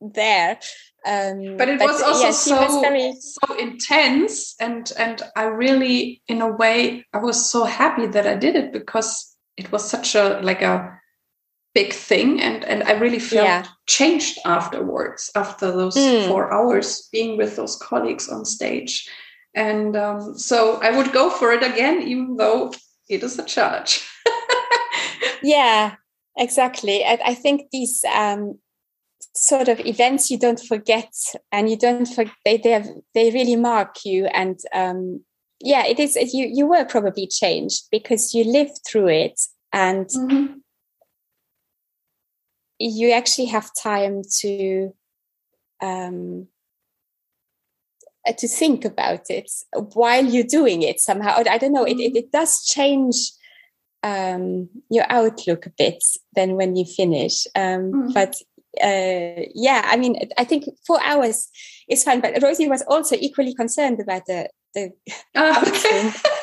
there 0.00 0.58
um, 1.06 1.56
but 1.56 1.68
it 1.68 1.78
but, 1.78 1.88
was 1.88 2.02
also 2.02 2.24
yeah, 2.24 2.30
so, 2.32 2.56
was 2.56 2.82
very... 2.82 3.14
so 3.18 3.54
intense 3.58 4.54
and 4.60 4.92
and 4.98 5.22
i 5.36 5.44
really 5.44 6.20
in 6.28 6.42
a 6.42 6.52
way 6.52 7.04
i 7.14 7.18
was 7.18 7.50
so 7.50 7.64
happy 7.64 8.06
that 8.06 8.26
i 8.26 8.34
did 8.34 8.56
it 8.56 8.72
because 8.72 9.36
it 9.56 9.72
was 9.72 9.88
such 9.88 10.14
a 10.14 10.40
like 10.42 10.60
a 10.60 10.97
big 11.78 11.92
thing 11.92 12.40
and 12.46 12.64
and 12.64 12.82
i 12.90 12.92
really 13.04 13.20
felt 13.20 13.46
yeah. 13.46 13.64
changed 13.86 14.36
afterwards 14.44 15.30
after 15.42 15.66
those 15.70 15.96
mm. 15.96 16.26
four 16.26 16.52
hours 16.52 17.08
being 17.12 17.36
with 17.40 17.54
those 17.56 17.76
colleagues 17.76 18.28
on 18.28 18.44
stage. 18.44 19.08
And 19.54 19.96
um, 19.96 20.38
so 20.48 20.58
i 20.86 20.90
would 20.96 21.10
go 21.20 21.24
for 21.38 21.48
it 21.56 21.64
again 21.70 21.96
even 22.12 22.36
though 22.36 22.72
it 23.14 23.22
is 23.22 23.38
a 23.38 23.44
challenge 23.54 23.92
yeah 25.54 25.94
exactly. 26.36 27.04
I, 27.04 27.14
I 27.32 27.34
think 27.34 27.58
these 27.72 28.04
um, 28.22 28.58
sort 29.34 29.68
of 29.68 29.78
events 29.80 30.30
you 30.30 30.38
don't 30.38 30.62
forget 30.72 31.12
and 31.50 31.68
you 31.70 31.76
don't 31.76 32.06
forget 32.06 32.34
they 32.44 32.56
they, 32.58 32.74
have, 32.78 32.88
they 33.14 33.30
really 33.38 33.56
mark 33.56 33.92
you. 34.04 34.26
And 34.26 34.58
um, 34.82 35.24
yeah 35.60 35.84
it 35.92 35.98
is 35.98 36.12
you 36.36 36.44
you 36.58 36.66
were 36.72 36.84
probably 36.84 37.26
changed 37.42 37.82
because 37.90 38.34
you 38.34 38.44
lived 38.58 38.78
through 38.86 39.10
it 39.24 39.38
and 39.72 40.06
mm-hmm 40.06 40.58
you 42.78 43.10
actually 43.12 43.46
have 43.46 43.70
time 43.74 44.22
to 44.40 44.92
um, 45.80 46.46
uh, 48.26 48.32
to 48.32 48.48
think 48.48 48.84
about 48.84 49.30
it 49.30 49.50
while 49.94 50.24
you're 50.24 50.44
doing 50.44 50.82
it 50.82 51.00
somehow. 51.00 51.42
I 51.48 51.58
don't 51.58 51.72
know. 51.72 51.84
It 51.84 51.98
it, 51.98 52.16
it 52.16 52.32
does 52.32 52.64
change 52.64 53.16
um, 54.02 54.68
your 54.90 55.04
outlook 55.08 55.66
a 55.66 55.72
bit 55.76 56.02
than 56.34 56.54
when 56.54 56.76
you 56.76 56.84
finish. 56.84 57.46
Um, 57.54 57.92
mm. 57.92 58.14
But 58.14 58.36
uh, 58.82 59.42
yeah, 59.54 59.82
I 59.84 59.96
mean, 59.96 60.28
I 60.36 60.44
think 60.44 60.64
four 60.86 61.02
hours 61.02 61.48
is 61.88 62.04
fine. 62.04 62.20
But 62.20 62.42
Rosie 62.42 62.68
was 62.68 62.82
also 62.82 63.16
equally 63.18 63.54
concerned 63.54 64.00
about 64.00 64.26
the 64.26 64.48
the 64.74 64.92
oh. 65.34 66.12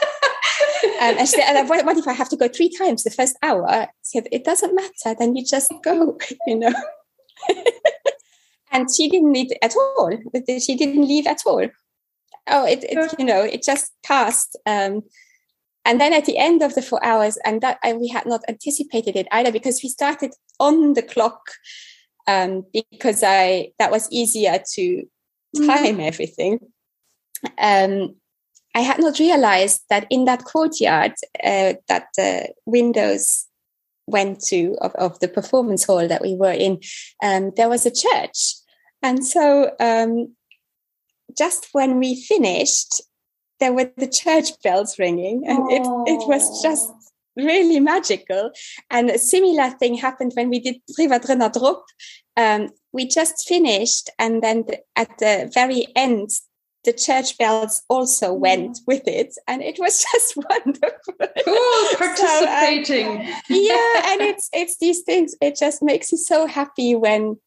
Um, 0.85 1.17
and 1.17 1.27
she 1.27 1.37
said, 1.37 1.63
what, 1.67 1.85
what, 1.85 1.97
if 1.97 2.07
I 2.07 2.13
have 2.13 2.29
to 2.29 2.37
go 2.37 2.47
three 2.47 2.69
times 2.69 3.03
the 3.03 3.09
first 3.09 3.37
hour? 3.41 3.67
I 3.67 3.89
said, 4.01 4.27
it 4.31 4.43
doesn't 4.43 4.75
matter. 4.75 5.15
Then 5.17 5.35
you 5.35 5.45
just 5.45 5.71
go, 5.83 6.17
you 6.47 6.55
know. 6.55 6.73
and 8.71 8.87
she 8.93 9.09
didn't 9.09 9.33
leave 9.33 9.51
at 9.61 9.75
all. 9.75 10.11
She 10.59 10.75
didn't 10.75 11.07
leave 11.07 11.27
at 11.27 11.41
all. 11.45 11.67
Oh, 12.47 12.65
it, 12.65 12.83
it 12.83 13.15
you 13.17 13.25
know, 13.25 13.41
it 13.41 13.63
just 13.63 13.91
passed. 14.03 14.57
Um, 14.65 15.03
and 15.85 16.01
then 16.01 16.13
at 16.13 16.25
the 16.25 16.37
end 16.37 16.61
of 16.61 16.75
the 16.75 16.81
four 16.81 17.03
hours, 17.03 17.37
and 17.45 17.61
that 17.61 17.77
I, 17.83 17.93
we 17.93 18.07
had 18.07 18.25
not 18.25 18.41
anticipated 18.47 19.15
it 19.15 19.27
either 19.31 19.51
because 19.51 19.81
we 19.83 19.89
started 19.89 20.33
on 20.59 20.93
the 20.93 21.03
clock 21.03 21.41
um, 22.27 22.65
because 22.73 23.23
I 23.23 23.71
that 23.77 23.91
was 23.91 24.11
easier 24.11 24.59
to 24.73 24.81
mm-hmm. 24.81 25.65
time 25.65 25.97
mm. 25.97 26.07
everything. 26.07 26.59
Um, 27.59 28.15
I 28.75 28.81
had 28.81 28.99
not 28.99 29.19
realized 29.19 29.81
that 29.89 30.05
in 30.09 30.25
that 30.25 30.43
courtyard 30.43 31.13
uh, 31.43 31.73
that 31.87 32.07
the 32.17 32.49
windows 32.65 33.45
went 34.05 34.41
to 34.47 34.75
of, 34.81 34.93
of, 34.95 35.19
the 35.19 35.29
performance 35.29 35.85
hall 35.85 36.07
that 36.07 36.21
we 36.21 36.35
were 36.35 36.51
in, 36.51 36.81
um, 37.23 37.51
there 37.55 37.69
was 37.69 37.85
a 37.85 37.91
church. 37.91 38.53
And 39.01 39.25
so 39.25 39.71
um, 39.79 40.35
just 41.37 41.69
when 41.71 41.99
we 41.99 42.21
finished, 42.21 43.01
there 43.59 43.73
were 43.73 43.91
the 43.97 44.07
church 44.07 44.61
bells 44.61 44.99
ringing, 44.99 45.43
and 45.47 45.71
it, 45.71 45.81
it 45.81 46.27
was 46.27 46.61
just 46.61 46.91
really 47.37 47.79
magical. 47.79 48.51
And 48.89 49.09
a 49.09 49.17
similar 49.17 49.69
thing 49.71 49.95
happened 49.95 50.33
when 50.35 50.49
we 50.49 50.59
did 50.59 50.81
Driwwer 50.97 51.25
Drënner 51.25 51.53
Drop. 51.53 51.85
Um, 52.37 52.69
we 52.91 53.07
just 53.07 53.47
finished, 53.47 54.09
and 54.19 54.43
then 54.43 54.65
the, 54.67 54.79
at 54.97 55.17
the 55.19 55.49
very 55.53 55.87
end, 55.95 56.29
the 56.85 56.93
church 56.93 57.37
bells 57.37 57.83
also 57.89 58.35
mm. 58.35 58.39
went 58.39 58.79
with 58.87 59.07
it 59.07 59.35
and 59.47 59.61
it 59.61 59.77
was 59.79 60.05
just 60.13 60.37
wonderful 60.37 61.13
cool 61.43 61.97
participating 61.97 63.05
so, 63.05 63.21
um, 63.21 63.41
yeah 63.49 64.01
and 64.05 64.21
it's 64.21 64.49
it's 64.53 64.77
these 64.77 65.01
things 65.01 65.35
it 65.41 65.57
just 65.57 65.83
makes 65.83 66.11
you 66.11 66.17
so 66.17 66.45
happy 66.45 66.95
when 66.95 67.37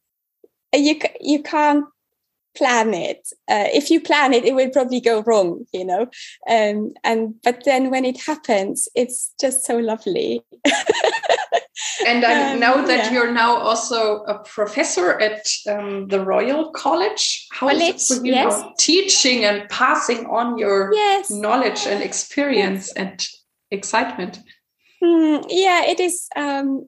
you 0.73 0.99
you 1.19 1.41
can't 1.41 1.85
plan 2.55 2.93
it. 2.93 3.27
Uh, 3.49 3.67
if 3.73 3.89
you 3.89 4.01
plan 4.01 4.33
it, 4.33 4.45
it 4.45 4.55
will 4.55 4.69
probably 4.69 4.99
go 4.99 5.21
wrong, 5.23 5.65
you 5.73 5.85
know. 5.85 6.07
Um, 6.49 6.93
and 7.03 7.35
but 7.43 7.63
then 7.65 7.89
when 7.89 8.05
it 8.05 8.21
happens, 8.21 8.87
it's 8.95 9.33
just 9.39 9.65
so 9.65 9.77
lovely. 9.77 10.43
and 12.07 12.25
I 12.25 12.53
um, 12.53 12.59
know 12.59 12.85
that 12.85 13.05
yeah. 13.05 13.11
you're 13.11 13.31
now 13.31 13.57
also 13.57 14.23
a 14.23 14.39
professor 14.39 15.19
at 15.19 15.47
um, 15.67 16.07
the 16.07 16.23
Royal 16.23 16.71
College. 16.71 17.47
How 17.51 17.69
College, 17.69 17.95
is 17.95 18.11
it 18.11 18.25
yes. 18.25 18.63
Teaching 18.77 19.45
and 19.45 19.67
passing 19.69 20.25
on 20.27 20.57
your 20.57 20.93
yes. 20.93 21.29
knowledge 21.31 21.85
and 21.85 22.03
experience 22.03 22.91
yes. 22.95 22.95
and 22.95 23.27
excitement? 23.71 24.39
Mm, 25.03 25.45
yeah, 25.49 25.85
it 25.85 25.99
is. 25.99 26.27
Um, 26.35 26.87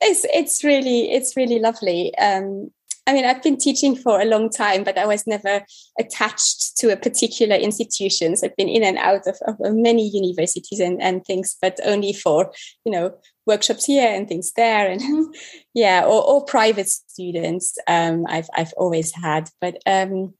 it's 0.00 0.24
it's 0.32 0.62
really 0.62 1.10
it's 1.10 1.36
really 1.36 1.58
lovely. 1.58 2.16
Um, 2.18 2.70
I 3.08 3.14
mean, 3.14 3.24
I've 3.24 3.42
been 3.42 3.56
teaching 3.56 3.96
for 3.96 4.20
a 4.20 4.26
long 4.26 4.50
time, 4.50 4.84
but 4.84 4.98
I 4.98 5.06
was 5.06 5.26
never 5.26 5.64
attached 5.98 6.76
to 6.76 6.92
a 6.92 6.96
particular 6.96 7.56
institution. 7.56 8.36
So 8.36 8.46
I've 8.46 8.56
been 8.56 8.68
in 8.68 8.84
and 8.84 8.98
out 8.98 9.26
of, 9.26 9.38
of 9.46 9.56
many 9.74 10.06
universities 10.06 10.78
and, 10.78 11.00
and 11.00 11.24
things, 11.24 11.56
but 11.62 11.80
only 11.86 12.12
for, 12.12 12.52
you 12.84 12.92
know, 12.92 13.14
workshops 13.46 13.86
here 13.86 14.06
and 14.06 14.28
things 14.28 14.52
there. 14.52 14.90
And 14.90 15.00
mm-hmm. 15.00 15.30
yeah, 15.74 16.04
or, 16.04 16.22
or 16.22 16.44
private 16.44 16.88
students 16.88 17.78
um, 17.88 18.26
I've, 18.28 18.50
I've 18.54 18.74
always 18.76 19.14
had. 19.14 19.48
But 19.58 19.78
um, 19.86 20.34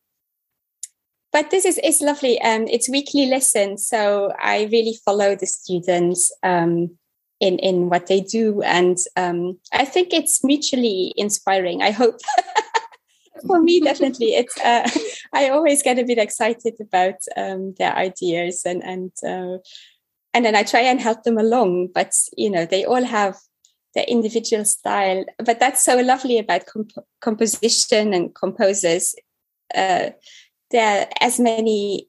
but 1.32 1.50
this 1.50 1.64
is, 1.64 1.78
is 1.78 2.02
lovely. 2.02 2.38
Um, 2.42 2.66
it's 2.68 2.90
weekly 2.90 3.26
lessons. 3.26 3.86
So 3.86 4.32
I 4.38 4.68
really 4.70 4.98
follow 5.06 5.36
the 5.36 5.46
students. 5.46 6.30
Um, 6.42 6.98
in 7.40 7.58
in 7.58 7.88
what 7.88 8.06
they 8.06 8.20
do. 8.20 8.62
And 8.62 8.98
um, 9.16 9.58
i 9.72 9.84
think 9.84 10.12
it's 10.12 10.44
mutually 10.44 11.12
inspiring 11.16 11.82
i 11.82 11.90
hope. 11.90 12.18
For 13.46 13.62
me 13.62 13.80
definitely. 13.80 14.34
It's 14.34 14.58
uh, 14.58 14.88
i 15.32 15.48
always 15.48 15.82
get 15.82 15.98
a 15.98 16.04
bit 16.04 16.18
excited 16.18 16.74
about 16.80 17.20
um, 17.36 17.74
their 17.78 17.94
ideas 17.94 18.62
and 18.66 18.82
and 18.82 19.12
uh, 19.24 19.58
and 20.34 20.44
then 20.44 20.56
i 20.56 20.62
try 20.64 20.80
and 20.80 21.00
help 21.00 21.22
them 21.22 21.38
along. 21.38 21.88
But 21.94 22.12
you 22.36 22.50
know 22.50 22.66
they 22.66 22.84
all 22.84 23.04
have 23.04 23.36
their 23.94 24.04
individual 24.04 24.64
style. 24.64 25.24
But 25.38 25.60
that's 25.60 25.84
so 25.84 25.96
lovely 25.96 26.38
about 26.38 26.66
comp- 26.66 27.04
composition 27.20 28.12
and 28.12 28.34
composers. 28.34 29.14
Uh, 29.74 30.10
there 30.70 31.00
are 31.00 31.06
as 31.20 31.40
many 31.40 32.08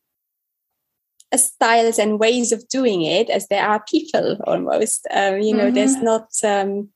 styles 1.37 1.99
and 1.99 2.19
ways 2.19 2.51
of 2.51 2.67
doing 2.69 3.03
it 3.03 3.29
as 3.29 3.47
there 3.47 3.63
are 3.63 3.83
people 3.87 4.37
almost 4.47 5.07
um, 5.11 5.39
you 5.39 5.53
know 5.53 5.65
mm-hmm. 5.65 5.75
there's 5.75 5.97
not 5.97 6.29
um, 6.43 6.89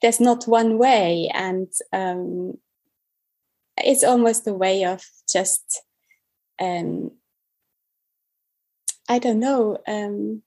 there's 0.00 0.20
not 0.20 0.46
one 0.46 0.78
way 0.78 1.30
and 1.34 1.68
um, 1.92 2.56
it's 3.76 4.04
almost 4.04 4.46
a 4.46 4.54
way 4.54 4.84
of 4.84 5.02
just 5.30 5.82
um, 6.60 7.10
i 9.08 9.18
don't 9.18 9.40
know 9.40 9.78
um, 9.88 10.42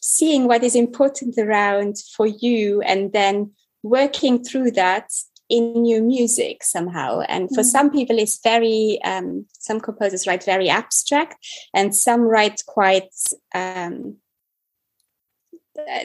seeing 0.00 0.48
what 0.48 0.62
is 0.62 0.74
important 0.74 1.36
around 1.38 1.96
for 2.16 2.26
you 2.26 2.80
and 2.82 3.12
then 3.12 3.50
working 3.82 4.42
through 4.42 4.70
that 4.70 5.10
in 5.56 5.84
your 5.84 6.02
music 6.02 6.64
somehow. 6.64 7.20
And 7.20 7.48
for 7.48 7.62
mm-hmm. 7.62 7.76
some 7.76 7.90
people, 7.90 8.18
it's 8.18 8.40
very, 8.42 8.98
um, 9.04 9.46
some 9.52 9.80
composers 9.80 10.26
write 10.26 10.44
very 10.44 10.68
abstract, 10.68 11.36
and 11.72 11.94
some 11.94 12.22
write 12.22 12.60
quite, 12.66 13.14
um, 13.54 14.16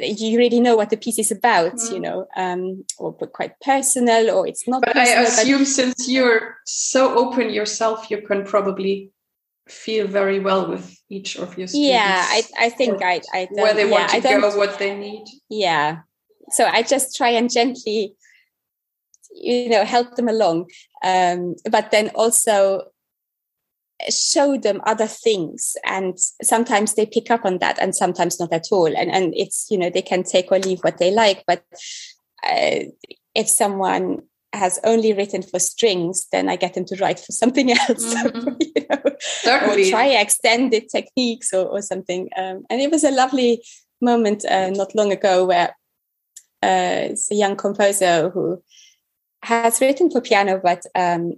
you 0.02 0.38
really 0.38 0.60
know 0.60 0.76
what 0.76 0.89
the 0.89 0.97
piece 0.97 1.20
is 1.20 1.32
about, 1.32 1.74
mm. 1.74 1.91
you 1.93 2.00
know, 2.00 2.28
um, 2.36 2.86
or 2.97 3.14
quite 3.14 3.54
personal, 3.62 4.30
or 4.36 4.47
it's 4.47 4.68
not. 4.68 4.82
But 4.82 4.93
personal, 4.93 5.20
I 5.20 5.24
assume 5.24 5.60
but 5.60 5.68
since 5.68 6.10
you're 6.10 6.58
so 6.66 7.02
open 7.16 7.50
yourself, 7.50 8.10
you 8.12 8.22
can 8.22 8.43
probably 8.43 9.12
feel 9.68 10.08
very 10.08 10.39
well 10.39 10.70
with 10.70 10.86
each 11.10 11.38
of 11.38 11.58
your 11.58 11.68
students. 11.68 11.93
Yeah, 11.93 12.26
I, 12.28 12.41
I 12.66 12.70
think 12.70 13.04
I, 13.04 13.22
I 13.34 13.47
where 13.52 13.76
they 13.76 13.86
want 13.86 14.12
yeah, 14.14 14.20
to 14.20 14.41
go, 14.41 14.58
what 14.58 14.80
they 14.80 14.97
need. 14.97 15.26
Yeah, 15.50 16.00
so 16.52 16.66
I 16.66 16.82
just 16.82 17.16
try 17.16 17.30
and 17.30 17.50
gently 17.50 18.16
you 19.32 19.70
know 19.70 19.84
help 19.86 20.16
them 20.16 20.28
along. 20.28 20.70
Um, 21.04 21.56
but 21.70 21.92
then 21.92 22.10
also 22.16 22.84
show 24.10 24.58
them 24.58 24.82
other 24.86 25.08
things. 25.08 25.76
And 25.86 26.18
sometimes 26.42 26.96
they 26.96 27.06
pick 27.06 27.30
up 27.30 27.46
on 27.46 27.58
that 27.60 27.80
and 27.80 27.96
sometimes 27.96 28.40
not 28.40 28.54
at 28.54 28.68
all. 28.72 28.88
And 28.88 29.12
and 29.12 29.34
it's 29.36 29.68
you 29.70 29.78
know 29.78 29.90
they 29.90 30.02
can 30.02 30.24
take 30.24 30.52
or 30.52 30.60
leave 30.60 30.80
what 30.82 30.98
they 30.98 31.12
like. 31.12 31.44
But 31.48 31.64
uh, 32.46 32.86
if 33.36 33.50
someone 33.50 34.20
has 34.54 34.80
only 34.84 35.14
written 35.14 35.44
for 35.44 35.60
strings 35.60 36.26
then 36.32 36.50
i 36.50 36.56
get 36.56 36.74
them 36.74 36.84
to 36.84 36.96
write 36.96 37.20
for 37.20 37.32
something 37.32 37.72
else. 37.90 38.16
Mm-hmm. 38.30 38.56
you 38.60 38.86
know, 38.90 39.16
Certainly. 39.20 39.88
or 39.88 39.92
try 39.92 40.08
extended 40.08 40.90
techniques 40.90 41.54
or, 41.54 41.68
or 41.68 41.82
something. 41.82 42.30
Um, 42.36 42.64
and 42.70 42.82
it 42.82 42.92
was 42.92 43.04
a 43.04 43.12
lovely 43.12 43.64
moment 44.02 44.46
uh, 44.46 44.70
not 44.72 44.96
long 44.96 45.12
ago 45.12 45.46
where 45.46 45.70
uh, 46.64 47.12
it's 47.12 47.32
a 47.32 47.36
young 47.36 47.56
composer 47.56 48.30
who 48.30 48.62
has 49.44 49.82
written 49.82 50.10
for 50.12 50.22
piano, 50.22 50.60
but 50.62 50.84
um, 50.96 51.34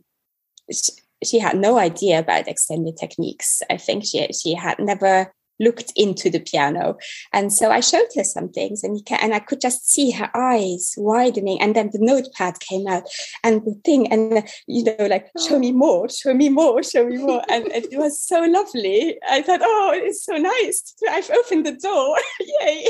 she, 0.72 0.92
she, 1.24 1.40
had 1.40 1.58
no 1.58 1.78
idea 1.78 2.20
about 2.20 2.48
extended 2.48 2.98
techniques. 2.98 3.62
I 3.70 3.78
think 3.78 4.06
she 4.06 4.28
she 4.34 4.54
had 4.54 4.80
never 4.80 5.34
looked 5.62 5.94
into 5.96 6.30
the 6.30 6.40
piano. 6.40 6.98
And 7.32 7.54
so 7.54 7.72
I 7.72 7.80
showed 7.80 8.08
her 8.16 8.24
some 8.24 8.50
things 8.50 8.84
and, 8.84 9.06
can, 9.06 9.20
and 9.22 9.34
I 9.34 9.40
could 9.40 9.62
just 9.62 9.90
see 9.90 10.12
her 10.12 10.30
eyes 10.36 10.94
widening. 10.98 11.62
And 11.62 11.76
then 11.76 11.92
the 11.94 12.00
notepad 12.00 12.60
came 12.60 12.88
out 12.88 13.04
and 13.44 13.64
the 13.64 13.80
thing, 13.86 14.12
and, 14.12 14.44
you 14.68 14.84
know, 14.84 15.06
like, 15.08 15.28
show 15.48 15.60
me 15.60 15.72
more, 15.72 16.10
show 16.10 16.34
me 16.34 16.50
more, 16.50 16.84
show 16.84 17.06
me 17.06 17.18
more. 17.18 17.44
and 17.50 17.68
it 17.72 17.98
was 17.98 18.20
so 18.20 18.42
lovely. 18.42 19.18
I 19.30 19.42
thought, 19.42 19.62
oh, 19.64 19.92
it's 19.94 20.26
so 20.26 20.38
nice. 20.38 20.96
I've 21.10 21.30
opened 21.30 21.66
the 21.66 21.74
door. 21.74 22.18
Yay. 22.62 22.90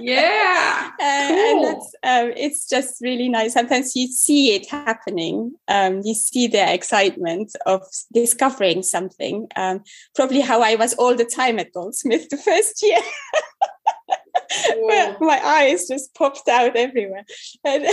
Yeah. 0.00 0.90
uh, 1.00 1.28
cool. 1.28 1.36
And 1.38 1.64
that's, 1.64 1.94
um, 2.02 2.32
it's 2.36 2.68
just 2.68 3.00
really 3.00 3.28
nice. 3.28 3.52
Sometimes 3.54 3.94
you 3.94 4.08
see 4.08 4.54
it 4.54 4.68
happening. 4.68 5.52
Um, 5.68 6.02
you 6.04 6.14
see 6.14 6.46
their 6.46 6.72
excitement 6.72 7.54
of 7.66 7.82
discovering 8.12 8.82
something. 8.82 9.46
Um, 9.56 9.82
probably 10.14 10.40
how 10.40 10.62
I 10.62 10.74
was 10.74 10.94
all 10.94 11.14
the 11.14 11.24
time 11.24 11.58
at 11.58 11.72
Goldsmith 11.72 12.07
Smith 12.08 12.28
the 12.30 12.38
first 12.38 12.82
year. 12.82 13.00
my 15.20 15.40
eyes 15.44 15.88
just 15.88 16.14
popped 16.14 16.48
out 16.48 16.74
everywhere. 16.76 17.24
And 17.64 17.84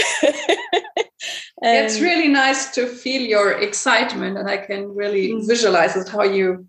it's 1.62 2.00
really 2.00 2.30
nice 2.30 2.74
to 2.76 2.88
feel 2.88 3.22
your 3.22 3.52
excitement, 3.52 4.38
and 4.38 4.50
I 4.50 4.58
can 4.58 4.96
really 4.96 5.34
mm. 5.34 5.48
visualize 5.48 5.98
it 5.98 6.08
how 6.08 6.24
you 6.24 6.66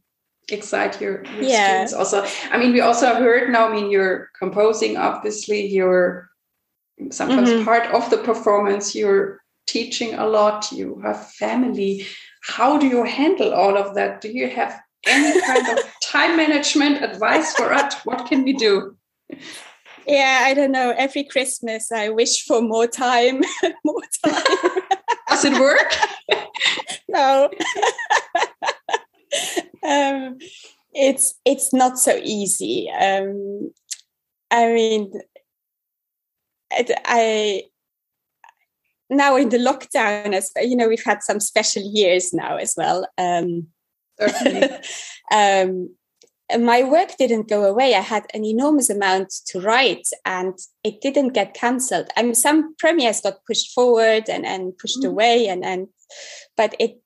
excite 0.49 1.01
your, 1.01 1.25
your 1.25 1.43
yeah. 1.43 1.87
students. 1.87 1.93
Also, 1.93 2.27
I 2.51 2.59
mean, 2.59 2.73
we 2.73 2.81
also 2.81 3.15
heard 3.15 3.51
now. 3.51 3.69
I 3.69 3.75
mean, 3.75 3.91
you're 3.91 4.31
composing. 4.39 4.97
Obviously, 4.97 5.67
you're 5.67 6.31
sometimes 7.11 7.51
mm 7.51 7.59
-hmm. 7.59 7.65
part 7.65 7.93
of 7.93 8.09
the 8.09 8.19
performance. 8.19 8.99
You're 8.99 9.39
teaching 9.67 10.15
a 10.15 10.27
lot. 10.27 10.73
You 10.73 11.01
have 11.03 11.31
family. 11.39 12.07
How 12.57 12.79
do 12.79 12.87
you 12.87 13.05
handle 13.05 13.55
all 13.55 13.77
of 13.77 13.95
that? 13.95 14.23
Do 14.23 14.29
you 14.29 14.51
have 14.51 14.81
any 15.07 15.41
kind 15.41 15.69
of 15.69 15.79
time 16.11 16.37
management 16.37 17.03
advice 17.03 17.55
for 17.55 17.73
us? 17.73 17.95
What 18.05 18.27
can 18.27 18.45
we 18.45 18.53
do? 18.53 18.97
Yeah, 20.07 20.43
I 20.43 20.55
don't 20.55 20.71
know. 20.71 20.95
Every 20.97 21.25
Christmas, 21.25 21.91
I 21.91 22.11
wish 22.11 22.45
for 22.45 22.63
more 22.63 22.87
time. 22.87 23.43
more 23.85 24.03
time. 24.25 24.43
Does 25.29 25.45
it 25.45 25.59
work? 25.59 25.93
no. 27.09 27.51
um, 29.87 30.39
it's 30.93 31.35
it's 31.45 31.73
not 31.73 31.99
so 31.99 32.21
easy. 32.23 32.89
Um, 32.91 33.73
I 34.51 34.73
mean, 34.73 35.13
it, 36.71 36.91
I 37.05 37.65
now 39.11 39.37
in 39.37 39.49
the 39.49 39.59
lockdown, 39.59 40.35
as 40.35 40.53
you 40.63 40.77
know, 40.77 40.89
we've 40.89 41.05
had 41.05 41.23
some 41.23 41.41
special 41.41 41.83
years 41.83 42.33
now 42.33 42.57
as 42.57 42.75
well. 42.77 43.09
Um, 43.19 43.67
um, 45.33 45.91
my 46.59 46.83
work 46.85 47.17
didn't 47.19 47.49
go 47.49 47.65
away. 47.65 47.95
I 47.95 48.01
had 48.01 48.27
an 48.33 48.45
enormous 48.45 48.89
amount 48.89 49.33
to 49.47 49.61
write 49.61 50.09
and 50.25 50.57
it 50.85 51.01
didn't 51.01 51.31
get 51.31 51.55
cancelled. 51.55 52.09
I 52.17 52.23
mean, 52.23 52.35
some 52.35 52.75
premieres 52.77 53.21
got 53.21 53.45
pushed 53.47 53.73
forward 53.73 54.29
and, 54.29 54.47
and 54.47 54.77
pushed 54.79 55.03
mm. 55.03 55.09
away 55.09 55.49
and, 55.49 55.65
and, 55.65 55.89
but 56.57 56.75
it, 56.79 57.01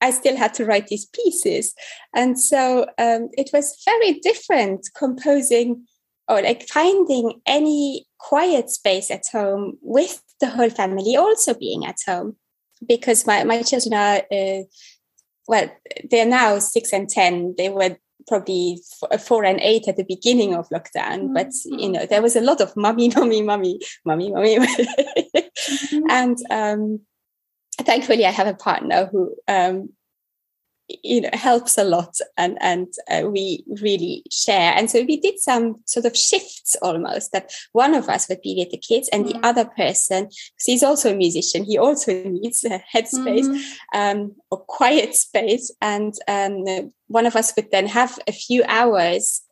I 0.00 0.12
still 0.12 0.36
had 0.36 0.54
to 0.54 0.64
write 0.64 0.86
these 0.86 1.06
pieces. 1.06 1.74
And 2.14 2.40
so 2.40 2.86
um, 2.98 3.28
it 3.32 3.50
was 3.52 3.82
very 3.84 4.14
different 4.20 4.88
composing 4.96 5.86
or 6.28 6.40
like 6.40 6.68
finding 6.68 7.40
any 7.46 8.06
quiet 8.18 8.70
space 8.70 9.10
at 9.10 9.24
home 9.30 9.76
with 9.82 10.22
the 10.40 10.48
whole 10.48 10.70
family 10.70 11.16
also 11.16 11.54
being 11.54 11.84
at 11.84 11.96
home 12.06 12.36
because 12.86 13.26
my, 13.26 13.44
my 13.44 13.62
children 13.62 13.94
are 13.94 14.22
uh, 14.32 14.62
well, 15.48 15.68
they're 16.08 16.26
now 16.26 16.58
six 16.58 16.92
and 16.92 17.08
10. 17.08 17.54
They 17.56 17.70
were 17.70 17.96
probably 18.28 18.80
four 19.18 19.44
and 19.44 19.58
eight 19.60 19.88
at 19.88 19.96
the 19.96 20.04
beginning 20.04 20.54
of 20.54 20.68
lockdown, 20.68 21.22
mm-hmm. 21.22 21.32
but 21.32 21.48
you 21.64 21.88
know, 21.88 22.04
there 22.04 22.22
was 22.22 22.36
a 22.36 22.42
lot 22.42 22.60
of 22.60 22.76
mummy, 22.76 23.08
mummy, 23.16 23.42
mummy, 23.42 23.80
mummy, 24.04 24.30
mummy. 24.30 24.56
mm-hmm. 24.58 26.04
And, 26.10 26.36
um, 26.50 27.00
thankfully, 27.80 28.26
I 28.26 28.30
have 28.30 28.46
a 28.46 28.54
partner 28.54 29.08
who 29.10 29.34
um, 29.48 29.88
you 30.88 31.20
know 31.20 31.28
helps 31.32 31.76
a 31.76 31.84
lot 31.84 32.16
and 32.36 32.56
and 32.60 32.88
uh, 33.10 33.22
we 33.28 33.62
really 33.80 34.22
share 34.30 34.72
and 34.74 34.90
so 34.90 35.02
we 35.02 35.20
did 35.20 35.38
some 35.38 35.76
sort 35.84 36.06
of 36.06 36.16
shifts 36.16 36.76
almost 36.80 37.32
that 37.32 37.50
one 37.72 37.94
of 37.94 38.08
us 38.08 38.28
would 38.28 38.40
be 38.40 38.54
with 38.58 38.70
the 38.70 38.78
kids 38.78 39.08
and 39.12 39.26
mm-hmm. 39.26 39.40
the 39.40 39.46
other 39.46 39.64
person 39.64 40.24
because 40.24 40.64
he's 40.64 40.82
also 40.82 41.12
a 41.12 41.16
musician 41.16 41.64
he 41.64 41.76
also 41.76 42.12
needs 42.24 42.64
a 42.64 42.82
headspace 42.94 43.46
mm-hmm. 43.46 43.98
um, 43.98 44.34
or 44.50 44.58
quiet 44.64 45.14
space 45.14 45.70
and 45.80 46.14
um, 46.26 46.64
one 47.08 47.26
of 47.26 47.36
us 47.36 47.52
would 47.56 47.70
then 47.70 47.86
have 47.86 48.18
a 48.26 48.32
few 48.32 48.64
hours 48.66 49.42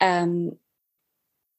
um, 0.00 0.52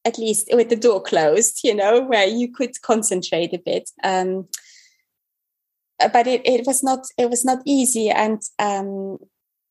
at 0.06 0.18
least 0.18 0.50
with 0.54 0.70
the 0.70 0.76
door 0.76 1.02
closed 1.02 1.60
you 1.64 1.76
know 1.76 2.02
where 2.02 2.28
you 2.28 2.52
could 2.52 2.82
concentrate 2.82 3.54
a 3.54 3.60
bit 3.60 3.92
um, 4.04 4.48
but 6.00 6.28
it, 6.28 6.42
it 6.46 6.66
was 6.66 6.84
not 6.84 7.08
it 7.18 7.30
was 7.30 7.44
not 7.44 7.60
easy 7.66 8.10
and 8.10 8.42
um, 8.60 9.18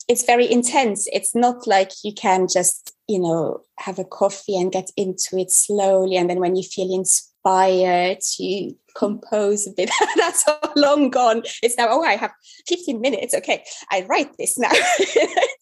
it's 0.09 0.25
very 0.25 0.51
intense. 0.51 1.09
It's 1.13 1.35
not 1.35 1.67
like 1.67 1.91
you 2.05 2.13
can 2.13 2.47
just 2.49 2.95
you 3.09 3.21
know 3.21 3.61
have 3.79 3.99
a 3.99 4.05
coffee 4.05 4.57
and 4.57 4.73
get 4.73 4.91
into 4.97 5.39
it 5.39 5.51
slowly. 5.51 6.17
And 6.17 6.29
then 6.29 6.41
when 6.41 6.57
you 6.57 6.63
feel 6.63 6.93
inspired 6.95 8.19
you 8.39 8.77
compose 8.97 9.67
a 9.67 9.73
bit. 9.73 9.91
That's 10.17 10.45
long 10.75 11.11
gone. 11.11 11.43
It's 11.63 11.77
now 11.77 11.89
oh 11.91 12.03
i 12.03 12.17
have 12.17 12.33
15 12.67 13.01
minutes. 13.01 13.35
Okay 13.35 13.65
i 13.91 14.05
write 14.09 14.37
this 14.39 14.59
now. 14.59 14.71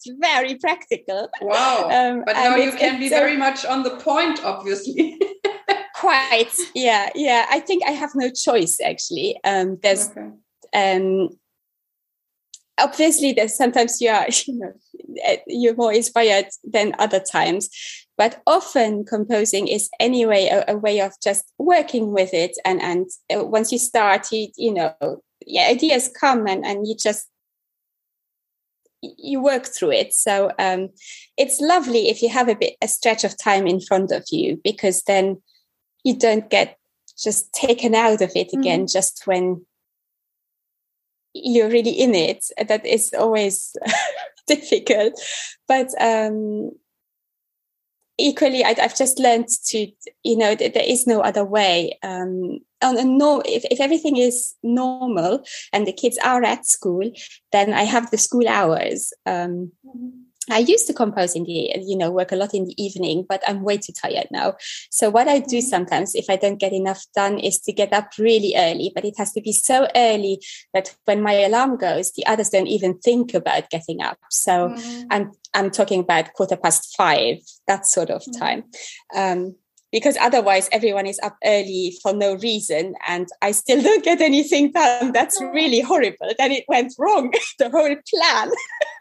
It's 0.06 0.10
very 0.20 0.56
practical. 0.56 1.30
Wow. 1.40 1.88
Um, 1.90 2.24
but 2.26 2.34
now 2.34 2.56
you 2.56 2.72
can 2.72 3.00
be 3.00 3.08
very 3.08 3.36
much 3.36 3.64
on 3.64 3.82
the 3.82 3.96
point 3.96 4.40
obviously. 4.44 5.18
Quite. 5.94 6.54
Yeah 6.74 7.10
yeah. 7.14 7.46
I 7.50 7.60
think 7.60 7.82
i 7.86 7.92
have 7.92 8.10
no 8.14 8.30
choice 8.30 8.78
actually. 8.80 9.38
Um, 9.44 9.78
there's 9.82 10.08
okay 10.10 10.30
um, 10.74 11.28
obviously 12.78 13.32
there's 13.32 13.56
sometimes 13.56 14.00
you 14.00 14.10
are 14.10 14.26
you 14.46 14.58
know 14.58 14.72
eh, 15.24 15.36
you're 15.46 15.76
more 15.76 15.92
inspired 15.92 16.46
than 16.64 16.94
other 16.98 17.20
times 17.20 17.68
but 18.16 18.42
often 18.46 19.04
composing 19.04 19.68
is 19.68 19.88
anyway 20.00 20.46
a, 20.46 20.72
a 20.72 20.76
way 20.76 21.00
of 21.00 21.12
just 21.22 21.52
working 21.58 22.12
with 22.12 22.32
it 22.32 22.56
and 22.64 22.80
and 22.80 23.06
uh, 23.34 23.44
once 23.44 23.72
you 23.72 23.78
start 23.78 24.30
you 24.32 24.48
you 24.56 24.72
know 24.72 24.94
yeah 25.46 25.68
ideas 25.68 26.10
come 26.20 26.46
and 26.46 26.64
and 26.64 26.86
you 26.86 26.94
just 26.96 27.28
you 29.00 29.40
work 29.40 29.66
through 29.66 29.90
it 29.90 30.14
so 30.14 30.50
um, 30.58 30.88
it's 31.36 31.60
lovely 31.60 32.08
if 32.08 32.22
you 32.22 32.28
have 32.30 32.48
a 32.48 32.54
bit 32.54 32.74
a 32.80 32.88
stretch 32.88 33.22
of 33.22 33.36
time 33.36 33.66
in 33.66 33.78
front 33.78 34.10
of 34.10 34.24
you 34.30 34.58
because 34.64 35.02
then 35.02 35.42
you 36.04 36.16
don't 36.16 36.48
get 36.48 36.78
just 37.22 37.52
taken 37.52 37.94
out 37.94 38.22
of 38.22 38.32
it 38.34 38.52
again 38.54 38.80
mm-hmm. 38.80 38.92
just 38.92 39.26
when 39.26 39.64
you're 41.34 41.68
really 41.68 41.90
in 41.90 42.14
it 42.14 42.46
that 42.68 42.86
is 42.86 43.12
always 43.18 43.76
difficult. 44.46 45.20
But 45.68 45.88
um 46.00 46.70
equally 48.16 48.64
I, 48.64 48.74
have 48.78 48.96
just 48.96 49.18
learned 49.18 49.48
to 49.66 49.90
you 50.22 50.36
know 50.36 50.54
there 50.54 50.72
is 50.76 51.04
no 51.06 51.20
other 51.20 51.44
way 51.44 51.98
um 52.04 52.60
and 52.80 53.18
no 53.18 53.42
if, 53.44 53.64
if 53.72 53.80
everything 53.80 54.16
is 54.16 54.54
normal 54.62 55.42
and 55.72 55.84
the 55.84 55.92
kids 55.92 56.16
are 56.24 56.44
at 56.44 56.64
school 56.64 57.10
then 57.50 57.72
i 57.74 57.82
have 57.82 58.12
the 58.12 58.18
school 58.18 58.46
hours 58.46 59.12
um 59.26 59.72
mm-hmm 59.84 60.10
I 60.50 60.58
used 60.58 60.86
to 60.88 60.94
compose 60.94 61.34
in 61.34 61.44
the, 61.44 61.72
you 61.82 61.96
know, 61.96 62.10
work 62.10 62.32
a 62.32 62.36
lot 62.36 62.54
in 62.54 62.66
the 62.66 62.82
evening, 62.82 63.24
but 63.28 63.42
I'm 63.46 63.62
way 63.62 63.78
too 63.78 63.92
tired 63.92 64.28
now. 64.30 64.54
So 64.90 65.10
what 65.10 65.28
I 65.28 65.38
do 65.38 65.58
mm-hmm. 65.58 65.66
sometimes, 65.66 66.14
if 66.14 66.26
I 66.28 66.36
don't 66.36 66.60
get 66.60 66.72
enough 66.72 67.04
done, 67.14 67.38
is 67.38 67.58
to 67.60 67.72
get 67.72 67.92
up 67.92 68.10
really 68.18 68.54
early. 68.56 68.92
But 68.94 69.04
it 69.04 69.14
has 69.18 69.32
to 69.32 69.40
be 69.40 69.52
so 69.52 69.88
early 69.96 70.40
that 70.72 70.94
when 71.04 71.22
my 71.22 71.32
alarm 71.32 71.76
goes, 71.76 72.12
the 72.12 72.26
others 72.26 72.50
don't 72.50 72.66
even 72.66 72.98
think 72.98 73.34
about 73.34 73.70
getting 73.70 74.02
up. 74.02 74.18
So 74.30 74.70
mm. 74.70 75.06
I'm 75.10 75.32
I'm 75.54 75.70
talking 75.70 76.00
about 76.00 76.32
quarter 76.34 76.56
past 76.56 76.94
five, 76.96 77.38
that 77.68 77.86
sort 77.86 78.10
of 78.10 78.22
mm. 78.22 78.38
time. 78.38 78.64
Um, 79.14 79.56
because 79.94 80.16
otherwise 80.20 80.68
everyone 80.72 81.06
is 81.06 81.20
up 81.22 81.36
early 81.44 81.96
for 82.02 82.12
no 82.12 82.34
reason 82.38 82.96
and 83.06 83.28
I 83.42 83.52
still 83.52 83.80
don't 83.88 84.04
get 84.04 84.20
anything 84.20 84.72
done. 84.72 85.12
That's 85.12 85.40
really 85.40 85.80
horrible. 85.80 86.34
Then 86.36 86.50
it 86.50 86.64
went 86.66 86.92
wrong, 86.98 87.32
the 87.60 87.70
whole 87.70 87.94
plan. 88.10 88.50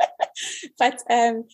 but 0.77 0.99
um, 1.09 1.45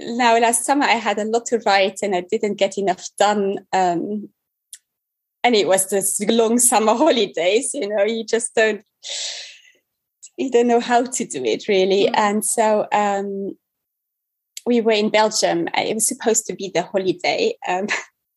now 0.00 0.38
last 0.38 0.64
summer 0.64 0.86
I 0.86 0.92
had 0.92 1.18
a 1.18 1.26
lot 1.26 1.44
to 1.46 1.58
write 1.66 1.98
and 2.02 2.16
I 2.16 2.22
didn't 2.22 2.54
get 2.54 2.78
enough 2.78 3.06
done. 3.18 3.58
Um, 3.74 4.30
and 5.42 5.54
it 5.54 5.68
was 5.68 5.90
this 5.90 6.18
long 6.26 6.58
summer 6.58 6.94
holidays, 6.94 7.74
you 7.74 7.94
know, 7.94 8.04
you 8.04 8.24
just 8.24 8.54
don't 8.54 8.82
you 10.38 10.50
don't 10.50 10.68
know 10.68 10.80
how 10.80 11.04
to 11.04 11.24
do 11.26 11.44
it 11.44 11.68
really. 11.68 12.06
Mm-hmm. 12.06 12.14
And 12.16 12.44
so 12.44 12.88
um, 12.92 13.58
we 14.64 14.80
were 14.80 14.92
in 14.92 15.10
Belgium. 15.10 15.68
It 15.74 15.94
was 15.94 16.06
supposed 16.06 16.46
to 16.46 16.54
be 16.54 16.70
the 16.74 16.82
holiday. 16.82 17.58
Um, 17.68 17.88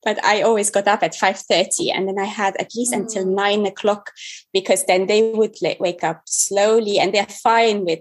but 0.07 0.23
I 0.23 0.41
always 0.41 0.69
got 0.69 0.87
up 0.87 1.03
at 1.03 1.11
5.30 1.11 1.91
and 1.93 2.07
then 2.07 2.17
I 2.17 2.23
had 2.23 2.55
at 2.61 2.73
least 2.73 2.93
mm. 2.93 2.99
until 2.99 3.25
nine 3.25 3.65
o'clock 3.65 4.11
because 4.53 4.85
then 4.85 5.07
they 5.07 5.33
would 5.33 5.57
wake 5.81 6.01
up 6.01 6.21
slowly 6.25 6.97
and 6.97 7.13
they're 7.13 7.25
fine 7.25 7.83
with 7.83 7.99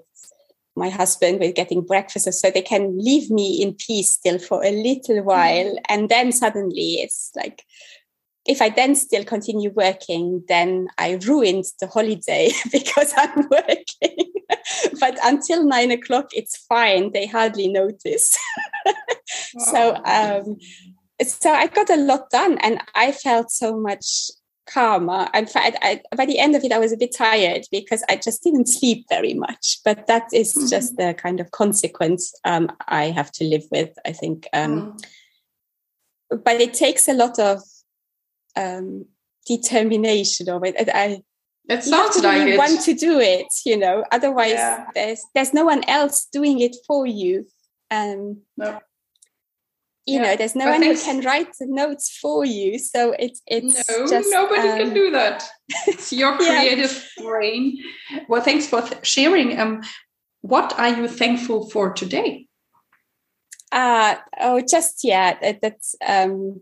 my 0.76 0.88
husband 0.88 1.40
with 1.40 1.57
getting 1.57 1.82
breakfast 1.82 2.32
so 2.32 2.48
they 2.48 2.62
can 2.62 2.96
leave 2.96 3.28
me 3.28 3.61
in 3.61 3.74
peace 3.74 4.12
still 4.12 4.38
for 4.38 4.64
a 4.64 4.70
little 4.70 5.24
while. 5.24 5.74
Mm. 5.74 5.80
And 5.88 6.09
then 6.09 6.30
suddenly 6.30 7.00
it's 7.02 7.32
like, 7.34 7.64
if 8.46 8.62
I 8.62 8.68
then 8.68 8.94
still 8.94 9.24
continue 9.24 9.70
working, 9.70 10.44
then 10.46 10.86
I 10.98 11.18
ruined 11.26 11.64
the 11.80 11.88
holiday 11.88 12.52
because 12.70 13.12
I'm 13.16 13.48
working. 13.50 14.32
but 15.00 15.18
until 15.24 15.66
nine 15.66 15.90
o'clock, 15.90 16.28
it's 16.36 16.57
fine. 16.57 17.11
They 17.11 17.26
hardly 17.26 17.66
notice. 17.66 18.38
so 19.59 19.96
um, 20.04 20.59
so 21.22 21.50
I 21.50 21.66
got 21.66 21.90
a 21.90 21.96
lot 21.96 22.30
done 22.30 22.58
and 22.58 22.80
I 22.94 23.12
felt 23.12 23.50
so 23.50 23.78
much 23.78 24.30
calmer. 24.66 25.28
In 25.34 25.46
fact, 25.46 25.78
I, 25.80 26.02
by 26.16 26.26
the 26.26 26.38
end 26.38 26.54
of 26.54 26.64
it, 26.64 26.72
I 26.72 26.78
was 26.78 26.92
a 26.92 26.96
bit 26.96 27.14
tired 27.14 27.62
because 27.70 28.04
I 28.08 28.16
just 28.16 28.42
didn't 28.42 28.68
sleep 28.68 29.06
very 29.08 29.34
much. 29.34 29.78
But 29.84 30.06
that 30.08 30.28
is 30.32 30.54
mm-hmm. 30.54 30.68
just 30.68 30.96
the 30.96 31.14
kind 31.14 31.40
of 31.40 31.50
consequence 31.52 32.34
um, 32.44 32.70
I 32.88 33.06
have 33.06 33.32
to 33.32 33.44
live 33.44 33.64
with, 33.70 33.90
I 34.04 34.12
think. 34.12 34.46
Um, 34.52 34.92
mm. 34.92 36.42
But 36.44 36.60
it 36.60 36.74
takes 36.74 37.08
a 37.08 37.14
lot 37.14 37.38
of 37.38 37.60
um, 38.56 39.06
determination 39.46 40.48
of 40.48 40.64
it. 40.64 40.74
I, 40.92 41.22
it 41.68 41.82
sounds 41.82 42.22
like 42.22 42.38
really 42.38 42.52
it. 42.52 42.58
want 42.58 42.80
to 42.82 42.94
do 42.94 43.18
it, 43.20 43.46
you 43.64 43.76
know. 43.76 44.04
Otherwise, 44.12 44.52
yeah. 44.52 44.86
there's 44.94 45.24
there's 45.34 45.54
no 45.54 45.64
one 45.64 45.82
else 45.88 46.26
doing 46.32 46.60
it 46.60 46.76
for 46.86 47.06
you. 47.06 47.46
Um, 47.90 48.42
no 48.56 48.80
you 50.07 50.20
yeah, 50.20 50.22
know 50.22 50.36
there's 50.36 50.54
no 50.54 50.70
one 50.70 50.82
who 50.82 50.96
can 50.96 51.20
write 51.22 51.52
the 51.59 51.66
notes 51.66 52.16
for 52.16 52.44
you 52.44 52.78
so 52.78 53.14
it's 53.18 53.42
it's 53.46 53.88
no 53.88 54.07
just, 54.07 54.28
nobody 54.30 54.68
um, 54.68 54.78
can 54.78 54.94
do 54.94 55.11
that. 55.11 55.44
It's 55.88 56.12
your 56.12 56.36
creative 56.36 56.92
yeah. 57.18 57.24
brain. 57.24 57.78
Well 58.28 58.42
thanks 58.42 58.66
for 58.66 58.82
th- 58.82 59.04
sharing. 59.04 59.59
Um 59.59 59.82
what 60.42 60.78
are 60.78 60.90
you 60.90 61.09
thankful 61.09 61.68
for 61.70 61.92
today? 61.92 62.46
Uh 63.72 64.14
oh 64.40 64.61
just 64.61 65.00
yeah 65.02 65.38
that, 65.40 65.61
that's 65.61 65.96
um 66.07 66.61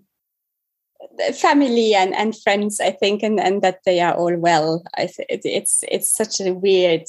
family 1.35 1.95
and 1.95 2.15
and 2.15 2.35
friends 2.43 2.81
i 2.81 2.91
think 2.91 3.23
and 3.23 3.39
and 3.39 3.61
that 3.61 3.81
they 3.85 4.01
are 4.01 4.15
all 4.15 4.37
well. 4.37 4.83
I 4.97 5.07
th- 5.07 5.29
it's 5.45 5.85
it's 5.89 6.11
such 6.11 6.41
a 6.41 6.55
weird 6.55 7.05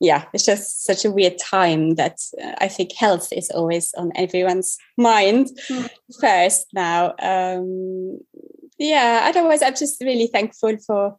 yeah, 0.00 0.24
it's 0.32 0.46
just 0.46 0.84
such 0.84 1.04
a 1.04 1.10
weird 1.10 1.38
time 1.38 1.96
that 1.96 2.18
uh, 2.42 2.54
I 2.58 2.68
think 2.68 2.92
health 2.94 3.28
is 3.32 3.50
always 3.50 3.92
on 3.94 4.12
everyone's 4.16 4.78
mind 4.96 5.50
mm. 5.68 5.90
first 6.20 6.68
now. 6.72 7.14
Um, 7.20 8.20
yeah, 8.78 9.26
otherwise, 9.26 9.62
I'm 9.62 9.76
just 9.76 10.00
really 10.00 10.26
thankful 10.26 10.76
for 10.86 11.18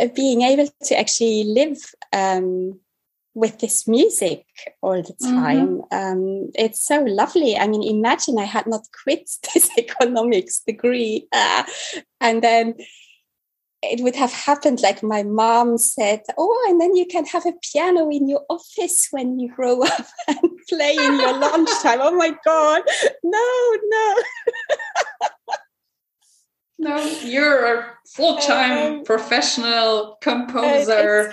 uh, 0.00 0.08
being 0.14 0.40
able 0.40 0.68
to 0.84 0.98
actually 0.98 1.44
live 1.44 1.78
um, 2.14 2.80
with 3.34 3.58
this 3.58 3.86
music 3.86 4.46
all 4.80 5.02
the 5.02 5.12
mm-hmm. 5.12 5.34
time. 5.34 5.68
Mm-hmm. 5.82 5.94
Um, 5.94 6.50
it's 6.54 6.82
so 6.86 7.02
lovely. 7.02 7.58
I 7.58 7.66
mean, 7.66 7.82
imagine 7.82 8.38
I 8.38 8.44
had 8.44 8.66
not 8.66 8.86
quit 9.02 9.28
this 9.54 9.70
economics 9.76 10.60
degree 10.60 11.28
uh, 11.30 11.64
and 12.22 12.42
then 12.42 12.74
it 13.92 14.02
would 14.02 14.16
have 14.16 14.32
happened 14.32 14.80
like 14.80 15.02
my 15.02 15.22
mom 15.22 15.78
said 15.78 16.20
oh 16.38 16.66
and 16.68 16.80
then 16.80 16.94
you 16.96 17.06
can 17.06 17.24
have 17.26 17.46
a 17.46 17.52
piano 17.62 18.08
in 18.10 18.28
your 18.28 18.44
office 18.48 19.08
when 19.10 19.38
you 19.38 19.52
grow 19.52 19.82
up 19.92 20.06
and 20.28 20.50
play 20.68 20.96
in 20.96 21.20
your 21.20 21.38
lunchtime. 21.38 21.98
Oh 22.00 22.16
my 22.16 22.34
god. 22.44 22.82
No 23.22 23.76
no. 23.84 24.14
No 26.78 26.96
you're 27.22 27.78
a 27.78 27.94
full-time 28.14 28.98
um, 28.98 29.04
professional 29.04 30.18
composer. 30.20 31.32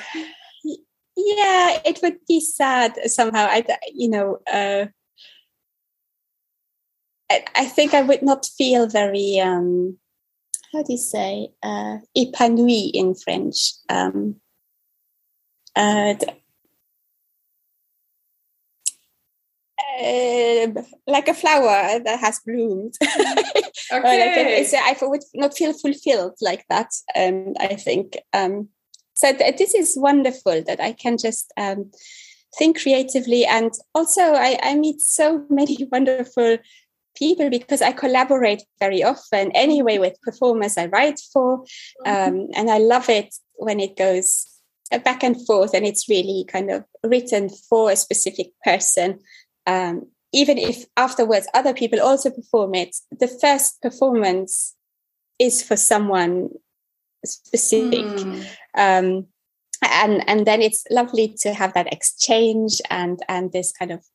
yeah 0.63 1.79
it 1.85 1.99
would 2.01 2.17
be 2.27 2.39
sad 2.39 2.97
somehow. 3.09 3.47
I 3.49 3.65
you 3.93 4.09
know 4.09 4.39
uh, 4.51 4.85
I, 7.29 7.45
I 7.55 7.65
think 7.65 7.93
i 7.93 8.01
would 8.01 8.21
not 8.21 8.45
feel 8.45 8.87
very 8.87 9.39
um 9.39 9.97
how 10.71 10.83
do 10.83 10.93
you 10.93 10.97
say 10.97 11.49
uh, 11.63 11.97
épanoui 12.17 12.91
in 12.93 13.13
French? 13.15 13.73
Um, 13.89 14.35
uh, 15.75 16.15
uh, 20.01 20.67
like 21.07 21.27
a 21.27 21.33
flower 21.33 21.99
that 21.99 22.19
has 22.19 22.39
bloomed. 22.45 22.93
okay. 23.91 24.67
like, 24.71 24.73
I 24.73 25.05
would 25.05 25.23
not 25.33 25.55
feel 25.55 25.73
fulfilled 25.73 26.37
like 26.41 26.65
that. 26.69 26.89
Um, 27.15 27.53
I 27.59 27.75
think 27.75 28.17
um, 28.33 28.69
so. 29.15 29.33
Th- 29.33 29.57
this 29.57 29.75
is 29.75 29.97
wonderful 29.97 30.63
that 30.63 30.79
I 30.79 30.93
can 30.93 31.17
just 31.17 31.51
um, 31.57 31.91
think 32.57 32.81
creatively, 32.81 33.45
and 33.45 33.71
also 33.93 34.21
I, 34.21 34.57
I 34.61 34.75
meet 34.75 35.01
so 35.01 35.45
many 35.49 35.87
wonderful 35.91 36.57
people 37.15 37.49
because 37.49 37.81
I 37.81 37.91
collaborate 37.91 38.63
very 38.79 39.03
often 39.03 39.51
anyway 39.51 39.97
with 39.97 40.21
performers 40.21 40.77
I 40.77 40.87
write 40.87 41.19
for, 41.31 41.59
mm-hmm. 42.05 42.09
um, 42.09 42.47
and 42.55 42.69
I 42.69 42.77
love 42.77 43.09
it 43.09 43.33
when 43.55 43.79
it 43.79 43.97
goes 43.97 44.47
back 45.05 45.23
and 45.23 45.45
forth 45.45 45.73
and 45.73 45.85
it's 45.85 46.09
really 46.09 46.45
kind 46.47 46.69
of 46.69 46.83
written 47.03 47.49
for 47.69 47.91
a 47.91 47.95
specific 47.95 48.47
person 48.65 49.19
um, 49.67 50.07
even 50.33 50.57
if 50.57 50.85
afterwards 50.97 51.47
other 51.53 51.73
people 51.73 51.99
also 52.01 52.29
perform 52.29 52.75
it, 52.75 52.95
the 53.19 53.27
first 53.27 53.81
performance 53.81 54.75
is 55.39 55.61
for 55.61 55.75
someone 55.75 56.49
specific. 57.25 58.05
Mm. 58.05 58.45
Um, 58.77 59.27
and 59.83 60.23
and 60.29 60.45
then 60.45 60.61
it's 60.61 60.85
lovely 60.91 61.35
to 61.39 61.53
have 61.53 61.73
that 61.73 61.91
exchange 61.91 62.81
and 62.89 63.19
and 63.27 63.51
this 63.51 63.71
kind 63.71 63.91
of 63.91 64.05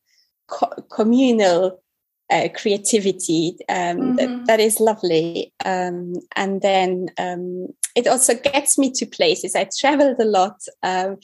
co- 0.47 0.81
communal 0.89 1.83
uh, 2.29 2.49
creativity 2.55 3.55
um, 3.69 3.97
mm-hmm. 3.97 4.15
that, 4.15 4.45
that 4.47 4.59
is 4.59 4.79
lovely 4.79 5.53
um, 5.65 6.13
and 6.35 6.61
then 6.61 7.09
um, 7.17 7.67
it 7.95 8.07
also 8.07 8.33
gets 8.35 8.77
me 8.77 8.91
to 8.91 9.05
places 9.05 9.55
i 9.55 9.67
traveled 9.79 10.19
a 10.19 10.25
lot 10.25 10.59
um, 10.83 11.17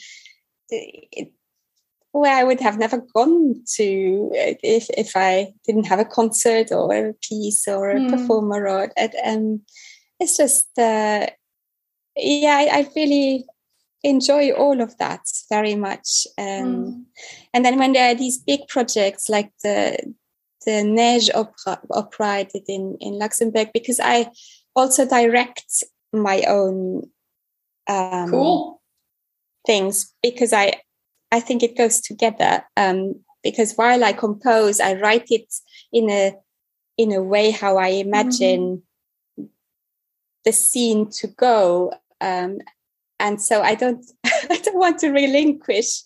it, 0.69 1.31
where 2.13 2.35
I 2.35 2.43
would 2.43 2.61
have 2.61 2.77
never 2.77 2.99
gone 3.13 3.63
to 3.75 4.29
if 4.33 4.87
if 4.95 5.17
I 5.17 5.51
didn't 5.65 5.85
have 5.85 5.99
a 5.99 6.05
concert 6.05 6.71
or 6.71 6.93
a 6.93 7.13
piece 7.13 7.67
or 7.67 7.89
a 7.89 7.99
mm. 7.99 8.09
performer 8.11 8.67
or 8.67 8.91
and 8.97 9.61
it's 10.19 10.37
just 10.37 10.67
uh, 10.77 11.25
yeah 12.15 12.57
I, 12.57 12.69
I, 12.71 12.89
really 12.95 13.45
enjoy 14.03 14.51
all 14.51 14.79
of 14.79 14.95
that 14.99 15.21
very 15.49 15.73
much 15.73 16.27
um, 16.37 16.45
mm. 16.45 17.03
and 17.51 17.65
then 17.65 17.79
when 17.79 17.93
there 17.93 18.11
are 18.11 18.15
these 18.15 18.37
big 18.37 18.67
projects 18.67 19.27
like 19.27 19.51
the 19.63 19.97
the 20.65 20.83
Neige 20.83 21.29
opera, 21.33 21.79
opera 21.91 22.27
I 22.27 22.43
did 22.43 22.63
in 22.67 22.97
in 22.99 23.19
Luxembourg 23.19 23.69
because 23.73 23.99
I 23.99 24.29
also 24.75 25.07
direct 25.07 25.83
my 26.11 26.43
own 26.47 27.09
um, 27.87 28.29
cool 28.29 28.81
things 29.65 30.13
because 30.21 30.53
I 30.53 30.73
I 31.31 31.39
think 31.39 31.63
it 31.63 31.77
goes 31.77 31.99
together 31.99 32.63
um, 32.77 33.15
because 33.43 33.73
while 33.73 34.03
I 34.03 34.13
compose, 34.13 34.79
I 34.79 34.93
write 34.95 35.31
it 35.31 35.53
in 35.91 36.09
a 36.09 36.35
in 36.97 37.11
a 37.11 37.21
way 37.21 37.51
how 37.51 37.77
I 37.77 37.87
imagine 37.87 38.83
mm-hmm. 39.39 39.45
the 40.45 40.51
scene 40.51 41.09
to 41.17 41.27
go, 41.27 41.93
um, 42.21 42.59
and 43.19 43.41
so 43.41 43.61
I 43.61 43.75
don't 43.75 44.05
I 44.25 44.59
don't 44.63 44.77
want 44.77 44.99
to 44.99 45.09
relinquish 45.09 46.03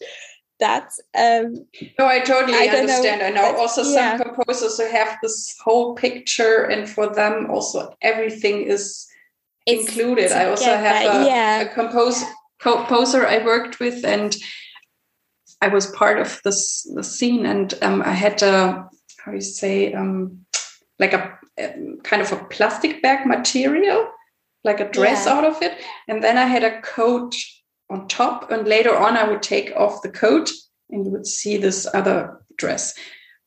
that. 0.60 0.92
Um, 1.18 1.66
no, 2.00 2.08
I 2.08 2.20
totally 2.20 2.58
I 2.58 2.68
understand. 2.68 3.22
Know, 3.22 3.28
I 3.28 3.30
know 3.30 3.58
also 3.58 3.84
yeah. 3.84 4.18
some 4.18 4.28
composers 4.28 4.78
who 4.78 4.88
have 4.90 5.18
this 5.22 5.56
whole 5.64 5.96
picture, 5.96 6.64
and 6.64 6.90
for 6.90 7.14
them 7.14 7.50
also 7.50 7.96
everything 8.02 8.64
is 8.64 9.08
it's 9.66 9.88
included. 9.88 10.32
I 10.32 10.50
also 10.50 10.76
have 10.76 11.02
a, 11.02 11.26
yeah. 11.26 11.62
a 11.62 11.74
compose, 11.74 12.24
composer 12.60 13.28
I 13.28 13.44
worked 13.46 13.80
with, 13.80 14.06
and 14.06 14.36
I 15.62 15.68
was 15.68 15.88
part 15.88 16.20
of 16.20 16.42
this 16.44 16.90
the 16.96 17.04
scene, 17.04 17.46
and 17.46 17.74
um, 17.82 18.02
I 18.02 18.12
had 18.12 18.42
a 18.42 18.88
how 19.24 19.34
you 19.34 19.42
say 19.42 19.94
um, 19.94 20.46
like 21.00 21.14
a, 21.14 21.38
a, 21.58 21.74
kind 22.04 22.22
of 22.22 22.32
a 22.32 22.46
plastic 22.46 23.02
bag 23.02 23.28
material, 23.28 24.10
like 24.64 24.80
a 24.80 24.90
dress 24.90 25.26
yeah. 25.26 25.34
out 25.34 25.44
of 25.44 25.62
it, 25.62 25.78
and 26.08 26.24
then 26.24 26.38
I 26.38 26.46
had 26.46 26.64
a 26.64 26.82
coat 26.82 27.36
on 27.90 28.08
top, 28.08 28.52
and 28.52 28.68
later 28.68 28.96
on 28.96 29.18
I 29.18 29.28
would 29.28 29.42
take 29.42 29.76
off 29.76 30.02
the 30.02 30.10
coat, 30.10 30.50
and 30.90 31.06
you 31.06 31.12
would 31.12 31.28
see 31.28 31.58
this 31.58 31.88
other 31.94 32.42
dress. 32.58 32.94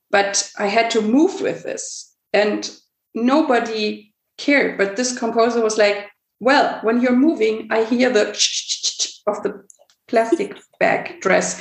But 0.09 0.51
I 0.57 0.67
had 0.67 0.91
to 0.91 1.01
move 1.01 1.41
with 1.41 1.63
this, 1.63 2.13
and 2.33 2.69
nobody 3.13 4.13
cared. 4.37 4.77
But 4.77 4.95
this 4.95 5.17
composer 5.17 5.61
was 5.61 5.77
like, 5.77 6.09
"Well, 6.39 6.79
when 6.81 7.01
you're 7.01 7.15
moving, 7.15 7.67
I 7.71 7.83
hear 7.83 8.11
the 8.11 8.33
of 9.27 9.43
the 9.43 9.63
plastic 10.11 10.57
bag 10.79 11.21
dress. 11.21 11.59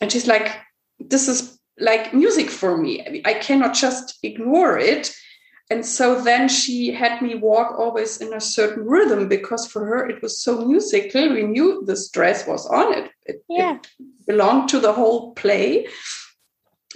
And 0.00 0.10
she's 0.10 0.26
like, 0.26 0.56
this 0.98 1.28
is 1.28 1.58
like 1.78 2.12
music 2.12 2.50
for 2.50 2.76
me. 2.76 3.22
I 3.24 3.34
cannot 3.34 3.74
just 3.74 4.18
ignore 4.22 4.78
it. 4.78 5.14
And 5.70 5.86
so 5.86 6.20
then 6.20 6.48
she 6.48 6.90
had 6.90 7.22
me 7.22 7.36
walk 7.36 7.78
always 7.78 8.20
in 8.20 8.34
a 8.34 8.40
certain 8.40 8.84
rhythm 8.84 9.28
because 9.28 9.70
for 9.70 9.86
her 9.86 10.08
it 10.08 10.20
was 10.20 10.42
so 10.42 10.66
musical. 10.66 11.32
We 11.32 11.44
knew 11.44 11.84
this 11.86 12.10
dress 12.10 12.44
was 12.46 12.66
on 12.66 12.92
it. 12.92 13.10
It, 13.24 13.44
yeah. 13.48 13.76
it 13.76 13.88
belonged 14.26 14.68
to 14.70 14.80
the 14.80 14.92
whole 14.92 15.32
play. 15.34 15.86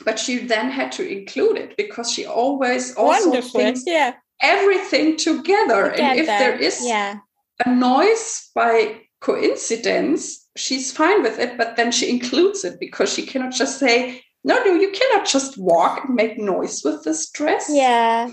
But 0.05 0.19
she 0.19 0.39
then 0.39 0.71
had 0.71 0.91
to 0.93 1.09
include 1.09 1.57
it 1.57 1.77
because 1.77 2.11
she 2.11 2.27
always 2.27 2.97
also 2.97 3.31
Wonderful. 3.31 3.61
thinks 3.61 3.83
yeah. 3.87 4.15
everything 4.43 5.17
together. 5.17 5.93
together. 5.93 6.03
And 6.03 6.19
if 6.19 6.27
there 6.27 6.57
is 6.57 6.85
yeah. 6.85 7.19
a 7.65 7.73
noise 7.73 8.51
by 8.57 9.03
coincidence, 9.21 10.49
she's 10.57 10.91
fine 10.91 11.23
with 11.23 11.39
it, 11.39 11.57
but 11.57 11.77
then 11.77 11.93
she 11.93 12.11
includes 12.11 12.65
it 12.65 12.81
because 12.81 13.15
she 13.15 13.25
cannot 13.25 13.53
just 13.53 13.79
say, 13.79 14.21
no, 14.43 14.63
no, 14.65 14.75
you 14.75 14.91
cannot 14.91 15.27
just 15.27 15.57
walk 15.57 16.05
and 16.05 16.17
make 16.17 16.39
noise 16.39 16.83
with 16.85 17.05
this 17.05 17.31
dress. 17.31 17.71
Yeah. 17.71 18.31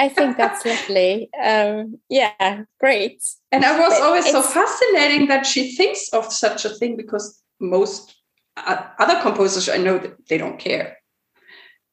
I 0.00 0.08
think 0.08 0.38
that's 0.38 0.64
lovely. 0.72 1.28
Um, 1.34 1.98
yeah, 2.08 2.64
great. 2.80 3.22
And 3.52 3.64
I 3.64 3.78
was 3.78 3.92
but 3.92 4.02
always 4.02 4.30
so 4.30 4.40
fascinating 4.40 5.28
that 5.28 5.44
she 5.44 5.76
thinks 5.76 6.08
of 6.14 6.32
such 6.32 6.64
a 6.64 6.70
thing 6.70 6.96
because 6.96 7.42
most 7.60 8.16
uh, 8.56 8.82
other 8.98 9.20
composers 9.20 9.68
I 9.68 9.76
know 9.76 9.98
that 9.98 10.26
they 10.28 10.38
don't 10.38 10.58
care. 10.58 10.96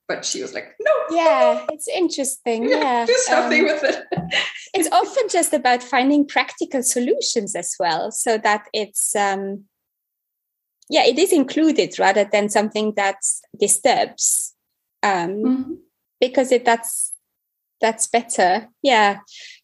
But 0.07 0.23
she 0.23 0.41
was 0.41 0.53
like, 0.53 0.73
no. 0.79 0.91
Yeah, 1.11 1.65
it's 1.69 1.89
interesting. 1.89 2.63
Yeah, 2.69 2.79
yeah. 2.81 3.05
do 3.05 3.13
something 3.17 3.69
um, 3.69 3.75
with 3.75 3.83
it. 3.83 4.05
it's 4.73 4.89
often 4.93 5.27
just 5.29 5.51
about 5.51 5.83
finding 5.83 6.25
practical 6.25 6.83
solutions 6.83 7.55
as 7.55 7.75
well, 7.77 8.11
so 8.11 8.37
that 8.37 8.67
it's 8.71 9.17
um, 9.17 9.65
yeah, 10.89 11.03
it 11.03 11.19
is 11.19 11.33
included 11.33 11.99
rather 11.99 12.23
than 12.23 12.47
something 12.47 12.93
that 12.95 13.17
disturbs. 13.59 14.53
Um, 15.03 15.29
mm-hmm. 15.43 15.73
because 16.19 16.51
it 16.51 16.65
that's 16.65 17.06
that's 17.81 18.07
better. 18.07 18.67
Yeah. 18.81 19.19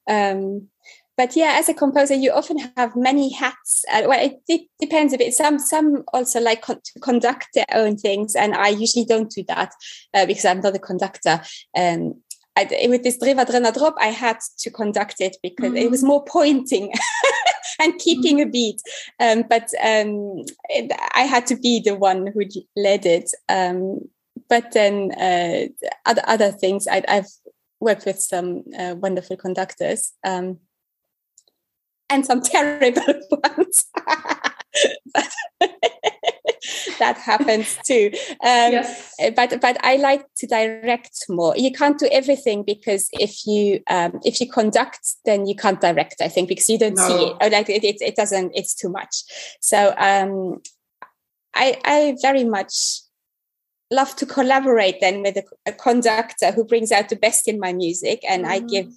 Um, 0.09 0.69
but 1.15 1.35
yeah, 1.35 1.55
as 1.59 1.69
a 1.69 1.73
composer, 1.73 2.15
you 2.15 2.31
often 2.31 2.57
have 2.75 2.95
many 2.95 3.31
hats. 3.31 3.85
Uh, 3.91 4.03
well, 4.07 4.19
it, 4.19 4.39
it, 4.47 4.67
depends 4.79 5.13
a 5.13 5.17
bit. 5.17 5.33
Some 5.33 5.59
some 5.59 6.03
also 6.11 6.41
like 6.41 6.63
con- 6.63 6.81
to 6.83 6.99
conduct 7.01 7.49
their 7.53 7.67
own 7.71 7.97
things, 7.97 8.35
and 8.35 8.55
I 8.55 8.69
usually 8.69 9.05
don't 9.05 9.29
do 9.29 9.43
that 9.47 9.73
uh, 10.15 10.25
because 10.25 10.45
I'm 10.45 10.61
not 10.61 10.75
a 10.75 10.79
conductor. 10.79 11.41
Um, 11.77 12.15
I, 12.55 12.67
with 12.87 13.03
this 13.03 13.17
Driwwer 13.17 13.45
Drënner 13.45 13.73
Drop, 13.73 13.95
I 13.99 14.07
had 14.07 14.37
to 14.59 14.71
conduct 14.71 15.21
it 15.21 15.37
because 15.41 15.69
mm-hmm. 15.69 15.77
it 15.77 15.91
was 15.91 16.03
more 16.03 16.23
pointing 16.25 16.91
and 17.79 17.97
keeping 17.99 18.37
mm-hmm. 18.37 18.49
a 18.49 18.51
beat. 18.51 18.81
Um, 19.19 19.43
but 19.49 19.69
um, 19.83 20.43
it, 20.69 20.91
I 21.13 21.21
had 21.21 21.47
to 21.47 21.55
be 21.55 21.79
the 21.79 21.95
one 21.95 22.27
who 22.27 22.41
led 22.75 23.05
it. 23.05 23.29
Um, 23.49 23.99
but 24.49 24.71
then 24.73 25.11
uh, 25.13 25.67
other 26.05 26.21
other 26.27 26.51
things, 26.51 26.87
I, 26.87 27.03
have 27.07 27.27
worked 27.83 28.05
with 28.05 28.19
some 28.19 28.63
uh, 28.77 28.95
wonderful 28.97 29.37
conductors 29.37 30.13
um, 30.25 30.59
and 32.09 32.25
some 32.25 32.41
terrible 32.53 33.21
ones. 33.29 33.85
that 36.99 37.17
happens 37.17 37.77
too. 37.85 38.09
Um, 38.43 38.71
yes. 38.71 39.15
But 39.35 39.59
but 39.61 39.77
I 39.83 39.97
like 39.97 40.25
to 40.37 40.47
direct 40.47 41.25
more. 41.29 41.55
You 41.57 41.71
can't 41.71 41.99
do 41.99 42.07
everything 42.11 42.63
because 42.63 43.09
if 43.13 43.45
you 43.45 43.81
um, 43.89 44.19
if 44.23 44.39
you 44.41 44.49
conduct, 44.49 45.15
then 45.25 45.45
you 45.45 45.55
can't 45.55 45.81
direct. 45.81 46.15
I 46.21 46.29
think 46.29 46.49
because 46.49 46.69
you 46.69 46.79
don't 46.79 46.97
no. 46.97 47.07
see 47.07 47.23
it. 47.25 47.37
Or 47.41 47.49
like 47.49 47.69
it, 47.69 47.83
it, 47.83 48.01
it 48.01 48.15
doesn't. 48.15 48.51
It's 48.55 48.73
too 48.73 48.89
much. 48.89 49.23
So 49.61 49.93
um, 49.97 50.61
I 51.53 51.79
I 51.83 52.15
very 52.21 52.43
much 52.43 53.01
love 53.93 54.15
to 54.17 54.25
collaborate 54.25 54.99
then 54.99 55.21
with 55.21 55.37
a, 55.37 55.43
a, 55.65 55.71
conductor 55.71 56.51
who 56.51 56.65
brings 56.65 56.91
out 56.91 57.09
the 57.09 57.15
best 57.15 57.47
in 57.47 57.59
my 57.59 57.73
music, 57.73 58.21
and 58.27 58.45
mm. 58.45 58.49
I 58.49 58.59
give 58.59 58.87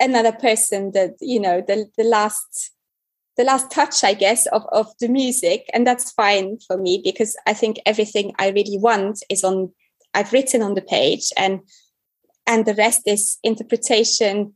another 0.00 0.32
person 0.32 0.92
the 0.92 1.16
you 1.20 1.40
know 1.40 1.62
the 1.66 1.86
the 1.96 2.04
last 2.04 2.72
the 3.38 3.44
last 3.44 3.70
touch, 3.70 4.02
I 4.02 4.14
guess, 4.14 4.46
of, 4.48 4.66
of 4.72 4.88
the 4.98 5.08
music. 5.08 5.70
And 5.72 5.86
that's 5.86 6.10
fine 6.10 6.58
for 6.66 6.76
me 6.76 7.00
because 7.02 7.36
I 7.46 7.54
think 7.54 7.78
everything 7.86 8.32
I 8.36 8.48
really 8.48 8.78
want 8.78 9.22
is 9.30 9.44
on, 9.44 9.72
I've 10.12 10.32
written 10.32 10.60
on 10.60 10.74
the 10.74 10.82
page 10.82 11.30
and, 11.36 11.60
and 12.48 12.66
the 12.66 12.74
rest 12.74 13.02
is 13.06 13.38
interpretation, 13.44 14.54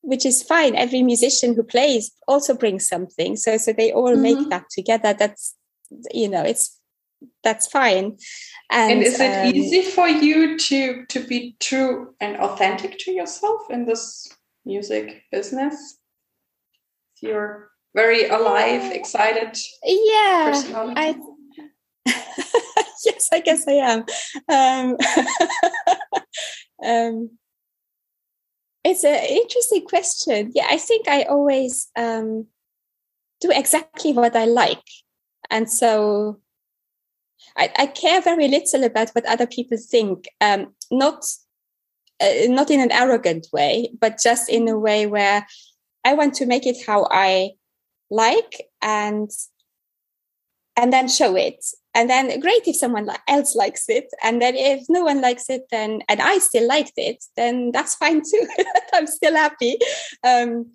which 0.00 0.24
is 0.24 0.42
fine. 0.42 0.74
Every 0.76 1.02
musician 1.02 1.54
who 1.54 1.62
plays 1.62 2.10
also 2.26 2.54
brings 2.54 2.88
something. 2.88 3.36
So, 3.36 3.58
so 3.58 3.74
they 3.74 3.92
all 3.92 4.12
mm-hmm. 4.12 4.22
make 4.22 4.48
that 4.48 4.64
together. 4.70 5.12
That's, 5.12 5.54
you 6.12 6.28
know 6.28 6.42
it's 6.42 6.78
that's 7.42 7.66
fine. 7.66 8.16
And, 8.70 8.92
and 8.92 9.02
is 9.02 9.20
it 9.20 9.46
um, 9.46 9.54
easy 9.54 9.82
for 9.82 10.08
you 10.08 10.58
to 10.58 11.06
to 11.06 11.20
be 11.26 11.56
true 11.60 12.14
and 12.20 12.36
authentic 12.36 12.98
to 13.00 13.12
yourself 13.12 13.62
in 13.70 13.86
this 13.86 14.28
music 14.64 15.22
business? 15.30 15.98
You're 17.22 17.70
very 17.96 18.28
alive 18.28 18.92
excited 18.92 19.56
yeah 19.82 20.62
I, 20.96 21.16
yes 23.06 23.28
i 23.32 23.40
guess 23.40 23.66
i 23.66 23.72
am. 23.72 24.04
Um, 24.48 24.96
um, 26.84 27.30
it's 28.84 29.02
an 29.02 29.24
interesting 29.24 29.86
question. 29.86 30.52
Yeah 30.54 30.66
i 30.70 30.76
think 30.76 31.08
i 31.08 31.22
always 31.22 31.88
um, 31.96 32.46
do 33.40 33.50
exactly 33.50 34.12
what 34.12 34.36
i 34.36 34.44
like. 34.44 34.84
And 35.48 35.70
so 35.70 36.40
I, 37.56 37.72
I, 37.78 37.86
care 37.86 38.20
very 38.20 38.48
little 38.48 38.84
about 38.84 39.10
what 39.10 39.26
other 39.26 39.46
people 39.46 39.78
think. 39.78 40.28
Um, 40.40 40.74
not 40.90 41.24
uh, 42.20 42.46
not 42.48 42.70
in 42.70 42.80
an 42.80 42.92
arrogant 42.92 43.46
way, 43.52 43.90
but 44.00 44.18
just 44.22 44.48
in 44.48 44.68
a 44.68 44.78
way 44.78 45.06
where 45.06 45.46
I 46.04 46.14
want 46.14 46.34
to 46.34 46.46
make 46.46 46.66
it 46.66 46.76
how 46.86 47.08
I 47.10 47.50
like 48.10 48.68
and 48.82 49.30
and 50.76 50.92
then 50.92 51.08
show 51.08 51.36
it. 51.36 51.64
And 51.94 52.10
then 52.10 52.40
great 52.40 52.66
if 52.66 52.76
someone 52.76 53.08
else 53.26 53.54
likes 53.54 53.88
it. 53.88 54.06
And 54.22 54.42
then 54.42 54.54
if 54.54 54.84
no 54.90 55.04
one 55.04 55.22
likes 55.22 55.48
it, 55.48 55.62
then 55.70 56.02
and 56.08 56.20
I 56.20 56.38
still 56.38 56.68
liked 56.68 56.92
it, 56.96 57.24
then 57.36 57.70
that's 57.72 57.94
fine 57.94 58.22
too. 58.22 58.46
I'm 58.94 59.06
still 59.06 59.34
happy. 59.34 59.78
Um, 60.22 60.72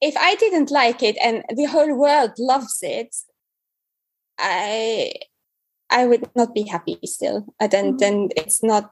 if 0.00 0.16
I 0.16 0.34
didn't 0.34 0.72
like 0.72 1.02
it 1.02 1.16
and 1.22 1.44
the 1.56 1.66
whole 1.66 1.96
world 1.96 2.32
loves 2.38 2.78
it, 2.82 3.14
I 4.38 5.12
I 5.92 6.06
would 6.06 6.28
not 6.34 6.54
be 6.54 6.62
happy 6.62 6.98
still. 7.04 7.46
And 7.60 7.70
then 7.70 7.84
mm-hmm. 7.84 7.96
then 7.98 8.28
it's 8.36 8.62
not 8.62 8.90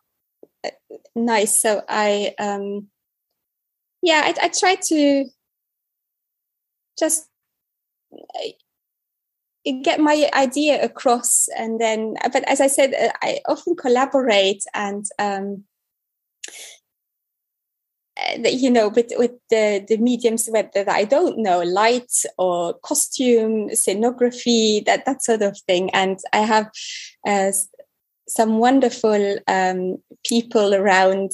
uh, 0.65 0.71
nice. 1.15 1.61
So 1.61 1.83
I 1.89 2.35
um 2.39 2.89
yeah, 4.03 4.23
I, 4.25 4.47
I 4.47 4.49
try 4.49 4.77
to 4.77 5.25
just 6.99 7.27
uh, 8.13 8.51
get 9.83 10.01
my 10.01 10.29
idea 10.35 10.83
across 10.83 11.49
and 11.57 11.81
then 11.81 12.17
but 12.33 12.43
as 12.49 12.61
i 12.61 12.67
said 12.67 12.95
uh, 12.95 13.13
i 13.23 13.41
often 13.47 13.77
collaborate 13.77 14.65
and 14.75 15.05
um 15.19 15.65
you 18.45 18.71
know 18.71 18.89
with 18.89 19.13
with 19.17 19.33
the 19.51 19.85
the 19.89 19.97
mediums 19.97 20.47
that, 20.47 20.73
that 20.73 20.89
i 20.89 21.05
don't 21.05 21.39
know 21.39 21.63
light 21.63 22.13
or 22.39 22.75
costume 22.83 23.69
scenography 23.71 24.85
that 24.85 25.05
that 25.05 25.23
sort 25.23 25.43
of 25.43 25.59
thing 25.67 25.91
and 25.91 26.19
i 26.33 26.39
have 26.39 26.71
uh, 27.27 27.51
some 28.29 28.59
wonderful 28.59 29.39
um, 29.49 29.99
people 30.25 30.75
around 30.75 31.33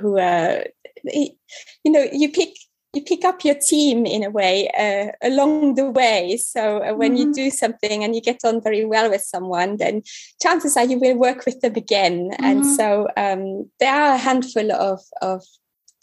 who 0.00 0.18
are 0.18 0.64
you 1.04 1.36
know 1.84 2.06
you 2.12 2.30
pick 2.30 2.54
you 2.94 3.02
pick 3.02 3.24
up 3.24 3.44
your 3.44 3.54
team 3.54 4.06
in 4.06 4.24
a 4.24 4.30
way 4.30 4.68
uh, 4.70 5.12
along 5.26 5.74
the 5.74 5.90
way. 5.90 6.38
So 6.38 6.82
uh, 6.82 6.94
when 6.94 7.16
mm-hmm. 7.16 7.28
you 7.28 7.34
do 7.34 7.50
something 7.50 8.02
and 8.02 8.14
you 8.14 8.22
get 8.22 8.40
on 8.44 8.62
very 8.62 8.84
well 8.86 9.10
with 9.10 9.20
someone, 9.20 9.76
then 9.76 10.02
chances 10.40 10.76
are 10.76 10.84
you 10.84 10.98
will 10.98 11.18
work 11.18 11.44
with 11.44 11.60
them 11.60 11.74
again. 11.76 12.30
Mm-hmm. 12.30 12.44
And 12.44 12.66
so 12.66 13.08
um, 13.16 13.70
there 13.78 13.94
are 13.94 14.14
a 14.14 14.18
handful 14.18 14.72
of 14.72 15.00
of 15.20 15.44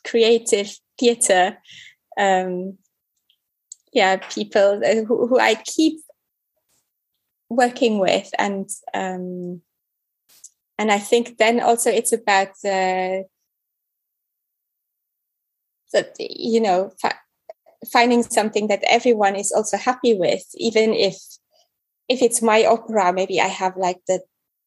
creative 0.05 0.71
theatre, 0.99 1.57
um, 2.17 2.77
yeah, 3.93 4.17
people 4.17 4.81
who, 4.83 5.27
who, 5.27 5.39
I 5.39 5.55
keep 5.55 6.01
working 7.49 7.99
with, 7.99 8.29
and 8.37 8.69
um, 8.93 9.61
and 10.77 10.91
I 10.91 10.99
think 10.99 11.37
then 11.37 11.59
also 11.59 11.89
it's 11.89 12.13
about 12.13 12.49
uh, 12.65 13.23
that 15.93 16.15
you 16.19 16.59
know 16.59 16.91
fa- 17.01 17.19
finding 17.91 18.23
something 18.23 18.67
that 18.67 18.83
everyone 18.89 19.35
is 19.35 19.51
also 19.51 19.77
happy 19.77 20.13
with, 20.13 20.43
even 20.55 20.93
if 20.93 21.15
if 22.07 22.21
it's 22.21 22.41
my 22.41 22.65
opera, 22.65 23.13
maybe 23.13 23.41
I 23.41 23.47
have 23.47 23.77
like 23.77 23.99
the 24.07 24.21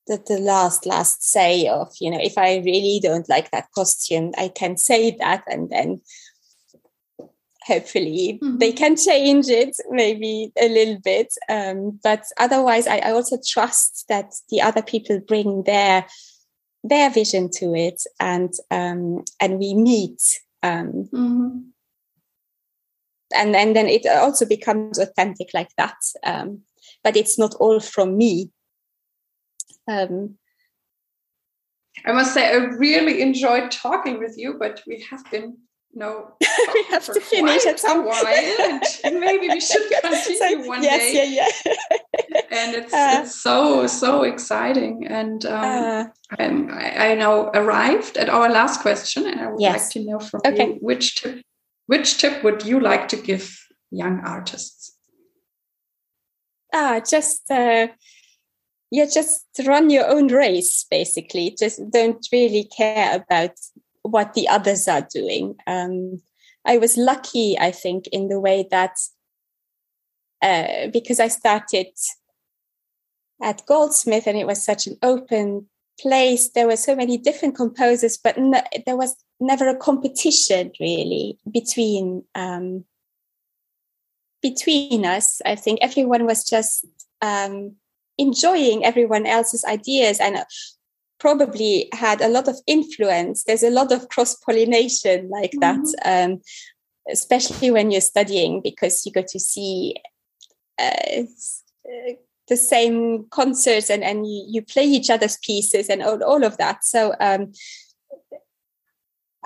the, 0.08 0.22
the 0.26 0.38
last 0.38 0.86
last 0.86 1.22
say 1.22 1.68
of 1.68 1.92
you 2.00 2.10
know 2.10 2.18
if 2.20 2.36
i 2.36 2.56
really 2.56 2.98
don't 3.02 3.28
like 3.28 3.50
that 3.50 3.70
costume 3.74 4.32
i 4.38 4.48
can 4.48 4.76
say 4.76 5.10
that 5.12 5.44
and 5.46 5.70
then 5.70 6.00
hopefully 7.68 8.40
mm-hmm. 8.42 8.58
they 8.58 8.72
can 8.72 8.96
change 8.96 9.48
it 9.48 9.76
maybe 9.90 10.50
a 10.60 10.68
little 10.68 10.98
bit 11.04 11.32
um, 11.50 12.00
but 12.02 12.24
otherwise 12.38 12.86
I, 12.86 12.96
I, 12.98 13.10
also 13.10 13.36
trust 13.46 14.06
that 14.08 14.32
the 14.48 14.62
other 14.62 14.80
people 14.80 15.20
bring 15.20 15.64
their 15.64 16.06
their 16.82 17.10
vision 17.10 17.50
to 17.56 17.74
it 17.74 18.02
and 18.18 18.52
um, 18.70 19.24
and 19.38 19.58
we 19.58 19.74
meet 19.74 20.22
um, 20.62 21.08
mm-hmm. 21.12 21.58
and, 23.36 23.54
and 23.54 23.76
then 23.76 23.86
it 23.86 24.06
also 24.06 24.46
becomes 24.46 24.98
authentic 24.98 25.48
like 25.52 25.74
that 25.76 25.98
um, 26.24 26.62
but 27.04 27.16
it's 27.16 27.38
not 27.38 27.54
all 27.56 27.80
from 27.80 28.16
me 28.16 28.50
um, 29.88 30.36
I 32.04 32.12
must 32.12 32.34
say, 32.34 32.48
I 32.48 32.56
really 32.56 33.20
enjoyed 33.22 33.70
talking 33.70 34.18
with 34.18 34.38
you, 34.38 34.54
but 34.58 34.82
we 34.86 35.04
have 35.10 35.28
been 35.30 35.56
no 35.94 36.32
we 36.74 36.84
have 36.90 37.04
to 37.04 37.20
finish 37.20 37.64
at 37.66 37.80
some 37.80 38.04
while 38.04 38.26
and 39.04 39.20
maybe 39.20 39.48
we 39.48 39.60
should 39.60 39.90
continue 40.02 40.62
so, 40.62 40.68
one 40.68 40.82
yes, 40.82 41.00
day 41.00 41.28
yeah 41.30 41.48
yeah 42.28 42.40
and 42.50 42.74
it's, 42.74 42.92
uh, 42.92 43.20
it's 43.22 43.34
so 43.34 43.86
so 43.86 44.22
exciting 44.22 45.06
and 45.06 45.46
um, 45.46 45.64
uh, 45.64 46.04
I, 46.38 47.10
I 47.10 47.14
now 47.14 47.50
arrived 47.54 48.16
at 48.18 48.28
our 48.28 48.50
last 48.50 48.80
question 48.80 49.26
and 49.26 49.40
i 49.40 49.50
would 49.50 49.60
yes. 49.60 49.84
like 49.84 49.90
to 49.92 50.10
know 50.10 50.18
from 50.18 50.40
okay. 50.44 50.74
you 50.74 50.78
which 50.80 51.22
tip 51.22 51.42
which 51.86 52.18
tip 52.18 52.44
would 52.44 52.64
you 52.64 52.80
like 52.80 53.08
to 53.08 53.16
give 53.16 53.58
young 53.90 54.20
artists 54.20 54.92
ah 56.74 57.00
just 57.00 57.50
uh, 57.50 57.86
yeah 58.90 59.06
just 59.06 59.44
run 59.66 59.90
your 59.90 60.08
own 60.08 60.28
race 60.28 60.84
basically. 60.90 61.54
Just 61.58 61.80
don't 61.90 62.26
really 62.32 62.64
care 62.64 63.16
about 63.16 63.52
what 64.02 64.34
the 64.34 64.48
others 64.48 64.88
are 64.88 65.06
doing. 65.12 65.54
Um, 65.66 66.22
i 66.66 66.76
was 66.76 66.96
lucky 66.96 67.56
i 67.58 67.70
think 67.70 68.08
in 68.08 68.26
the 68.28 68.40
way 68.40 68.66
that 68.68 68.96
uh, 70.42 70.88
because 70.92 71.20
i 71.20 71.28
started 71.28 71.86
at 73.40 73.64
goldsmith 73.66 74.26
and 74.26 74.36
it 74.36 74.46
was 74.46 74.64
such 74.64 74.88
an 74.88 74.96
open 75.02 75.66
place 76.00 76.50
there 76.50 76.66
were 76.66 76.76
so 76.76 76.96
many 76.96 77.16
different 77.16 77.54
composers 77.54 78.16
but 78.16 78.36
there 78.86 78.96
was 78.96 79.14
never 79.40 79.68
a 79.68 79.76
competition 79.76 80.72
really 80.80 81.38
between 81.52 82.24
um, 82.34 82.84
between 84.42 85.04
us. 85.04 85.40
I 85.44 85.54
think 85.54 85.80
everyone 85.82 86.24
was 86.26 86.44
just 86.44 86.86
um, 87.20 87.76
enjoying 88.18 88.84
everyone 88.84 89.26
else's 89.26 89.64
ideas 89.64 90.20
and 90.20 90.44
probably 91.18 91.88
had 91.92 92.20
a 92.20 92.28
lot 92.28 92.48
of 92.48 92.56
influence. 92.66 93.44
There's 93.44 93.62
a 93.62 93.70
lot 93.70 93.92
of 93.92 94.08
cross 94.08 94.34
pollination 94.36 95.28
like 95.30 95.52
mm-hmm. 95.52 95.82
that, 95.82 96.24
um, 96.30 96.40
especially 97.10 97.70
when 97.70 97.90
you're 97.90 98.00
studying 98.00 98.60
because 98.62 99.04
you 99.06 99.12
go 99.12 99.22
to 99.22 99.40
see 99.40 99.96
uh, 100.78 101.22
the 102.48 102.56
same 102.56 103.26
concerts 103.30 103.90
and, 103.90 104.02
and 104.02 104.26
you, 104.26 104.44
you 104.48 104.62
play 104.62 104.84
each 104.84 105.10
other's 105.10 105.38
pieces 105.38 105.88
and 105.88 106.02
all, 106.02 106.22
all 106.22 106.44
of 106.44 106.56
that. 106.58 106.84
So 106.84 107.14
um, 107.20 107.52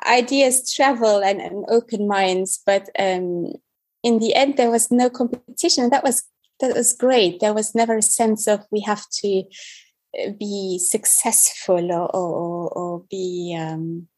ideas 0.07 0.73
travel 0.73 1.23
and, 1.23 1.41
and 1.41 1.64
open 1.68 2.07
minds, 2.07 2.61
but 2.64 2.89
um, 2.99 3.55
in 4.03 4.18
the 4.18 4.35
end, 4.35 4.57
there 4.57 4.70
was 4.70 4.91
no 4.91 5.09
competition. 5.09 5.91
That 5.91 6.05
was 6.05 6.25
that 6.63 6.75
was 6.75 6.95
great. 6.95 7.41
There 7.41 7.53
was 7.53 7.75
never 7.75 7.97
a 7.99 8.03
sense 8.03 8.47
of 8.47 8.65
we 8.71 8.81
have 8.81 9.05
to 9.21 9.45
uh, 10.19 10.31
be 10.39 10.79
successful 10.79 11.93
or, 11.93 12.09
or, 12.17 12.69
or 12.71 13.05
be 13.11 13.55
um, 13.61 14.09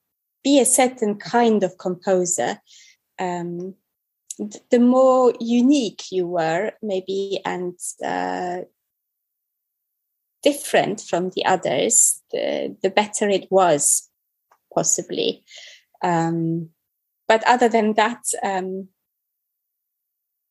be 0.45 0.61
a 0.61 0.66
certain 0.66 1.16
kind 1.16 1.64
of 1.64 1.78
composer. 1.78 2.59
Um, 3.18 3.74
the 4.70 4.78
more 4.78 5.32
unique 5.40 6.12
you 6.12 6.26
were, 6.26 6.72
maybe, 6.82 7.40
and 7.45 7.78
uh, 8.05 8.59
different 10.42 11.01
from 11.01 11.30
the 11.30 11.47
others, 11.47 12.20
the, 12.30 12.76
the 12.82 12.90
better 12.90 13.28
it 13.28 13.47
was, 13.51 14.11
possibly. 14.74 15.45
Um, 16.03 16.70
but 17.26 17.42
other 17.47 17.68
than 17.68 17.95
that, 17.95 18.22
um, 18.42 18.88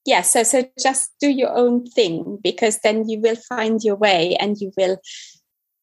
yeah 0.06 0.22
so 0.22 0.44
so 0.44 0.64
just 0.82 1.12
do 1.20 1.30
your 1.30 1.56
own 1.56 1.86
thing 1.86 2.38
because 2.44 2.80
then 2.84 3.08
you 3.08 3.20
will 3.20 3.38
find 3.48 3.84
your 3.84 3.96
way 3.96 4.36
and 4.40 4.58
you 4.60 4.72
will 4.78 4.98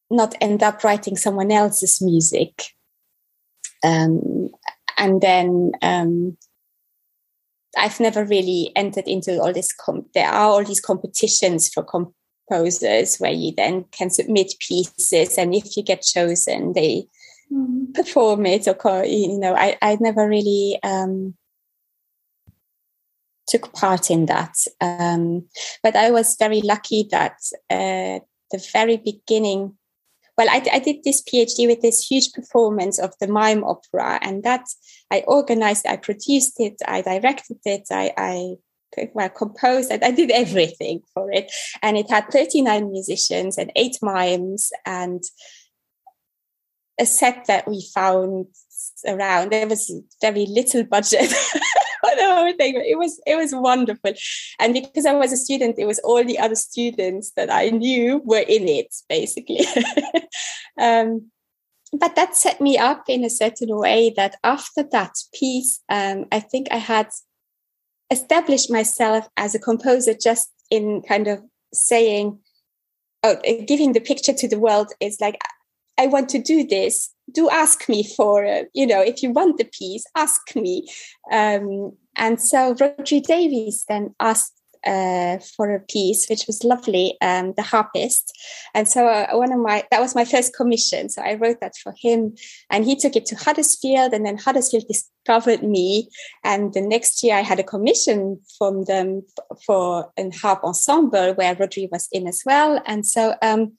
not 0.09 0.35
end 0.41 0.61
up 0.61 0.83
writing 0.83 1.15
someone 1.15 1.51
else's 1.51 2.01
music 2.01 2.73
um, 3.83 4.49
and 4.97 5.21
then 5.21 5.71
um, 5.81 6.37
I've 7.77 7.99
never 7.99 8.25
really 8.25 8.71
entered 8.75 9.07
into 9.07 9.39
all 9.41 9.53
this. 9.53 9.73
Com- 9.73 10.05
there 10.13 10.27
are 10.27 10.49
all 10.49 10.63
these 10.63 10.81
competitions 10.81 11.69
for 11.69 11.83
composers 11.83 13.17
where 13.17 13.31
you 13.31 13.53
then 13.55 13.85
can 13.91 14.09
submit 14.09 14.53
pieces, 14.59 15.37
and 15.37 15.55
if 15.55 15.75
you 15.75 15.83
get 15.83 16.01
chosen, 16.01 16.73
they 16.73 17.07
mm. 17.51 17.93
perform 17.93 18.45
it. 18.45 18.67
Or 18.67 19.05
you 19.05 19.39
know, 19.39 19.55
I 19.55 19.77
I 19.81 19.97
never 19.99 20.27
really 20.27 20.79
um, 20.83 21.33
took 23.47 23.73
part 23.73 24.09
in 24.09 24.25
that, 24.27 24.55
um, 24.79 25.45
but 25.83 25.95
I 25.95 26.11
was 26.11 26.35
very 26.37 26.61
lucky 26.61 27.07
that 27.11 27.37
uh, 27.69 28.19
the 28.51 28.69
very 28.71 28.97
beginning. 28.97 29.77
Well, 30.37 30.49
I, 30.49 30.63
I 30.71 30.79
did 30.79 31.03
this 31.03 31.21
PhD 31.21 31.67
with 31.67 31.81
this 31.81 32.05
huge 32.07 32.31
performance 32.33 32.99
of 32.99 33.13
the 33.19 33.27
mime 33.27 33.63
opera, 33.63 34.19
and 34.21 34.43
that 34.43 34.65
I 35.11 35.23
organized, 35.27 35.85
I 35.85 35.97
produced 35.97 36.59
it, 36.59 36.75
I 36.87 37.01
directed 37.01 37.57
it, 37.65 37.87
I, 37.91 38.13
I 38.17 38.55
well, 39.13 39.29
composed 39.29 39.91
and 39.91 40.03
I 40.03 40.11
did 40.11 40.31
everything 40.31 41.01
for 41.13 41.31
it. 41.31 41.51
And 41.81 41.97
it 41.97 42.09
had 42.09 42.29
39 42.29 42.91
musicians 42.91 43.57
and 43.57 43.71
eight 43.75 43.97
mimes 44.01 44.71
and 44.85 45.23
a 46.99 47.05
set 47.05 47.45
that 47.47 47.67
we 47.67 47.85
found 47.93 48.47
around. 49.07 49.51
There 49.51 49.67
was 49.67 49.91
very 50.21 50.45
little 50.47 50.83
budget 50.83 51.33
the 52.01 52.35
whole 52.35 52.53
thing. 52.53 52.73
But 52.75 52.85
It 52.85 52.97
was 52.97 53.21
it 53.25 53.35
was 53.35 53.53
wonderful. 53.53 54.13
And 54.59 54.73
because 54.73 55.05
I 55.05 55.13
was 55.13 55.31
a 55.31 55.37
student, 55.37 55.79
it 55.79 55.85
was 55.85 55.99
all 55.99 56.23
the 56.23 56.39
other 56.39 56.55
students 56.55 57.31
that 57.35 57.51
I 57.51 57.69
knew 57.69 58.21
were 58.25 58.45
in 58.47 58.67
it, 58.67 58.93
basically. 59.09 59.65
um, 60.79 61.31
but 61.93 62.15
that 62.15 62.35
set 62.35 62.61
me 62.61 62.77
up 62.77 63.03
in 63.07 63.23
a 63.23 63.29
certain 63.29 63.75
way 63.77 64.13
that 64.15 64.37
after 64.43 64.83
that 64.91 65.13
piece, 65.33 65.81
um, 65.89 66.25
I 66.31 66.39
think 66.39 66.67
I 66.71 66.77
had 66.77 67.09
established 68.09 68.71
myself 68.71 69.27
as 69.37 69.55
a 69.55 69.59
composer 69.59 70.13
just 70.13 70.49
in 70.69 71.01
kind 71.01 71.27
of 71.27 71.41
saying, 71.73 72.39
oh, 73.23 73.37
giving 73.67 73.93
the 73.93 73.99
picture 73.99 74.33
to 74.33 74.47
the 74.47 74.59
world 74.59 74.93
is 74.99 75.19
like, 75.19 75.37
I 75.97 76.07
want 76.07 76.29
to 76.29 76.39
do 76.39 76.65
this. 76.65 77.13
Do 77.33 77.49
ask 77.49 77.87
me 77.87 78.03
for, 78.15 78.45
uh, 78.45 78.63
you 78.73 78.85
know, 78.85 79.01
if 79.01 79.23
you 79.23 79.31
want 79.31 79.57
the 79.57 79.65
piece, 79.65 80.03
ask 80.15 80.55
me. 80.55 80.87
Um, 81.31 81.93
and 82.15 82.41
so 82.41 82.73
Rhodri 82.75 83.23
Davies 83.23 83.85
then 83.87 84.13
asked 84.19 84.61
uh, 84.85 85.37
for 85.55 85.73
a 85.73 85.79
piece, 85.79 86.27
which 86.27 86.47
was 86.47 86.63
lovely, 86.63 87.17
um, 87.21 87.53
The 87.55 87.61
Harpist. 87.61 88.35
And 88.73 88.87
so 88.87 89.07
uh, 89.07 89.27
one 89.33 89.51
of 89.51 89.59
my, 89.59 89.83
that 89.91 90.01
was 90.01 90.15
my 90.15 90.25
first 90.25 90.55
commission. 90.55 91.09
So 91.09 91.21
I 91.21 91.35
wrote 91.35 91.61
that 91.61 91.75
for 91.77 91.93
him 92.01 92.35
and 92.69 92.85
he 92.85 92.95
took 92.95 93.15
it 93.15 93.25
to 93.27 93.35
Huddersfield 93.35 94.13
and 94.13 94.25
then 94.25 94.37
Huddersfield 94.37 94.85
discovered 94.87 95.63
me. 95.63 96.09
And 96.43 96.73
the 96.73 96.81
next 96.81 97.23
year 97.23 97.35
I 97.35 97.41
had 97.41 97.59
a 97.59 97.63
commission 97.63 98.39
from 98.57 98.85
them 98.85 99.23
for 99.65 100.11
an 100.17 100.31
harp 100.31 100.63
ensemble 100.63 101.33
where 101.35 101.55
Rhodri 101.55 101.87
was 101.91 102.07
in 102.11 102.27
as 102.27 102.41
well. 102.45 102.81
And 102.85 103.05
so, 103.05 103.35
um, 103.41 103.73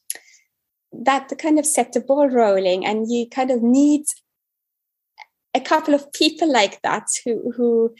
that 0.92 1.32
kind 1.38 1.58
of 1.58 1.66
set 1.66 1.92
the 1.92 2.00
ball 2.00 2.28
rolling 2.28 2.84
and 2.84 3.10
you 3.10 3.28
kind 3.28 3.50
of 3.50 3.62
need 3.62 4.04
a 5.54 5.60
couple 5.60 5.94
of 5.94 6.12
people 6.12 6.50
like 6.50 6.80
that 6.82 7.06
who, 7.24 7.52
who, 7.52 7.94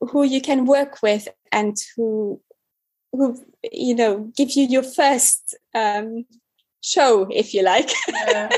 who 0.00 0.22
you 0.24 0.40
can 0.40 0.66
work 0.66 1.02
with 1.02 1.28
and 1.52 1.76
who 1.96 2.40
who 3.12 3.36
you 3.72 3.94
know 3.94 4.30
give 4.36 4.52
you 4.52 4.66
your 4.66 4.82
first 4.82 5.56
um, 5.74 6.24
show 6.82 7.26
if 7.30 7.52
you 7.52 7.62
like 7.62 7.90
yeah. 8.08 8.48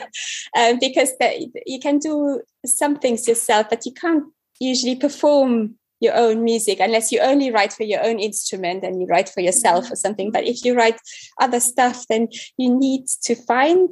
um, 0.57 0.79
because 0.81 1.17
the, 1.19 1.51
you 1.67 1.81
can 1.81 1.99
do 1.99 2.41
some 2.65 2.97
things 2.97 3.27
yourself 3.27 3.67
but 3.71 3.85
you 3.87 3.93
can't 3.93 4.25
usually 4.61 4.97
perform 4.97 5.75
your 6.03 6.15
own 6.15 6.43
music 6.43 6.79
unless 6.81 7.13
you 7.13 7.21
only 7.21 7.51
write 7.51 7.73
for 7.73 7.85
your 7.85 8.05
own 8.05 8.19
instrument 8.19 8.85
and 8.85 9.01
you 9.01 9.07
write 9.07 9.29
for 9.29 9.41
yourself 9.41 9.91
or 9.91 9.97
something 9.97 10.31
but 10.31 10.45
if 10.45 10.65
you 10.65 10.75
write 10.75 10.99
other 11.41 11.61
stuff 11.61 12.05
then 12.09 12.29
you 12.59 12.75
need 12.75 13.07
to 13.23 13.35
find 13.35 13.91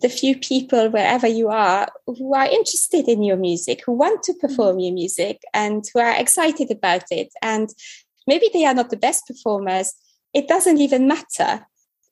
the 0.00 0.08
few 0.08 0.36
people 0.38 0.88
wherever 0.88 1.26
you 1.26 1.48
are 1.48 1.88
who 2.06 2.34
are 2.34 2.46
interested 2.46 3.08
in 3.08 3.22
your 3.22 3.36
music, 3.36 3.82
who 3.84 3.92
want 3.92 4.22
to 4.22 4.34
perform 4.34 4.78
your 4.78 4.92
music 4.92 5.42
and 5.52 5.84
who 5.92 6.00
are 6.00 6.18
excited 6.18 6.70
about 6.70 7.04
it. 7.10 7.32
And 7.42 7.68
maybe 8.26 8.48
they 8.52 8.64
are 8.64 8.74
not 8.74 8.90
the 8.90 8.96
best 8.96 9.26
performers. 9.26 9.92
It 10.32 10.48
doesn't 10.48 10.78
even 10.78 11.08
matter. 11.08 11.66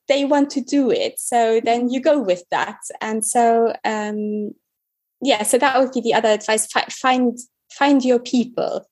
They 0.07 0.25
want 0.25 0.51
to 0.51 0.61
do 0.61 0.91
it. 0.91 1.19
So 1.19 1.59
then 1.63 1.89
you 1.89 2.01
go 2.01 2.19
with 2.19 2.43
that. 2.51 2.77
And 2.99 3.25
so, 3.25 3.73
um, 3.83 4.53
yeah, 5.21 5.43
so 5.43 5.57
that 5.57 5.79
would 5.79 5.91
be 5.91 6.01
the 6.01 6.13
other 6.13 6.29
advice. 6.29 6.67
Find, 6.67 7.37
find 7.71 8.05
your 8.05 8.19
people. 8.19 8.85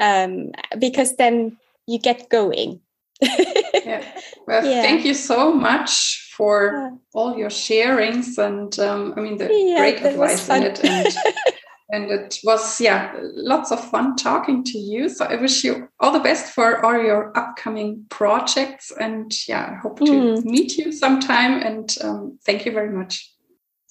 Um, 0.00 0.52
because 0.78 1.16
then 1.16 1.58
you 1.86 1.98
get 1.98 2.28
going. 2.30 2.80
yeah. 3.22 4.04
Well, 4.46 4.64
yeah. 4.64 4.82
thank 4.82 5.04
you 5.04 5.14
so 5.14 5.52
much 5.52 6.32
for 6.36 6.72
yeah. 6.74 6.90
all 7.12 7.36
your 7.36 7.50
sharings 7.50 8.38
and 8.38 8.78
um, 8.78 9.12
I 9.16 9.20
mean 9.20 9.36
the 9.36 9.48
yeah, 9.52 9.78
great 9.78 10.02
advice 10.02 10.48
in 10.48 10.62
it 10.62 10.82
and 10.82 11.14
and 11.92 12.10
it 12.10 12.38
was 12.44 12.80
yeah 12.80 13.14
lots 13.20 13.70
of 13.72 13.90
fun 13.90 14.16
talking 14.16 14.64
to 14.64 14.78
you. 14.78 15.10
So 15.10 15.26
I 15.26 15.36
wish 15.36 15.64
you 15.64 15.88
all 16.00 16.12
the 16.12 16.20
best 16.20 16.54
for 16.54 16.84
all 16.84 16.96
your 16.98 17.36
upcoming 17.36 18.06
projects 18.08 18.90
and 18.98 19.30
yeah 19.46 19.72
I 19.72 19.74
hope 19.82 19.98
to 19.98 20.12
mm. 20.12 20.44
meet 20.44 20.78
you 20.78 20.92
sometime 20.92 21.60
and 21.60 21.94
um, 22.02 22.38
thank 22.46 22.64
you 22.64 22.72
very 22.72 22.90
much. 22.90 23.30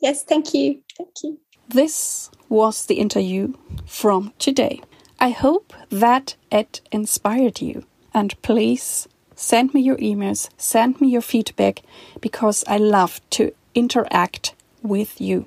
Yes, 0.01 0.23
thank 0.23 0.53
you, 0.53 0.81
thank 0.97 1.11
you. 1.23 1.39
This 1.67 2.31
was 2.47 2.87
the 2.87 2.95
interview 2.95 3.53
from 3.85 4.33
today. 4.39 4.81
I 5.19 5.29
hope 5.29 5.73
that 5.89 6.35
it 6.51 6.81
inspired 6.91 7.61
you 7.61 7.85
and 8.13 8.41
please 8.41 9.07
Send 9.41 9.73
me 9.73 9.79
your 9.79 9.95
emails, 9.99 10.49
send 10.57 10.99
me 10.99 11.07
your 11.07 11.21
feedback 11.21 11.81
because 12.19 12.61
I 12.67 12.75
love 12.75 13.21
to 13.29 13.53
interact 13.73 14.53
with 14.83 15.21
you. 15.21 15.45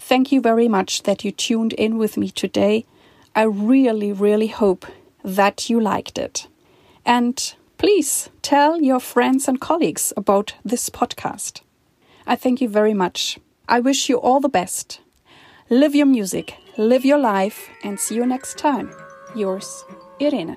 Thank 0.00 0.32
you 0.32 0.40
very 0.40 0.66
much 0.66 1.04
that 1.04 1.24
you 1.24 1.30
tuned 1.30 1.72
in 1.74 1.96
with 1.96 2.16
me 2.16 2.30
today. 2.30 2.86
I 3.36 3.42
really, 3.42 4.12
really 4.12 4.48
hope 4.48 4.84
that 5.22 5.70
you 5.70 5.80
liked 5.80 6.18
it. 6.18 6.48
And 7.06 7.54
please 7.78 8.30
tell 8.42 8.82
your 8.82 8.98
friends 8.98 9.46
and 9.46 9.60
colleagues 9.60 10.12
about 10.16 10.54
this 10.64 10.90
podcast. 10.90 11.60
I 12.26 12.34
thank 12.34 12.60
you 12.60 12.68
very 12.68 12.94
much. 12.94 13.38
I 13.68 13.78
wish 13.78 14.08
you 14.08 14.16
all 14.16 14.40
the 14.40 14.48
best. 14.48 14.98
Live 15.72 15.94
your 15.94 16.06
music, 16.06 16.56
live 16.78 17.04
your 17.04 17.18
life, 17.18 17.70
and 17.84 18.00
see 18.00 18.16
you 18.16 18.26
next 18.26 18.58
time. 18.58 18.90
Yours, 19.36 19.84
Irene. 20.20 20.56